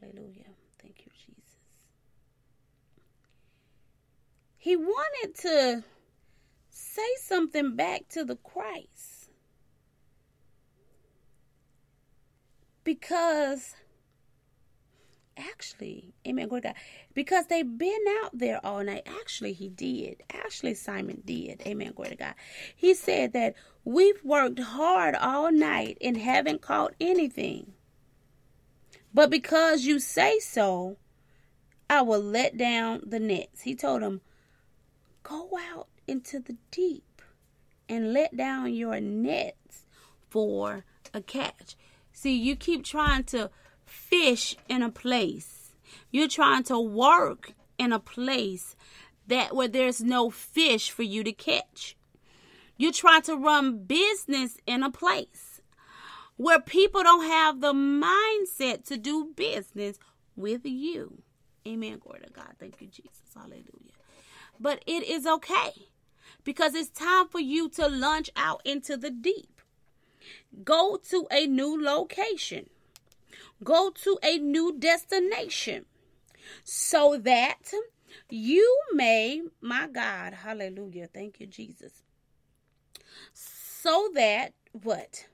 Hallelujah. 0.00 0.50
Thank 0.80 1.00
you, 1.06 1.12
Jesus. 1.14 1.42
He 4.56 4.76
wanted 4.76 5.34
to 5.42 5.84
say 6.70 7.08
something 7.20 7.76
back 7.76 8.08
to 8.10 8.24
the 8.24 8.36
Christ 8.36 9.30
because 12.84 13.74
actually, 15.36 16.14
amen, 16.26 16.48
glory 16.48 16.62
God, 16.62 16.74
because 17.14 17.46
they've 17.46 17.78
been 17.78 18.04
out 18.22 18.36
there 18.36 18.60
all 18.64 18.82
night. 18.84 19.06
Actually, 19.06 19.52
he 19.52 19.68
did. 19.68 20.22
Actually, 20.32 20.74
Simon 20.74 21.22
did. 21.24 21.62
Amen, 21.66 21.92
glory 21.94 22.10
to 22.10 22.16
God. 22.16 22.34
He 22.74 22.94
said 22.94 23.32
that 23.32 23.54
we've 23.84 24.22
worked 24.24 24.58
hard 24.58 25.14
all 25.14 25.50
night 25.52 25.98
and 26.00 26.16
haven't 26.16 26.62
caught 26.62 26.94
anything. 27.00 27.72
But 29.14 29.30
because 29.30 29.84
you 29.84 29.98
say 29.98 30.38
so, 30.38 30.96
I 31.90 32.02
will 32.02 32.22
let 32.22 32.56
down 32.56 33.02
the 33.06 33.20
nets. 33.20 33.62
He 33.62 33.74
told 33.74 34.02
him, 34.02 34.22
Go 35.22 35.50
out 35.72 35.88
into 36.06 36.40
the 36.40 36.56
deep 36.70 37.22
and 37.88 38.12
let 38.12 38.36
down 38.36 38.72
your 38.72 39.00
nets 39.00 39.86
for 40.30 40.84
a 41.12 41.20
catch. 41.20 41.76
See, 42.12 42.34
you 42.34 42.56
keep 42.56 42.84
trying 42.84 43.24
to 43.24 43.50
fish 43.92 44.56
in 44.68 44.82
a 44.82 44.90
place. 44.90 45.74
You're 46.10 46.28
trying 46.28 46.64
to 46.64 46.80
work 46.80 47.52
in 47.78 47.92
a 47.92 47.98
place 47.98 48.74
that 49.26 49.54
where 49.54 49.68
there's 49.68 50.02
no 50.02 50.30
fish 50.30 50.90
for 50.90 51.02
you 51.02 51.22
to 51.22 51.32
catch. 51.32 51.96
You're 52.76 52.92
trying 52.92 53.22
to 53.22 53.36
run 53.36 53.84
business 53.84 54.56
in 54.66 54.82
a 54.82 54.90
place 54.90 55.60
where 56.36 56.60
people 56.60 57.02
don't 57.02 57.26
have 57.26 57.60
the 57.60 57.72
mindset 57.72 58.84
to 58.86 58.96
do 58.96 59.32
business 59.36 59.98
with 60.36 60.64
you. 60.64 61.22
Amen. 61.68 61.98
Glory 61.98 62.20
to 62.24 62.30
God. 62.30 62.54
Thank 62.58 62.80
you, 62.80 62.88
Jesus. 62.88 63.20
Hallelujah. 63.34 63.66
But 64.58 64.82
it 64.86 65.04
is 65.04 65.26
okay 65.26 65.72
because 66.44 66.74
it's 66.74 66.88
time 66.88 67.28
for 67.28 67.40
you 67.40 67.68
to 67.70 67.88
launch 67.88 68.30
out 68.36 68.62
into 68.64 68.96
the 68.96 69.10
deep. 69.10 69.60
Go 70.64 70.98
to 71.10 71.26
a 71.30 71.46
new 71.46 71.80
location 71.80 72.70
go 73.62 73.90
to 73.90 74.18
a 74.22 74.38
new 74.38 74.78
destination 74.78 75.86
so 76.64 77.18
that 77.18 77.72
you 78.28 78.80
may, 78.92 79.42
my 79.60 79.86
God, 79.86 80.34
hallelujah, 80.34 81.08
thank 81.12 81.40
you, 81.40 81.46
Jesus. 81.46 82.02
So 83.34 84.10
that 84.14 84.52
what? 84.72 85.26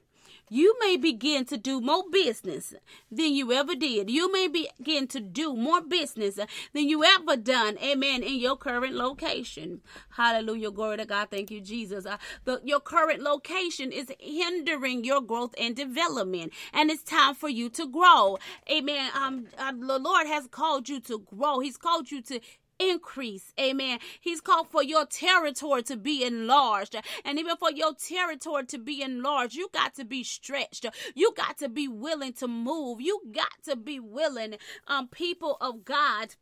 You 0.51 0.77
may 0.81 0.97
begin 0.97 1.45
to 1.47 1.57
do 1.57 1.81
more 1.81 2.05
business 2.11 2.75
than 3.11 3.33
you 3.33 3.53
ever 3.53 3.75
did. 3.75 4.11
You 4.11 4.31
may 4.33 4.49
begin 4.49 5.07
to 5.09 5.21
do 5.21 5.55
more 5.55 5.81
business 5.81 6.37
than 6.37 6.89
you 6.89 7.05
ever 7.05 7.37
done. 7.37 7.79
Amen. 7.79 8.23
In 8.23 8.39
your 8.39 8.57
current 8.57 8.95
location. 8.95 9.81
Hallelujah. 10.11 10.71
Glory 10.71 10.99
to 10.99 11.05
God. 11.07 11.29
Thank 11.31 11.51
you, 11.51 11.61
Jesus. 11.61 12.07
Uh, 12.07 12.19
the, 12.45 12.61
your 12.65 12.81
current 12.81 13.23
location 13.23 13.93
is 13.93 14.13
hindering 14.19 15.05
your 15.05 15.21
growth 15.21 15.55
and 15.59 15.75
development. 15.77 16.53
And 16.73 16.91
it's 16.91 17.03
time 17.03 17.35
for 17.35 17.49
you 17.49 17.69
to 17.71 17.87
grow. 17.87 18.39
Amen. 18.71 19.11
Um, 19.15 19.47
uh, 19.59 19.73
the 19.73 19.99
Lord 19.99 20.27
has 20.27 20.47
called 20.47 20.89
you 20.89 21.01
to 21.01 21.21
grow. 21.21 21.61
He's 21.61 21.77
called 21.77 22.11
you 22.11 22.23
to 22.23 22.41
increase. 22.79 23.53
Amen. 23.59 23.99
He's 24.21 24.41
called 24.41 24.69
for 24.69 24.83
your 24.83 25.07
territory 25.07 25.83
to 25.85 25.97
be 25.97 26.25
enlarged. 26.25 26.97
And 27.25 27.39
even 27.39 27.57
for 27.57 27.71
your 27.71 27.95
territory 27.95 28.67
to 28.67 28.79
be 28.79 29.03
enlarged, 29.03 29.55
you 29.55 29.69
got 29.73 29.95
to 29.97 30.05
be 30.05 30.25
stretched. 30.25 30.87
You 31.15 31.33
got 31.37 31.59
to 31.59 31.69
be 31.69 31.89
willing 31.89 32.33
to 32.35 32.49
move. 32.49 33.01
You 33.01 33.23
got 33.33 33.63
to 33.65 33.77
be 33.77 34.01
willing, 34.01 34.57
um, 34.87 35.09
people 35.09 35.57
of 35.61 35.85
God 35.85 36.35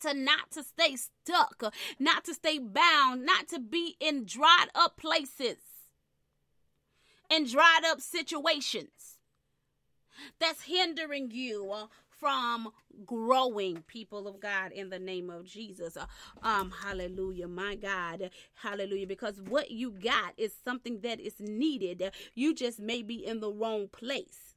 to 0.00 0.14
not 0.14 0.50
to 0.50 0.62
stay 0.62 0.96
stuck, 0.96 1.62
not 1.98 2.24
to 2.24 2.34
stay 2.34 2.58
bound, 2.58 3.24
not 3.24 3.48
to 3.48 3.60
be 3.60 3.96
in 4.00 4.24
dried 4.24 4.68
up 4.74 4.96
places 4.96 5.58
and 7.30 7.50
dried 7.50 7.84
up 7.86 8.00
situations 8.00 9.18
that's 10.38 10.64
hindering 10.64 11.30
you 11.30 11.88
from 12.22 12.68
growing 13.04 13.82
people 13.88 14.28
of 14.28 14.38
God 14.38 14.70
in 14.70 14.90
the 14.90 14.98
name 15.00 15.28
of 15.28 15.44
Jesus. 15.44 15.96
Uh, 15.96 16.06
um 16.44 16.70
hallelujah. 16.70 17.48
My 17.48 17.74
God. 17.74 18.30
Hallelujah 18.54 19.08
because 19.08 19.40
what 19.40 19.72
you 19.72 19.90
got 19.90 20.34
is 20.36 20.54
something 20.64 21.00
that 21.00 21.18
is 21.18 21.34
needed. 21.40 22.12
You 22.36 22.54
just 22.54 22.78
may 22.78 23.02
be 23.02 23.16
in 23.26 23.40
the 23.40 23.50
wrong 23.50 23.88
place. 23.88 24.54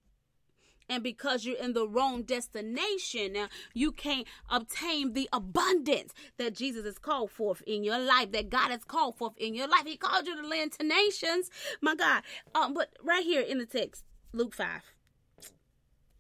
And 0.88 1.02
because 1.02 1.44
you're 1.44 1.58
in 1.58 1.74
the 1.74 1.88
wrong 1.88 2.22
destination, 2.22 3.36
uh, 3.36 3.48
you 3.74 3.92
can't 3.92 4.28
obtain 4.48 5.14
the 5.14 5.28
abundance 5.34 6.14
that 6.38 6.54
Jesus 6.54 6.86
has 6.86 7.00
called 7.00 7.32
forth 7.32 7.64
in 7.66 7.84
your 7.84 7.98
life, 7.98 8.32
that 8.34 8.52
God 8.52 8.70
has 8.70 8.84
called 8.84 9.18
forth 9.18 9.34
in 9.38 9.56
your 9.56 9.68
life. 9.68 9.88
He 9.88 9.98
called 9.98 10.28
you 10.28 10.40
to 10.40 10.48
lend 10.48 10.74
to 10.74 10.86
nations, 10.86 11.50
my 11.82 11.96
God. 11.96 12.22
Um, 12.54 12.76
but 12.76 12.90
right 13.02 13.24
here 13.24 13.42
in 13.42 13.58
the 13.58 13.66
text, 13.66 14.04
Luke 14.32 14.54
5, 14.54 14.95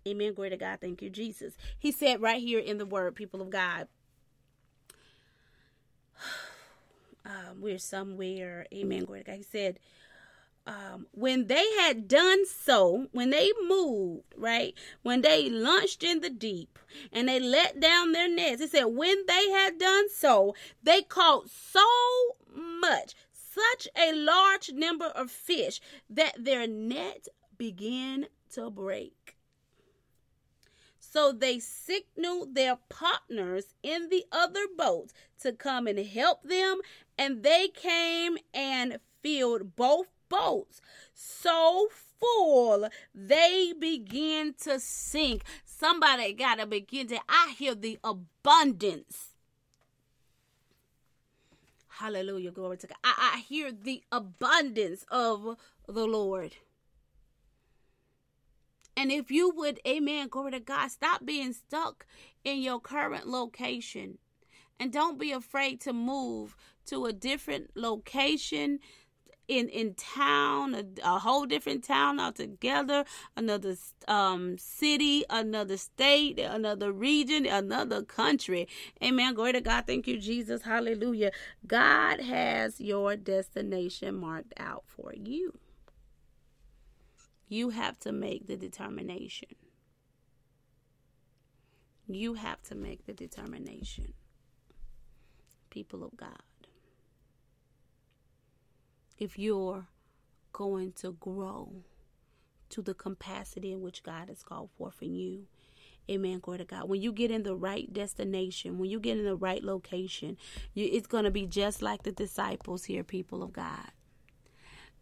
Amen. 0.08 0.34
Glory 0.36 0.52
to 0.52 0.58
God. 0.58 0.80
Thank 0.82 1.02
you, 1.02 1.10
Jesus. 1.10 1.58
He 1.80 1.92
said 1.92 2.22
right 2.22 2.42
here 2.42 2.60
in 2.60 2.78
the 2.78 2.86
word, 2.86 3.16
people 3.16 3.42
of 3.42 3.50
God. 3.50 3.88
Um, 7.28 7.60
we're 7.60 7.80
somewhere. 7.80 8.68
Amen. 8.72 9.06
Glory 9.06 9.24
to 9.24 9.32
God. 9.32 9.38
He 9.38 9.42
said, 9.42 9.80
um, 10.68 11.08
when 11.12 11.48
they 11.48 11.66
had 11.80 12.08
done 12.08 12.46
so, 12.46 13.08
when 13.14 13.32
they 13.32 13.52
moved, 13.68 14.26
right, 14.38 14.76
when 15.02 15.22
they 15.22 15.50
launched 15.50 16.04
in 16.04 16.22
the 16.22 16.30
deep 16.30 16.78
and 17.12 17.28
they 17.28 17.40
let 17.40 17.80
down 17.80 18.12
their 18.12 18.30
nets, 18.30 18.62
he 18.62 18.68
said, 18.68 18.84
when 18.84 19.26
they 19.28 19.50
had 19.50 19.80
done 19.80 20.08
so, 20.10 20.54
they 20.84 21.02
caught 21.02 21.50
so 21.50 21.82
much, 22.56 23.16
such 23.32 23.88
a 23.98 24.14
large 24.14 24.72
number 24.72 25.08
of 25.08 25.32
fish 25.32 25.82
that 26.08 26.36
their 26.38 26.68
net 26.68 27.28
began 27.58 28.28
to 28.52 28.70
break. 28.70 29.35
So 31.16 31.32
they 31.32 31.60
signaled 31.60 32.56
their 32.56 32.78
partners 32.90 33.74
in 33.82 34.10
the 34.10 34.26
other 34.34 34.68
boats 34.78 35.14
to 35.40 35.54
come 35.54 35.88
and 35.88 35.98
help 35.98 36.44
them, 36.44 36.82
and 37.18 37.42
they 37.42 37.70
came 37.70 38.38
and 38.54 39.00
filled 39.24 39.78
both 39.78 40.08
boats 40.28 40.82
so 41.14 41.88
full 42.20 42.90
they 43.14 43.72
began 43.80 44.56
to 44.64 44.78
sink. 44.78 45.44
Somebody 45.64 46.34
got 46.34 46.56
to 46.56 46.66
begin 46.66 47.08
to, 47.08 47.20
I 47.30 47.56
hear 47.58 47.76
the 47.76 47.98
abundance. 48.04 49.36
Hallelujah. 51.88 52.52
Glory 52.52 52.76
to 52.76 52.88
God. 52.88 52.98
I, 53.06 53.36
I 53.36 53.40
hear 53.40 53.72
the 53.72 54.04
abundance 54.12 55.06
of 55.10 55.56
the 55.88 56.06
Lord. 56.06 56.58
And 58.98 59.12
if 59.12 59.30
you 59.30 59.50
would, 59.56 59.80
amen, 59.88 60.30
glory 60.30 60.52
to 60.52 60.60
God, 60.60 60.90
stop 60.90 61.26
being 61.26 61.54
stuck 61.54 62.06
in 62.44 62.62
your 62.62 62.80
current 62.80 63.28
location. 63.28 64.18
And 64.80 64.92
don't 64.92 65.20
be 65.20 65.32
afraid 65.32 65.82
to 65.82 65.94
move 65.94 66.56
to 66.88 67.06
a 67.06 67.14
different 67.14 67.72
location 67.76 68.80
in 69.48 69.70
in 69.70 69.94
town, 69.94 70.74
a, 70.74 70.84
a 71.04 71.20
whole 71.20 71.46
different 71.46 71.84
town 71.84 72.20
altogether, 72.20 73.06
another 73.36 73.76
um 74.08 74.58
city, 74.58 75.24
another 75.30 75.78
state, 75.78 76.40
another 76.40 76.92
region, 76.92 77.46
another 77.46 78.02
country. 78.02 78.68
Amen. 79.04 79.34
Glory 79.34 79.54
to 79.54 79.62
God. 79.62 79.86
Thank 79.86 80.08
you, 80.08 80.20
Jesus. 80.20 80.64
Hallelujah. 80.64 81.32
God 81.68 82.22
has 82.22 82.82
your 82.82 83.16
destination 83.16 84.16
marked 84.16 84.54
out 84.58 84.84
for 84.88 85.14
you. 85.14 85.54
You 87.48 87.70
have 87.70 88.00
to 88.00 88.12
make 88.12 88.48
the 88.48 88.58
determination. 88.58 89.50
You 92.08 92.36
have 92.36 92.62
to 92.64 92.76
make 92.76 93.06
the 93.06 93.14
determination. 93.14 94.14
People 95.70 96.04
of 96.04 96.16
God. 96.16 96.42
If 99.18 99.40
you're 99.40 99.88
going 100.52 100.94
to 100.94 101.14
grow 101.14 101.84
to 102.70 102.82
the 102.82 102.94
capacity 102.94 103.72
in 103.72 103.82
which 103.82 104.04
God 104.04 104.30
has 104.30 104.44
called 104.44 104.70
forth 104.78 105.02
in 105.02 105.16
you. 105.16 105.48
Amen. 106.10 106.40
Glory 106.40 106.60
to 106.60 106.66
God. 106.66 106.88
When 106.88 107.02
you 107.02 107.12
get 107.12 107.32
in 107.32 107.44
the 107.44 107.56
right 107.56 107.92
destination, 107.92 108.78
when 108.78 108.90
you 108.90 109.00
get 109.00 109.18
in 109.18 109.26
the 109.26 109.36
right 109.36 109.64
location, 109.64 110.38
you, 110.74 110.88
it's 110.92 111.08
going 111.08 111.24
to 111.24 111.32
be 111.32 111.46
just 111.46 111.82
like 111.82 112.04
the 112.04 112.12
disciples 112.12 112.86
here, 112.86 113.04
people 113.04 113.44
of 113.44 113.54
God. 113.54 113.92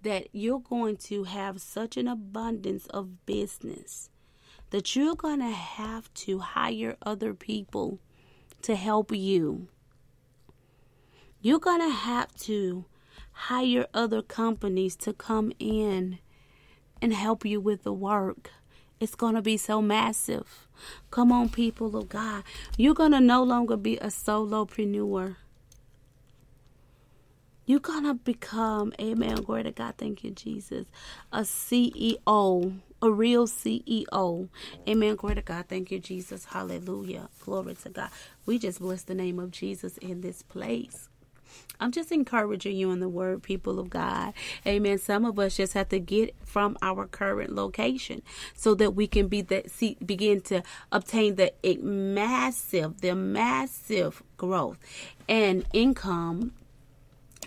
That 0.04 0.28
you're 0.32 0.60
going 0.60 0.98
to 0.98 1.24
have 1.24 1.60
such 1.60 1.98
an 1.98 2.08
abundance 2.08 2.86
of 2.88 3.26
business 3.26 4.10
that 4.74 4.96
you're 4.96 5.14
going 5.14 5.40
to 5.40 5.52
have 5.52 6.12
to 6.16 6.40
hire 6.40 6.98
other 7.04 7.36
people 7.36 8.00
to 8.64 8.76
help 8.76 9.12
you. 9.12 9.68
You're 11.42 11.60
going 11.60 11.82
to 11.82 11.94
have 11.94 12.34
to 12.46 12.86
hire 13.34 13.86
other 13.94 14.24
companies 14.24 14.96
to 14.96 15.14
come 15.14 15.52
in 15.60 16.18
and 17.04 17.14
help 17.14 17.46
you 17.46 17.62
with 17.62 17.84
the 17.84 17.94
work. 17.94 18.50
It's 19.00 19.14
going 19.14 19.36
to 19.36 19.44
be 19.44 19.58
so 19.58 19.80
massive. 19.80 20.68
Come 21.12 21.32
on, 21.32 21.50
people 21.50 21.96
of 21.96 22.10
God. 22.10 22.44
You're 22.76 22.96
going 22.96 23.12
to 23.12 23.20
no 23.20 23.44
longer 23.44 23.78
be 23.78 23.98
a 23.98 24.08
solopreneur. 24.08 25.36
You're 27.66 27.80
going 27.80 28.04
to 28.04 28.14
become, 28.14 28.94
amen, 29.00 29.36
glory 29.36 29.64
to 29.64 29.72
God, 29.72 29.96
thank 29.98 30.24
you, 30.24 30.32
Jesus, 30.32 30.86
a 31.32 31.42
CEO, 31.42 32.80
a 33.02 33.12
real 33.12 33.48
CEO. 33.48 34.50
Amen, 34.88 35.16
glory 35.16 35.36
to 35.36 35.42
God, 35.42 35.66
thank 35.70 35.90
you, 35.90 36.00
Jesus, 36.00 36.44
hallelujah, 36.44 37.30
glory 37.40 37.76
to 37.76 37.90
God. 37.90 38.10
We 38.46 38.60
just 38.60 38.80
bless 38.80 39.04
the 39.04 39.16
name 39.16 39.40
of 39.40 39.52
Jesus 39.52 39.98
in 40.00 40.20
this 40.20 40.42
place. 40.42 41.08
I'm 41.80 41.92
just 41.92 42.12
encouraging 42.12 42.76
you 42.76 42.92
in 42.92 43.00
the 43.00 43.08
word, 43.08 43.44
people 43.44 43.80
of 43.80 43.90
God. 43.90 44.34
Amen. 44.66 44.98
Some 44.98 45.24
of 45.24 45.38
us 45.38 45.56
just 45.56 45.74
have 45.74 45.90
to 45.90 46.00
get 46.00 46.36
from 46.44 46.78
our 46.82 47.06
current 47.06 47.54
location 47.54 48.24
so 48.56 48.74
that 48.76 48.92
we 48.92 49.08
can 49.08 49.28
be 49.28 49.42
that 49.42 49.70
see 49.70 49.98
begin 50.04 50.42
to 50.42 50.64
obtain 50.92 51.36
the 51.36 51.54
massive, 51.82 53.02
the 53.02 53.16
massive 53.16 54.24
growth 54.38 54.78
and 55.30 55.66
income 55.74 56.54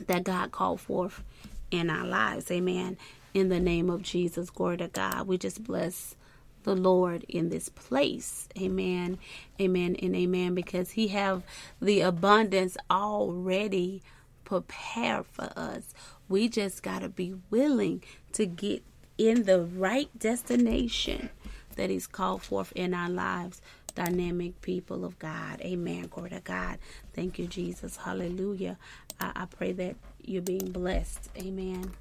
that 0.07 0.25
God 0.25 0.53
called 0.53 0.81
forth 0.81 1.23
in 1.71 1.91
our 1.91 2.07
lives. 2.07 2.51
Amen. 2.51 2.97
In 3.35 3.49
the 3.49 3.61
name 3.61 3.91
of 3.91 4.03
Jesus, 4.03 4.51
glory 4.51 4.79
to 4.79 4.89
God. 4.89 5.27
We 5.27 5.39
just 5.39 5.63
bless 5.65 6.17
the 6.63 6.75
Lord 6.75 7.25
in 7.29 7.49
this 7.49 7.69
place. 7.69 8.49
Amen. 8.59 9.19
Amen 9.61 9.97
and 9.97 10.17
amen 10.17 10.55
because 10.55 10.93
he 10.93 11.09
have 11.09 11.43
the 11.81 12.01
abundance 12.01 12.77
already 12.91 14.03
prepared 14.45 15.27
for 15.27 15.53
us. 15.57 15.95
We 16.29 16.49
just 16.49 16.83
got 16.83 17.01
to 17.01 17.09
be 17.09 17.35
willing 17.51 18.03
to 18.33 18.47
get 18.47 18.83
in 19.19 19.45
the 19.45 19.61
right 19.61 20.09
destination 20.19 21.31
that 21.77 21.91
he's 21.91 22.07
called 22.07 22.43
forth 22.43 22.73
in 22.75 22.95
our 22.95 23.11
lives. 23.11 23.61
Dynamic 23.97 24.61
people 24.61 25.05
of 25.05 25.19
God. 25.19 25.61
Amen. 25.63 26.07
Glory 26.09 26.31
to 26.31 26.41
God. 26.41 26.79
Thank 27.15 27.39
you, 27.39 27.47
Jesus. 27.47 27.97
Hallelujah. 27.97 28.79
I, 29.19 29.33
I 29.35 29.47
pray 29.47 29.73
that 29.73 29.97
you're 30.23 30.43
being 30.43 30.71
blessed. 30.71 31.31
Amen. 31.39 31.93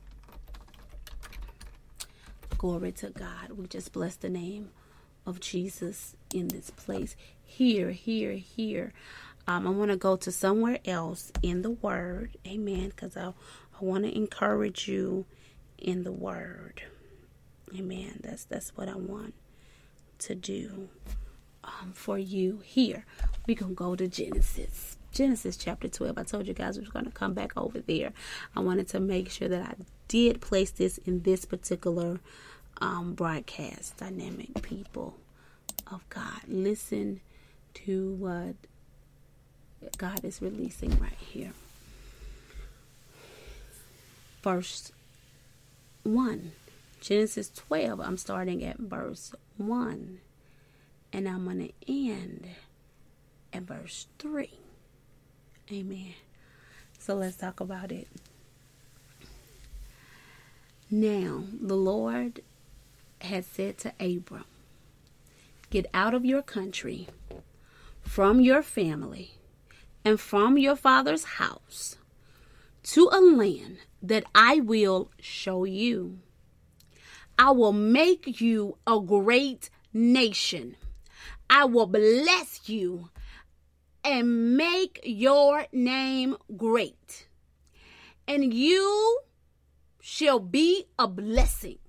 Glory 2.57 2.91
to 2.91 3.09
God. 3.11 3.53
We 3.55 3.65
just 3.67 3.93
bless 3.93 4.17
the 4.17 4.29
name 4.29 4.71
of 5.25 5.39
Jesus 5.39 6.15
in 6.33 6.49
this 6.49 6.69
place. 6.69 7.15
Here, 7.43 7.91
here, 7.91 8.33
here. 8.33 8.93
Um, 9.47 9.65
I 9.65 9.69
want 9.69 9.91
to 9.91 9.97
go 9.97 10.17
to 10.17 10.31
somewhere 10.33 10.79
else 10.85 11.31
in 11.41 11.61
the 11.61 11.71
Word. 11.71 12.37
Amen. 12.45 12.89
Because 12.89 13.15
I, 13.15 13.27
I 13.27 13.83
want 13.83 14.03
to 14.03 14.13
encourage 14.15 14.87
you 14.89 15.25
in 15.77 16.03
the 16.03 16.11
Word. 16.11 16.83
Amen. 17.73 18.19
That's 18.21 18.43
that's 18.45 18.75
what 18.75 18.89
I 18.89 18.95
want 18.95 19.33
to 20.19 20.35
do 20.35 20.89
um, 21.65 21.93
for 21.93 22.17
you 22.17 22.61
here. 22.63 23.05
We 23.47 23.55
can 23.55 23.73
go 23.73 23.95
to 23.95 24.07
Genesis. 24.07 24.97
Genesis 25.11 25.57
chapter 25.57 25.87
12. 25.87 26.17
I 26.17 26.23
told 26.23 26.47
you 26.47 26.53
guys 26.53 26.77
we 26.77 26.81
was 26.81 26.89
going 26.89 27.05
to 27.05 27.11
come 27.11 27.33
back 27.33 27.55
over 27.57 27.79
there. 27.79 28.11
I 28.55 28.59
wanted 28.59 28.87
to 28.89 28.99
make 28.99 29.29
sure 29.29 29.47
that 29.47 29.61
I 29.61 29.75
did 30.07 30.41
place 30.41 30.71
this 30.71 30.97
in 30.99 31.21
this 31.21 31.45
particular 31.45 32.19
um, 32.81 33.13
broadcast. 33.13 33.97
Dynamic 33.97 34.61
people 34.61 35.15
of 35.91 36.07
God. 36.09 36.41
Listen 36.47 37.21
to 37.75 38.13
what 38.13 38.55
God 39.97 40.23
is 40.23 40.41
releasing 40.41 40.99
right 40.99 41.17
here. 41.19 41.53
Verse 44.43 44.91
1. 46.03 46.51
Genesis 47.01 47.49
12, 47.49 47.99
I'm 47.99 48.17
starting 48.17 48.63
at 48.63 48.79
verse 48.79 49.33
1. 49.57 50.19
And 51.15 51.29
I'm 51.29 51.45
going 51.45 51.59
to 51.59 51.73
end 51.89 52.45
at 53.53 53.61
verse 53.61 54.07
3. 54.19 54.49
Amen. 55.71 56.13
So 56.99 57.15
let's 57.15 57.37
talk 57.37 57.61
about 57.61 57.89
it. 57.89 58.09
Now, 60.91 61.45
the 61.61 61.77
Lord 61.77 62.41
had 63.21 63.45
said 63.45 63.77
to 63.77 63.93
Abram, 63.97 64.43
Get 65.69 65.85
out 65.93 66.13
of 66.13 66.25
your 66.25 66.41
country, 66.41 67.07
from 68.01 68.41
your 68.41 68.61
family, 68.61 69.35
and 70.03 70.19
from 70.19 70.57
your 70.57 70.75
father's 70.75 71.23
house 71.23 71.95
to 72.83 73.07
a 73.13 73.21
land 73.21 73.77
that 74.01 74.25
I 74.35 74.59
will 74.59 75.11
show 75.21 75.63
you. 75.63 76.19
I 77.39 77.51
will 77.51 77.71
make 77.71 78.41
you 78.41 78.77
a 78.85 78.99
great 78.99 79.69
nation. 79.93 80.75
I 81.49 81.65
will 81.65 81.87
bless 81.87 82.67
you 82.67 83.09
and 84.03 84.55
make 84.55 84.99
your 85.03 85.65
name 85.71 86.37
great. 86.55 87.27
And 88.27 88.53
you 88.53 89.19
shall 90.01 90.39
be 90.39 90.85
a 90.99 91.07
blessing. 91.07 91.79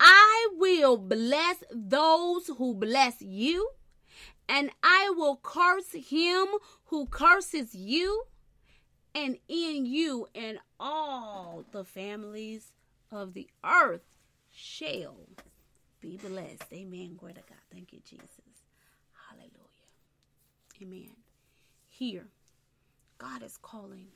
I 0.00 0.48
will 0.56 0.96
bless 0.96 1.56
those 1.72 2.46
who 2.58 2.74
bless 2.74 3.20
you, 3.20 3.70
and 4.48 4.70
I 4.82 5.12
will 5.16 5.40
curse 5.42 5.92
him 5.92 6.46
who 6.84 7.06
curses 7.06 7.74
you, 7.74 8.24
and 9.14 9.38
in 9.48 9.86
you 9.86 10.28
and 10.34 10.58
all 10.78 11.64
the 11.72 11.84
families 11.84 12.72
of 13.10 13.34
the 13.34 13.48
earth 13.64 14.16
shall 14.50 15.16
be 16.00 16.16
blessed. 16.16 16.72
Amen. 16.72 17.16
Glory 17.18 17.34
to 17.34 17.40
God. 17.40 17.58
Thank 17.72 17.92
you, 17.92 18.00
Jesus. 18.04 18.28
Hallelujah. 19.28 19.52
Amen. 20.82 21.16
Here, 21.88 22.26
God 23.18 23.42
is 23.42 23.58
calling 23.60 24.08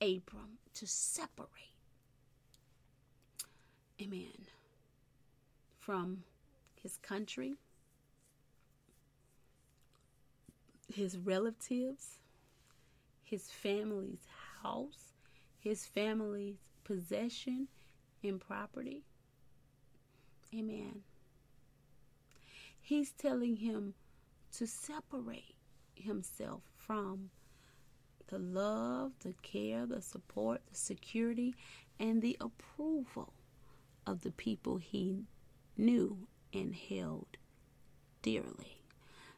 Abram 0.00 0.58
to 0.74 0.86
separate 0.86 1.70
Amen. 4.00 4.46
From 5.78 6.22
his 6.82 6.96
country, 6.96 7.56
his 10.92 11.18
relatives, 11.18 12.20
his 13.22 13.50
family's 13.50 14.26
house, 14.62 15.12
his 15.58 15.84
family's 15.84 16.56
possession 16.84 17.68
and 18.24 18.40
property. 18.40 19.02
Amen. 20.54 21.02
He's 22.80 23.12
telling 23.12 23.56
him 23.56 23.94
to 24.56 24.66
separate 24.66 25.54
himself 25.94 26.62
from 26.76 27.30
the 28.26 28.38
love, 28.38 29.12
the 29.20 29.34
care, 29.42 29.86
the 29.86 30.02
support, 30.02 30.60
the 30.70 30.76
security, 30.76 31.54
and 31.98 32.20
the 32.20 32.36
approval 32.40 33.32
of 34.06 34.22
the 34.22 34.32
people 34.32 34.78
he 34.78 35.26
knew 35.76 36.26
and 36.52 36.74
held 36.74 37.36
dearly. 38.22 38.82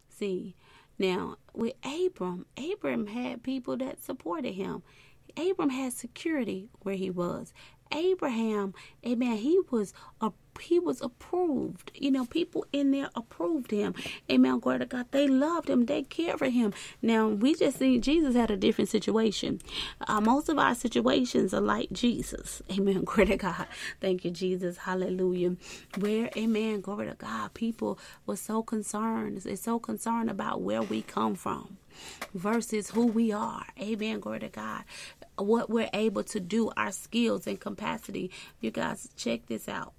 See, 0.08 0.54
now 0.98 1.36
with 1.52 1.74
Abram, 1.84 2.46
Abram 2.56 3.06
had 3.08 3.42
people 3.42 3.76
that 3.78 4.02
supported 4.02 4.52
him. 4.52 4.82
Abram 5.36 5.70
had 5.70 5.92
security 5.92 6.68
where 6.80 6.94
he 6.94 7.10
was. 7.10 7.52
Abraham, 7.90 8.72
amen, 9.06 9.36
he 9.38 9.60
was 9.70 9.92
a 10.20 10.32
he 10.60 10.78
was 10.78 11.00
approved. 11.00 11.90
You 11.94 12.10
know, 12.10 12.24
people 12.24 12.64
in 12.72 12.90
there 12.90 13.10
approved 13.14 13.70
him. 13.70 13.94
Amen. 14.30 14.58
Glory 14.60 14.80
to 14.80 14.86
God. 14.86 15.06
They 15.10 15.28
loved 15.28 15.68
him. 15.68 15.86
They 15.86 16.02
cared 16.02 16.38
for 16.38 16.48
him. 16.48 16.72
Now, 17.00 17.28
we 17.28 17.54
just 17.54 17.78
see 17.78 17.98
Jesus 17.98 18.34
had 18.34 18.50
a 18.50 18.56
different 18.56 18.90
situation. 18.90 19.60
Uh, 20.06 20.20
most 20.20 20.48
of 20.48 20.58
our 20.58 20.74
situations 20.74 21.52
are 21.54 21.60
like 21.60 21.90
Jesus. 21.92 22.62
Amen. 22.70 23.04
Glory 23.04 23.26
to 23.26 23.36
God. 23.36 23.66
Thank 24.00 24.24
you, 24.24 24.30
Jesus. 24.30 24.78
Hallelujah. 24.78 25.56
Where, 25.98 26.30
amen. 26.36 26.80
Glory 26.80 27.06
to 27.08 27.14
God. 27.14 27.54
People 27.54 27.98
were 28.26 28.36
so 28.36 28.62
concerned. 28.62 29.38
They're 29.38 29.56
so 29.56 29.78
concerned 29.78 30.30
about 30.30 30.62
where 30.62 30.82
we 30.82 31.02
come 31.02 31.34
from 31.34 31.78
versus 32.34 32.90
who 32.90 33.06
we 33.06 33.32
are. 33.32 33.64
Amen. 33.80 34.20
Glory 34.20 34.40
to 34.40 34.48
God. 34.48 34.84
What 35.36 35.70
we're 35.70 35.90
able 35.92 36.24
to 36.24 36.40
do, 36.40 36.70
our 36.76 36.92
skills 36.92 37.46
and 37.46 37.58
capacity. 37.58 38.30
You 38.60 38.70
guys, 38.70 39.08
check 39.16 39.46
this 39.46 39.68
out. 39.68 39.92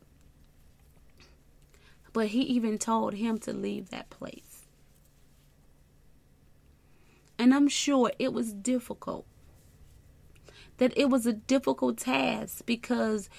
But 2.13 2.27
he 2.27 2.41
even 2.43 2.77
told 2.77 3.15
him 3.15 3.39
to 3.39 3.51
leave 3.51 3.89
that 3.89 4.09
place. 4.09 4.65
And 7.37 7.53
I'm 7.53 7.67
sure 7.67 8.11
it 8.19 8.31
was 8.31 8.53
difficult. 8.53 9.25
That 10.77 10.93
it 10.95 11.09
was 11.09 11.25
a 11.25 11.33
difficult 11.33 11.97
task 11.97 12.65
because 12.65 13.29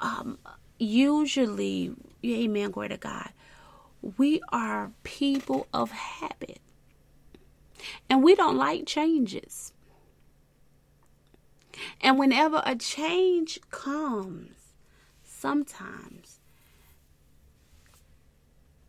um, 0.00 0.38
usually, 0.78 1.92
amen, 2.24 2.70
glory 2.70 2.90
to 2.90 2.96
God, 2.98 3.30
we 4.16 4.40
are 4.52 4.92
people 5.02 5.66
of 5.72 5.90
habit. 5.90 6.60
And 8.08 8.22
we 8.22 8.34
don't 8.34 8.56
like 8.56 8.86
changes. 8.86 9.72
And 12.00 12.18
whenever 12.18 12.62
a 12.64 12.76
change 12.76 13.60
comes, 13.70 14.50
sometimes 15.24 16.27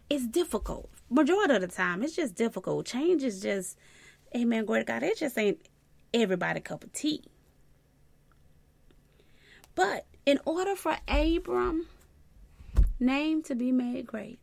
it's 0.10 0.28
difficult. 0.28 0.90
Majority 1.10 1.56
of 1.56 1.62
the 1.62 1.68
time, 1.68 2.04
it's 2.04 2.16
just 2.16 2.36
difficult. 2.36 2.86
Change 2.86 3.24
is 3.24 3.42
just, 3.42 3.78
amen, 4.36 4.66
glory 4.66 4.82
to 4.82 4.86
God, 4.86 5.04
it 5.04 5.18
just 5.18 5.38
ain't 5.38 5.60
everybody 6.14 6.60
cup 6.60 6.84
of 6.84 6.92
tea. 6.94 7.24
But 9.76 10.06
in 10.26 10.40
order 10.46 10.76
for 10.76 10.98
Abram 11.08 11.88
name 13.00 13.42
to 13.44 13.56
be 13.56 13.72
made 13.72 14.06
great, 14.06 14.40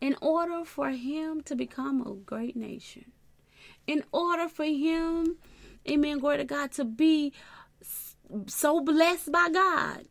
in 0.00 0.16
order 0.20 0.64
for 0.64 0.90
him 0.90 1.40
to 1.42 1.54
become 1.54 2.02
a 2.06 2.12
great 2.14 2.56
nation, 2.56 3.12
in 3.86 4.04
order 4.12 4.48
for 4.48 4.64
him, 4.64 5.36
amen, 5.88 6.18
glory 6.18 6.38
to 6.38 6.44
God, 6.44 6.72
to 6.72 6.84
be 6.84 7.32
so 8.46 8.80
blessed 8.80 9.32
by 9.32 9.48
God 9.52 10.04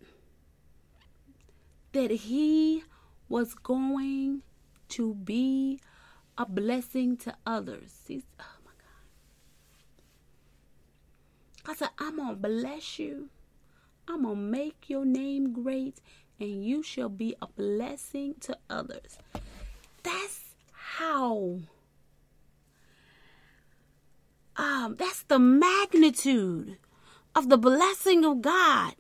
that 1.93 2.11
he 2.11 2.83
was 3.31 3.53
going 3.53 4.41
to 4.89 5.15
be 5.15 5.79
a 6.37 6.45
blessing 6.45 7.15
to 7.15 7.33
others. 7.45 8.01
He's, 8.05 8.23
oh 8.39 8.57
my 8.65 8.71
God. 11.65 11.71
I 11.71 11.75
said, 11.75 11.89
I'm 11.97 12.17
going 12.17 12.29
to 12.29 12.35
bless 12.35 12.99
you. 12.99 13.29
I'm 14.07 14.23
going 14.23 14.35
to 14.35 14.41
make 14.41 14.89
your 14.89 15.05
name 15.05 15.53
great, 15.53 16.01
and 16.39 16.65
you 16.65 16.83
shall 16.83 17.07
be 17.07 17.35
a 17.41 17.47
blessing 17.47 18.35
to 18.41 18.57
others. 18.69 19.17
That's 20.03 20.55
how. 20.73 21.59
Um, 24.57 24.95
that's 24.99 25.23
the 25.23 25.39
magnitude 25.39 26.77
of 27.33 27.47
the 27.47 27.57
blessing 27.57 28.25
of 28.25 28.41
God 28.41 28.95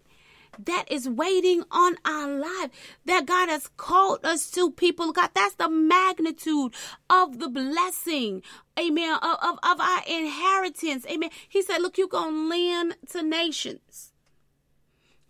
that 0.65 0.85
is 0.89 1.07
waiting 1.07 1.63
on 1.71 1.95
our 2.05 2.27
life 2.27 2.69
that 3.05 3.25
God 3.25 3.49
has 3.49 3.69
called 3.77 4.25
us 4.25 4.49
to 4.51 4.71
people 4.71 5.11
God 5.11 5.31
that's 5.33 5.55
the 5.55 5.69
magnitude 5.69 6.73
of 7.09 7.39
the 7.39 7.49
blessing 7.49 8.41
amen 8.79 9.17
of, 9.21 9.37
of, 9.41 9.59
of 9.63 9.79
our 9.79 10.01
inheritance 10.07 11.05
amen 11.07 11.29
he 11.47 11.61
said 11.61 11.79
look 11.79 11.97
you're 11.97 12.07
gonna 12.07 12.49
lend 12.49 12.95
to 13.09 13.21
nations 13.21 14.11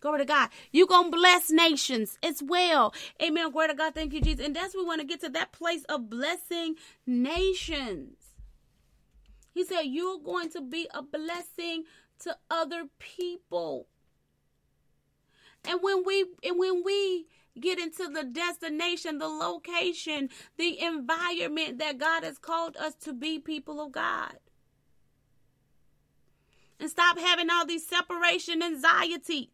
Glory 0.01 0.17
to 0.17 0.25
God. 0.25 0.49
You're 0.71 0.87
going 0.87 1.11
to 1.11 1.17
bless 1.17 1.51
nations 1.51 2.17
as 2.23 2.41
well. 2.41 2.91
Amen. 3.21 3.51
Glory 3.51 3.67
to 3.67 3.75
God. 3.75 3.93
Thank 3.93 4.13
you, 4.13 4.21
Jesus. 4.21 4.43
And 4.43 4.55
that's 4.55 4.75
we 4.75 4.83
want 4.83 4.99
to 4.99 5.05
get 5.05 5.21
to 5.21 5.29
that 5.29 5.51
place 5.51 5.83
of 5.83 6.09
blessing 6.09 6.75
nations. 7.05 8.17
He 9.53 9.63
said, 9.63 9.83
You're 9.83 10.17
going 10.17 10.49
to 10.51 10.61
be 10.61 10.87
a 10.91 11.03
blessing 11.03 11.83
to 12.21 12.35
other 12.49 12.85
people. 12.97 13.87
And 15.67 15.79
when 15.81 16.03
we 16.05 16.25
and 16.43 16.57
when 16.57 16.83
we 16.83 17.27
get 17.59 17.79
into 17.79 18.07
the 18.07 18.23
destination, 18.23 19.17
the 19.17 19.27
location, 19.27 20.29
the 20.57 20.81
environment 20.81 21.79
that 21.79 21.97
God 21.97 22.23
has 22.23 22.37
called 22.37 22.77
us 22.77 22.95
to 23.01 23.13
be 23.13 23.39
people 23.39 23.81
of 23.81 23.91
God. 23.91 24.37
And 26.79 26.89
stop 26.89 27.19
having 27.19 27.49
all 27.49 27.65
these 27.65 27.85
separation 27.85 28.63
anxieties. 28.63 29.47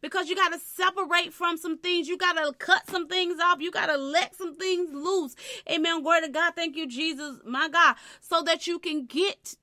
Because 0.00 0.28
you 0.28 0.36
got 0.36 0.52
to 0.52 0.58
separate 0.58 1.32
from 1.32 1.56
some 1.56 1.76
things. 1.76 2.08
You 2.08 2.16
got 2.16 2.34
to 2.34 2.52
cut 2.56 2.88
some 2.88 3.08
things 3.08 3.40
off. 3.40 3.60
You 3.60 3.70
got 3.70 3.86
to 3.86 3.96
let 3.96 4.34
some 4.34 4.56
things 4.56 4.90
loose. 4.92 5.34
Amen. 5.68 6.02
Glory 6.02 6.22
to 6.22 6.28
God. 6.28 6.54
Thank 6.54 6.76
you, 6.76 6.86
Jesus. 6.86 7.40
My 7.44 7.68
God. 7.68 7.96
So 8.20 8.42
that 8.42 8.66
you 8.66 8.78
can 8.78 9.06
get 9.06 9.56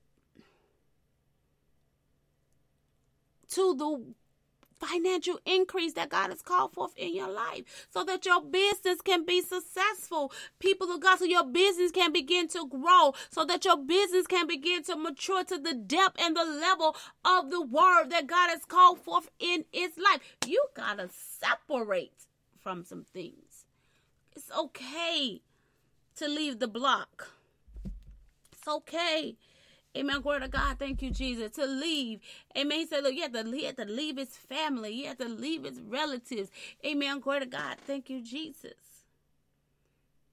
to 3.50 3.74
the 3.74 4.04
financial 4.78 5.40
increase 5.44 5.94
that 5.94 6.10
God 6.10 6.30
has 6.30 6.42
called 6.42 6.72
forth 6.72 6.92
in 6.96 7.14
your 7.14 7.30
life 7.30 7.86
so 7.90 8.04
that 8.04 8.26
your 8.26 8.42
business 8.42 9.00
can 9.02 9.24
be 9.24 9.40
successful. 9.40 10.32
People 10.58 10.90
of 10.92 11.00
God, 11.00 11.18
so 11.18 11.24
your 11.24 11.44
business 11.44 11.90
can 11.90 12.12
begin 12.12 12.48
to 12.48 12.66
grow, 12.68 13.14
so 13.30 13.44
that 13.44 13.64
your 13.64 13.76
business 13.76 14.26
can 14.26 14.46
begin 14.46 14.82
to 14.84 14.96
mature 14.96 15.44
to 15.44 15.58
the 15.58 15.74
depth 15.74 16.20
and 16.20 16.36
the 16.36 16.44
level 16.44 16.96
of 17.24 17.50
the 17.50 17.62
word 17.62 18.10
that 18.10 18.26
God 18.26 18.50
has 18.50 18.64
called 18.64 19.00
forth 19.00 19.30
in 19.38 19.64
its 19.72 19.98
life. 19.98 20.20
You 20.46 20.66
got 20.74 20.98
to 20.98 21.08
separate 21.12 22.26
from 22.60 22.84
some 22.84 23.04
things. 23.12 23.64
It's 24.34 24.50
okay 24.56 25.40
to 26.16 26.28
leave 26.28 26.58
the 26.58 26.68
block. 26.68 27.30
It's 28.52 28.68
okay 28.68 29.36
Amen. 29.96 30.20
Glory 30.20 30.40
to 30.40 30.48
God. 30.48 30.78
Thank 30.78 31.00
you, 31.00 31.10
Jesus. 31.10 31.52
To 31.52 31.66
leave. 31.66 32.20
Amen. 32.56 32.80
He 32.80 32.86
said, 32.86 33.02
look, 33.02 33.14
you 33.14 33.22
had, 33.22 33.32
to, 33.32 33.50
he 33.50 33.64
had 33.64 33.76
to 33.78 33.86
leave 33.86 34.18
his 34.18 34.36
family. 34.36 34.92
He 34.92 35.04
had 35.04 35.18
to 35.18 35.28
leave 35.28 35.64
his 35.64 35.80
relatives. 35.80 36.50
Amen. 36.84 37.20
Glory 37.20 37.40
to 37.40 37.46
God. 37.46 37.76
Thank 37.86 38.10
you, 38.10 38.20
Jesus. 38.20 38.74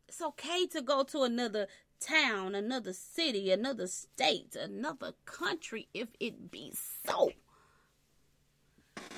It's 0.07 0.21
okay 0.21 0.67
to 0.67 0.81
go 0.81 1.03
to 1.03 1.23
another 1.23 1.67
town, 1.99 2.55
another 2.55 2.93
city, 2.93 3.51
another 3.51 3.87
state, 3.87 4.55
another 4.55 5.13
country 5.25 5.87
if 5.93 6.09
it 6.19 6.51
be 6.51 6.73
so. 7.05 7.31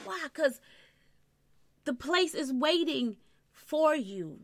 Why? 0.04 0.22
Because 0.24 0.62
the 1.86 1.94
place 1.94 2.36
is 2.36 2.54
waiting 2.54 3.18
for 3.52 3.96
you. 3.96 4.42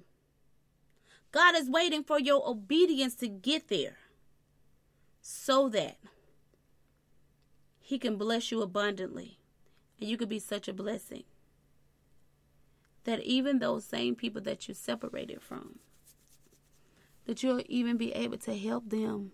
God 1.31 1.55
is 1.55 1.69
waiting 1.69 2.03
for 2.03 2.19
your 2.19 2.47
obedience 2.49 3.15
to 3.15 3.27
get 3.27 3.69
there 3.69 3.97
so 5.21 5.69
that 5.69 5.97
He 7.79 7.99
can 7.99 8.17
bless 8.17 8.51
you 8.51 8.61
abundantly 8.61 9.39
and 9.99 10.09
you 10.09 10.17
can 10.17 10.27
be 10.27 10.39
such 10.39 10.67
a 10.67 10.73
blessing 10.73 11.23
that 13.03 13.21
even 13.23 13.59
those 13.59 13.85
same 13.85 14.15
people 14.15 14.41
that 14.41 14.67
you 14.67 14.73
separated 14.73 15.41
from, 15.41 15.79
that 17.25 17.41
you'll 17.41 17.61
even 17.67 17.97
be 17.97 18.11
able 18.13 18.37
to 18.37 18.57
help 18.57 18.89
them 18.89 19.31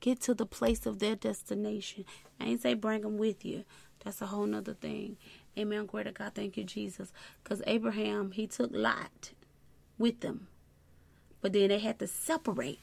get 0.00 0.20
to 0.22 0.34
the 0.34 0.46
place 0.46 0.86
of 0.86 0.98
their 0.98 1.16
destination. 1.16 2.04
I 2.40 2.44
ain't 2.44 2.62
say 2.62 2.74
bring 2.74 3.02
them 3.02 3.18
with 3.18 3.44
you. 3.44 3.64
That's 4.04 4.22
a 4.22 4.26
whole 4.26 4.46
nother 4.46 4.74
thing. 4.74 5.16
Amen. 5.58 5.86
Glory 5.86 6.04
to 6.04 6.12
God. 6.12 6.32
Thank 6.34 6.56
you, 6.56 6.64
Jesus. 6.64 7.12
Because 7.42 7.62
Abraham, 7.66 8.32
he 8.32 8.46
took 8.46 8.70
Lot 8.72 9.32
with 9.98 10.20
them. 10.20 10.48
But 11.40 11.52
then 11.52 11.68
they 11.68 11.78
had 11.78 11.98
to 11.98 12.06
separate 12.06 12.80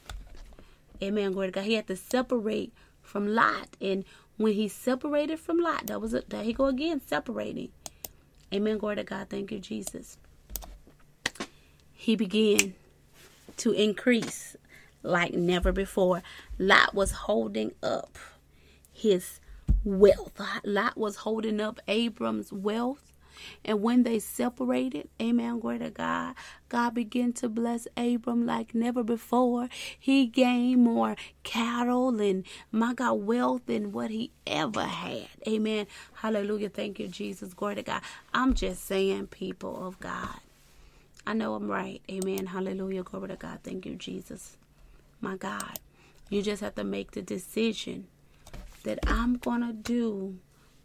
Amen. 1.04 1.32
Glory 1.32 1.48
to 1.48 1.52
God. 1.52 1.64
He 1.64 1.74
had 1.74 1.86
to 1.88 1.96
separate 1.96 2.72
from 3.02 3.28
Lot. 3.28 3.76
And 3.80 4.04
when 4.38 4.54
he 4.54 4.68
separated 4.68 5.38
from 5.38 5.58
Lot, 5.58 5.86
that 5.88 6.00
was 6.00 6.14
a, 6.14 6.22
there 6.28 6.42
he 6.42 6.52
go 6.52 6.66
again, 6.66 7.00
separating. 7.06 7.70
Amen. 8.52 8.78
Glory 8.78 8.96
to 8.96 9.04
God. 9.04 9.28
Thank 9.28 9.52
you, 9.52 9.58
Jesus. 9.58 10.16
He 11.92 12.16
began 12.16 12.74
to 13.58 13.72
increase 13.72 14.56
like 15.02 15.34
never 15.34 15.72
before. 15.72 16.22
Lot 16.58 16.94
was 16.94 17.12
holding 17.12 17.72
up 17.82 18.18
his 18.92 19.40
wealth. 19.84 20.40
Lot 20.64 20.96
was 20.96 21.16
holding 21.16 21.60
up 21.60 21.80
Abram's 21.86 22.52
wealth. 22.52 23.13
And 23.64 23.82
when 23.82 24.02
they 24.02 24.18
separated, 24.18 25.08
amen, 25.20 25.60
glory 25.60 25.78
to 25.80 25.90
God, 25.90 26.34
God 26.68 26.94
began 26.94 27.32
to 27.34 27.48
bless 27.48 27.86
Abram 27.96 28.46
like 28.46 28.74
never 28.74 29.02
before. 29.02 29.68
He 29.98 30.26
gained 30.26 30.82
more 30.82 31.16
cattle 31.42 32.20
and, 32.20 32.44
my 32.72 32.94
God, 32.94 33.14
wealth 33.14 33.62
than 33.66 33.92
what 33.92 34.10
he 34.10 34.30
ever 34.46 34.82
had. 34.84 35.28
Amen. 35.46 35.86
Hallelujah. 36.14 36.68
Thank 36.68 36.98
you, 36.98 37.08
Jesus. 37.08 37.54
Glory 37.54 37.76
to 37.76 37.82
God. 37.82 38.02
I'm 38.32 38.54
just 38.54 38.84
saying, 38.84 39.28
people 39.28 39.86
of 39.86 40.00
God. 40.00 40.40
I 41.26 41.32
know 41.32 41.54
I'm 41.54 41.70
right. 41.70 42.02
Amen. 42.10 42.46
Hallelujah. 42.46 43.02
Glory 43.02 43.28
to 43.28 43.36
God. 43.36 43.60
Thank 43.62 43.86
you, 43.86 43.94
Jesus. 43.96 44.56
My 45.20 45.36
God. 45.36 45.78
You 46.28 46.42
just 46.42 46.62
have 46.62 46.74
to 46.74 46.84
make 46.84 47.12
the 47.12 47.22
decision 47.22 48.06
that 48.82 48.98
I'm 49.06 49.36
going 49.36 49.60
to 49.60 49.72
do 49.72 50.38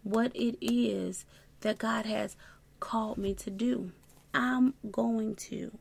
what 0.04 0.36
it 0.36 0.58
is 0.62 1.26
that 1.62 1.78
God 1.78 2.06
has 2.06 2.36
called 2.80 3.18
me 3.18 3.34
to 3.36 3.50
do. 3.50 3.92
I'm 4.34 4.74
going 4.92 5.36
to, 5.36 5.78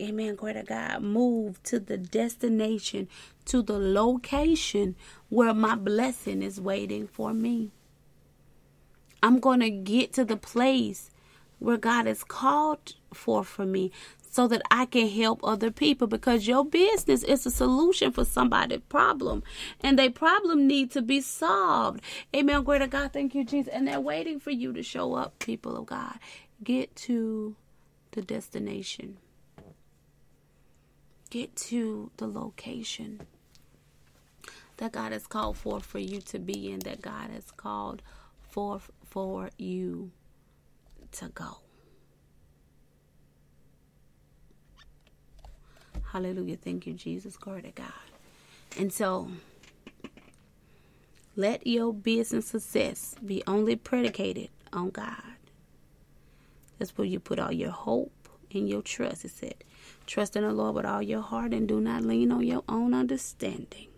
amen, 0.00 0.36
glory 0.36 0.54
to 0.54 0.62
God, 0.62 1.02
move 1.02 1.62
to 1.64 1.78
the 1.80 1.98
destination, 1.98 3.08
to 3.46 3.62
the 3.62 3.78
location 3.78 4.96
where 5.28 5.54
my 5.54 5.74
blessing 5.74 6.42
is 6.42 6.60
waiting 6.60 7.06
for 7.06 7.34
me. 7.34 7.72
I'm 9.22 9.38
going 9.38 9.60
to 9.60 9.70
get 9.70 10.12
to 10.14 10.24
the 10.24 10.36
place 10.36 11.10
where 11.58 11.76
God 11.76 12.06
has 12.06 12.24
called 12.24 12.94
for 13.14 13.44
for 13.44 13.64
me 13.64 13.92
so 14.32 14.48
that 14.48 14.62
I 14.70 14.86
can 14.86 15.08
help 15.10 15.40
other 15.44 15.70
people 15.70 16.06
because 16.06 16.48
your 16.48 16.64
business 16.64 17.22
is 17.22 17.44
a 17.44 17.50
solution 17.50 18.12
for 18.12 18.24
somebody's 18.24 18.80
problem 18.88 19.42
and 19.82 19.98
their 19.98 20.10
problem 20.10 20.66
need 20.66 20.90
to 20.92 21.02
be 21.02 21.20
solved. 21.20 22.00
Amen. 22.34 22.64
Greater 22.64 22.86
God, 22.86 23.12
thank 23.12 23.34
you, 23.34 23.44
Jesus. 23.44 23.70
And 23.72 23.86
they're 23.86 24.00
waiting 24.00 24.40
for 24.40 24.50
you 24.50 24.72
to 24.72 24.82
show 24.82 25.12
up, 25.12 25.38
people 25.38 25.76
of 25.76 25.84
God. 25.84 26.18
Get 26.64 26.96
to 26.96 27.56
the 28.12 28.22
destination. 28.22 29.18
Get 31.28 31.54
to 31.56 32.10
the 32.16 32.26
location 32.26 33.20
that 34.78 34.92
God 34.92 35.12
has 35.12 35.26
called 35.26 35.58
for 35.58 35.78
for 35.80 35.98
you 35.98 36.22
to 36.22 36.38
be 36.38 36.72
in, 36.72 36.80
that 36.80 37.02
God 37.02 37.28
has 37.30 37.50
called 37.50 38.00
for 38.40 38.80
for 39.04 39.50
you 39.58 40.10
to 41.12 41.28
go. 41.28 41.58
Hallelujah. 46.12 46.58
Thank 46.58 46.86
you, 46.86 46.92
Jesus. 46.92 47.38
Glory 47.38 47.62
to 47.62 47.70
God. 47.70 47.86
And 48.78 48.92
so, 48.92 49.28
let 51.36 51.66
your 51.66 51.94
business 51.94 52.48
success 52.48 53.14
be 53.24 53.42
only 53.46 53.76
predicated 53.76 54.50
on 54.74 54.90
God. 54.90 55.22
That's 56.78 56.98
where 56.98 57.06
you 57.06 57.18
put 57.18 57.38
all 57.38 57.50
your 57.52 57.70
hope 57.70 58.28
and 58.52 58.68
your 58.68 58.82
trust. 58.82 59.24
It 59.24 59.30
said, 59.30 59.54
Trust 60.06 60.36
in 60.36 60.42
the 60.42 60.52
Lord 60.52 60.74
with 60.74 60.84
all 60.84 61.00
your 61.00 61.22
heart 61.22 61.54
and 61.54 61.66
do 61.66 61.80
not 61.80 62.02
lean 62.02 62.30
on 62.30 62.46
your 62.46 62.64
own 62.68 62.92
understanding. 62.92 63.88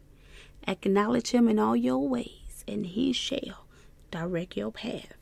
Acknowledge 0.68 1.30
Him 1.32 1.48
in 1.48 1.58
all 1.58 1.74
your 1.74 2.08
ways, 2.08 2.64
and 2.68 2.86
He 2.86 3.12
shall 3.12 3.66
direct 4.12 4.56
your 4.56 4.70
path. 4.70 5.16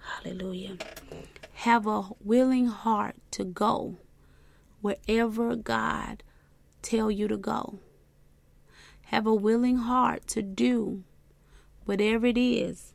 Hallelujah. 0.00 0.78
Have 1.52 1.86
a 1.86 2.08
willing 2.24 2.66
heart 2.66 3.14
to 3.32 3.44
go 3.44 3.98
wherever 4.82 5.56
God 5.56 6.22
tell 6.82 7.10
you 7.10 7.28
to 7.28 7.36
go. 7.38 7.78
Have 9.06 9.26
a 9.26 9.34
willing 9.34 9.76
heart 9.76 10.26
to 10.28 10.42
do 10.42 11.04
whatever 11.84 12.26
it 12.26 12.38
is 12.38 12.94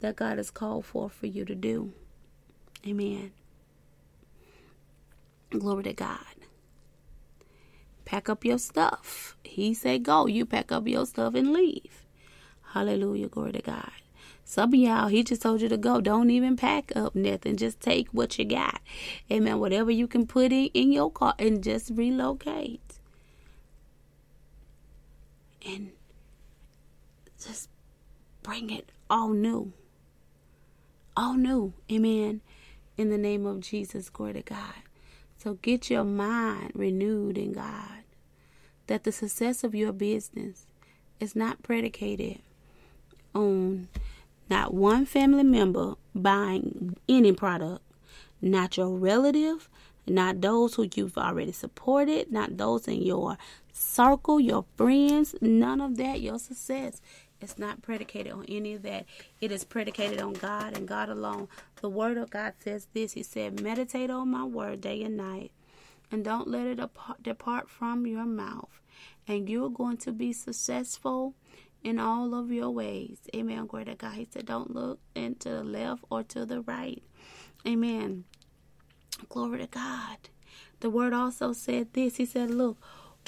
that 0.00 0.16
God 0.16 0.36
has 0.36 0.50
called 0.50 0.84
for 0.86 1.08
for 1.08 1.26
you 1.26 1.44
to 1.44 1.54
do. 1.54 1.92
Amen. 2.86 3.32
Glory 5.50 5.84
to 5.84 5.92
God. 5.92 6.18
Pack 8.04 8.28
up 8.28 8.44
your 8.44 8.58
stuff. 8.58 9.36
He 9.44 9.74
said 9.74 10.02
go. 10.02 10.26
You 10.26 10.44
pack 10.44 10.72
up 10.72 10.86
your 10.86 11.06
stuff 11.06 11.34
and 11.34 11.52
leave. 11.52 12.06
Hallelujah. 12.72 13.28
Glory 13.28 13.52
to 13.52 13.62
God. 13.62 14.01
Some 14.52 14.74
of 14.74 14.78
y'all, 14.78 15.08
he 15.08 15.24
just 15.24 15.40
told 15.40 15.62
you 15.62 15.70
to 15.70 15.78
go. 15.78 16.02
Don't 16.02 16.28
even 16.28 16.58
pack 16.58 16.94
up 16.94 17.14
nothing. 17.14 17.56
Just 17.56 17.80
take 17.80 18.10
what 18.10 18.38
you 18.38 18.44
got. 18.44 18.82
Amen. 19.30 19.58
Whatever 19.58 19.90
you 19.90 20.06
can 20.06 20.26
put 20.26 20.52
in, 20.52 20.66
in 20.74 20.92
your 20.92 21.10
car 21.10 21.34
and 21.38 21.64
just 21.64 21.90
relocate. 21.94 22.98
And 25.66 25.92
just 27.42 27.70
bring 28.42 28.68
it 28.68 28.92
all 29.08 29.30
new. 29.30 29.72
All 31.16 31.32
new. 31.32 31.72
Amen. 31.90 32.42
In 32.98 33.08
the 33.08 33.16
name 33.16 33.46
of 33.46 33.60
Jesus. 33.60 34.10
Glory 34.10 34.34
to 34.34 34.42
God. 34.42 34.82
So 35.38 35.54
get 35.62 35.88
your 35.88 36.04
mind 36.04 36.72
renewed 36.74 37.38
in 37.38 37.54
God. 37.54 38.04
That 38.86 39.04
the 39.04 39.12
success 39.12 39.64
of 39.64 39.74
your 39.74 39.92
business 39.92 40.66
is 41.20 41.34
not 41.34 41.62
predicated 41.62 42.42
on 43.34 43.88
not 44.52 44.74
one 44.74 45.06
family 45.06 45.42
member 45.42 45.94
buying 46.14 46.94
any 47.08 47.32
product, 47.32 47.82
not 48.42 48.76
your 48.76 48.90
relative, 48.90 49.66
not 50.06 50.42
those 50.42 50.74
who 50.74 50.86
you've 50.94 51.16
already 51.16 51.52
supported, 51.52 52.30
not 52.30 52.58
those 52.58 52.86
in 52.86 53.00
your 53.00 53.38
circle, 53.72 54.38
your 54.38 54.66
friends, 54.76 55.34
none 55.40 55.80
of 55.80 55.96
that. 55.96 56.20
Your 56.20 56.38
success 56.38 57.00
is 57.40 57.58
not 57.58 57.80
predicated 57.80 58.30
on 58.30 58.44
any 58.46 58.74
of 58.74 58.82
that. 58.82 59.06
It 59.40 59.50
is 59.52 59.64
predicated 59.64 60.20
on 60.20 60.34
God 60.34 60.76
and 60.76 60.86
God 60.86 61.08
alone. 61.08 61.48
The 61.80 61.88
Word 61.88 62.18
of 62.18 62.28
God 62.28 62.52
says 62.58 62.88
this 62.92 63.12
He 63.12 63.22
said, 63.22 63.62
Meditate 63.62 64.10
on 64.10 64.30
my 64.30 64.44
word 64.44 64.82
day 64.82 65.02
and 65.02 65.16
night, 65.16 65.50
and 66.10 66.22
don't 66.22 66.46
let 66.46 66.66
it 66.66 66.78
depart 67.22 67.70
from 67.70 68.06
your 68.06 68.26
mouth. 68.26 68.82
And 69.26 69.48
you're 69.48 69.70
going 69.70 69.96
to 69.98 70.12
be 70.12 70.34
successful 70.34 71.32
in 71.82 71.98
all 71.98 72.34
of 72.34 72.50
your 72.50 72.70
ways. 72.70 73.18
Amen. 73.34 73.66
Glory 73.66 73.86
to 73.86 73.94
God. 73.94 74.14
He 74.14 74.28
said, 74.30 74.46
Don't 74.46 74.74
look 74.74 75.00
into 75.14 75.48
the 75.48 75.64
left 75.64 76.04
or 76.10 76.22
to 76.24 76.46
the 76.46 76.60
right. 76.62 77.02
Amen. 77.66 78.24
Glory 79.28 79.58
to 79.58 79.66
God. 79.66 80.18
The 80.80 80.90
word 80.90 81.12
also 81.12 81.52
said 81.52 81.92
this. 81.92 82.16
He 82.16 82.26
said, 82.26 82.50
Look, 82.50 82.78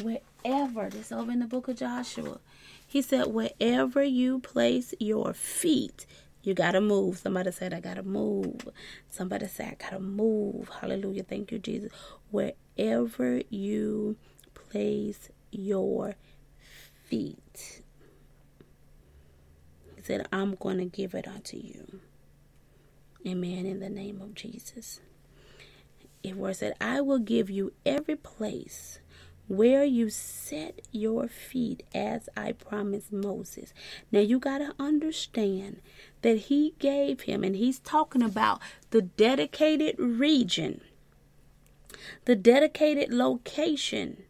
wherever, 0.02 0.88
this 0.90 1.12
over 1.12 1.30
in 1.32 1.40
the 1.40 1.46
book 1.46 1.68
of 1.68 1.76
Joshua, 1.76 2.40
he 2.86 3.02
said, 3.02 3.28
Wherever 3.28 4.02
you 4.02 4.40
place 4.40 4.94
your 5.00 5.32
feet, 5.32 6.06
you 6.42 6.54
got 6.54 6.72
to 6.72 6.80
move. 6.80 7.18
Somebody 7.18 7.52
said, 7.52 7.72
I 7.72 7.80
got 7.80 7.94
to 7.94 8.02
move. 8.02 8.68
Somebody 9.08 9.46
said, 9.46 9.76
I 9.80 9.84
got 9.84 9.90
to 9.90 10.00
move. 10.00 10.68
Hallelujah. 10.80 11.22
Thank 11.24 11.52
you, 11.52 11.58
Jesus. 11.58 11.90
Wherever 12.30 13.40
you 13.50 14.16
place 14.54 15.30
your 15.50 16.16
feet 17.06 17.83
said, 20.04 20.26
I'm 20.30 20.54
going 20.56 20.78
to 20.78 20.84
give 20.84 21.14
it 21.14 21.26
unto 21.26 21.56
you. 21.56 22.00
Amen. 23.26 23.64
In 23.64 23.80
the 23.80 23.88
name 23.88 24.20
of 24.20 24.34
Jesus. 24.34 25.00
It 26.22 26.36
was 26.36 26.58
said, 26.58 26.74
I 26.78 27.00
will 27.00 27.18
give 27.18 27.48
you 27.48 27.72
every 27.86 28.16
place 28.16 29.00
where 29.46 29.84
you 29.84 30.10
set 30.10 30.80
your 30.90 31.28
feet 31.28 31.82
as 31.94 32.28
I 32.36 32.52
promised 32.52 33.12
Moses. 33.12 33.72
Now 34.12 34.20
you 34.20 34.38
got 34.38 34.58
to 34.58 34.74
understand 34.78 35.80
that 36.22 36.36
he 36.36 36.74
gave 36.78 37.22
him, 37.22 37.42
and 37.42 37.56
he's 37.56 37.78
talking 37.78 38.22
about 38.22 38.60
the 38.90 39.02
dedicated 39.02 39.98
region, 39.98 40.82
the 42.24 42.36
dedicated 42.36 43.12
location 43.12 44.24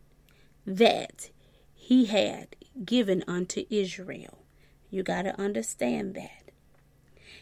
that 0.67 1.31
he 1.75 2.07
had 2.07 2.57
given 2.85 3.25
unto 3.29 3.65
Israel. 3.71 4.44
You 4.95 5.03
got 5.03 5.23
to 5.23 5.41
understand 5.41 6.15
that. 6.15 6.53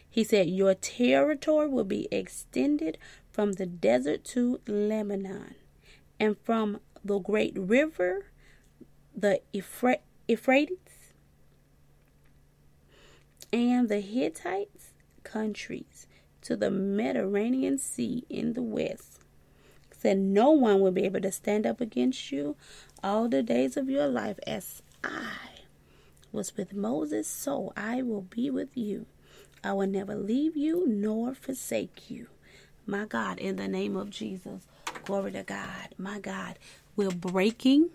He 0.09 0.23
said, 0.23 0.49
Your 0.49 0.73
territory 0.73 1.67
will 1.67 1.83
be 1.83 2.07
extended 2.11 2.97
from 3.29 3.53
the 3.53 3.67
desert 3.67 4.23
to 4.25 4.59
Lebanon, 4.65 5.53
and 6.19 6.35
from 6.39 6.79
the 7.05 7.19
great 7.19 7.55
river, 7.55 8.25
the 9.15 9.41
Euphrates, 9.53 10.77
and 13.51 13.87
the 13.87 13.99
Hittites 13.99 14.93
countries 15.23 16.07
to 16.41 16.55
the 16.55 16.71
Mediterranean 16.71 17.77
Sea 17.77 18.23
in 18.31 18.53
the 18.53 18.63
west. 18.63 19.19
Said, 19.91 20.17
No 20.17 20.49
one 20.49 20.79
will 20.79 20.91
be 20.91 21.03
able 21.03 21.21
to 21.21 21.31
stand 21.31 21.67
up 21.67 21.79
against 21.79 22.31
you 22.31 22.55
all 23.03 23.29
the 23.29 23.43
days 23.43 23.77
of 23.77 23.91
your 23.91 24.07
life 24.07 24.39
as 24.47 24.81
I 25.03 25.52
was 26.33 26.57
with 26.57 26.73
Moses, 26.73 27.27
so 27.27 27.71
I 27.77 28.01
will 28.01 28.23
be 28.23 28.49
with 28.49 28.75
you. 28.75 29.05
I 29.63 29.71
will 29.71 29.87
never 29.87 30.15
leave 30.15 30.57
you 30.57 30.85
nor 30.87 31.33
forsake 31.33 32.09
you. 32.09 32.27
My 32.85 33.05
God, 33.05 33.39
in 33.39 33.55
the 33.55 33.67
name 33.69 33.95
of 33.95 34.09
Jesus, 34.09 34.67
glory 35.05 35.31
to 35.31 35.43
God. 35.43 35.95
My 35.97 36.19
God, 36.19 36.59
we're 36.97 37.11
breaking 37.11 37.91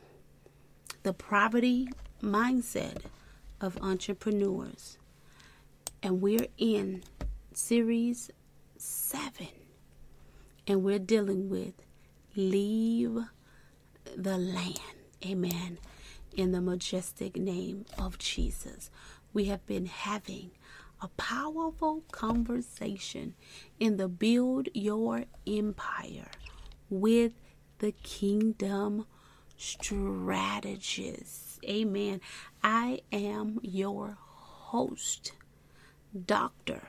the 1.03 1.13
poverty 1.13 1.89
mindset 2.23 3.03
of 3.61 3.77
entrepreneurs. 3.83 4.97
And 6.03 6.23
we're 6.23 6.47
in 6.57 7.03
series 7.53 8.31
7. 8.79 9.49
And 10.67 10.83
we're 10.83 10.99
dealing 10.99 11.51
with 11.51 11.75
leave 12.37 13.19
the 14.17 14.39
land. 14.39 14.79
Amen. 15.27 15.79
In 16.39 16.53
the 16.53 16.61
majestic 16.61 17.37
name 17.37 17.85
of 17.99 18.17
Jesus. 18.17 18.93
We 19.33 19.47
have 19.47 19.67
been 19.67 19.87
having 19.87 20.53
a 21.03 21.09
powerful 21.09 22.05
conversation 22.13 23.35
in 23.81 23.97
the 23.97 24.07
Build 24.07 24.69
Your 24.73 25.25
Empire 25.49 26.31
with 26.89 27.33
the 27.81 27.91
Kingdom 27.91 29.07
Strategist. 29.57 31.59
Amen. 31.65 32.21
I 32.63 33.01
am 33.11 33.59
your 33.63 34.17
host, 34.21 35.33
Dr. 36.25 36.83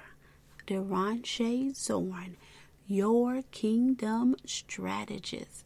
Deronche 0.68 1.76
Zorn, 1.76 2.38
your 2.88 3.42
Kingdom 3.50 4.36
Strategist. 4.46 5.66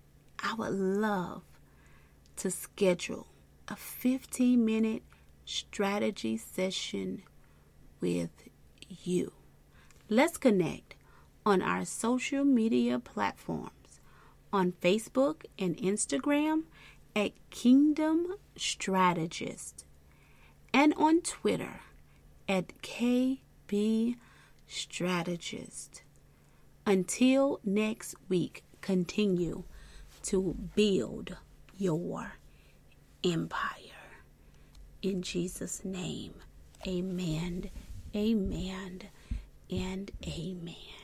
I 0.43 0.53
would 0.55 0.73
love 0.73 1.43
to 2.37 2.49
schedule 2.51 3.27
a 3.67 3.75
15 3.75 4.63
minute 4.63 5.03
strategy 5.45 6.37
session 6.37 7.23
with 7.99 8.31
you. 8.89 9.33
Let's 10.09 10.37
connect 10.37 10.95
on 11.45 11.61
our 11.61 11.85
social 11.85 12.43
media 12.43 12.99
platforms 12.99 13.99
on 14.51 14.73
Facebook 14.81 15.45
and 15.57 15.77
Instagram 15.77 16.63
at 17.15 17.31
Kingdom 17.49 18.35
Strategist 18.55 19.85
and 20.73 20.93
on 20.97 21.21
Twitter 21.21 21.81
at 22.47 22.81
KB 22.81 24.15
Strategist. 24.67 26.01
Until 26.85 27.59
next 27.63 28.15
week, 28.27 28.63
continue 28.81 29.63
to 30.23 30.55
build 30.75 31.37
your 31.77 32.33
empire. 33.23 33.67
In 35.01 35.21
Jesus' 35.21 35.83
name, 35.83 36.35
amen, 36.87 37.69
amen, 38.15 39.01
and 39.69 40.11
amen. 40.27 41.00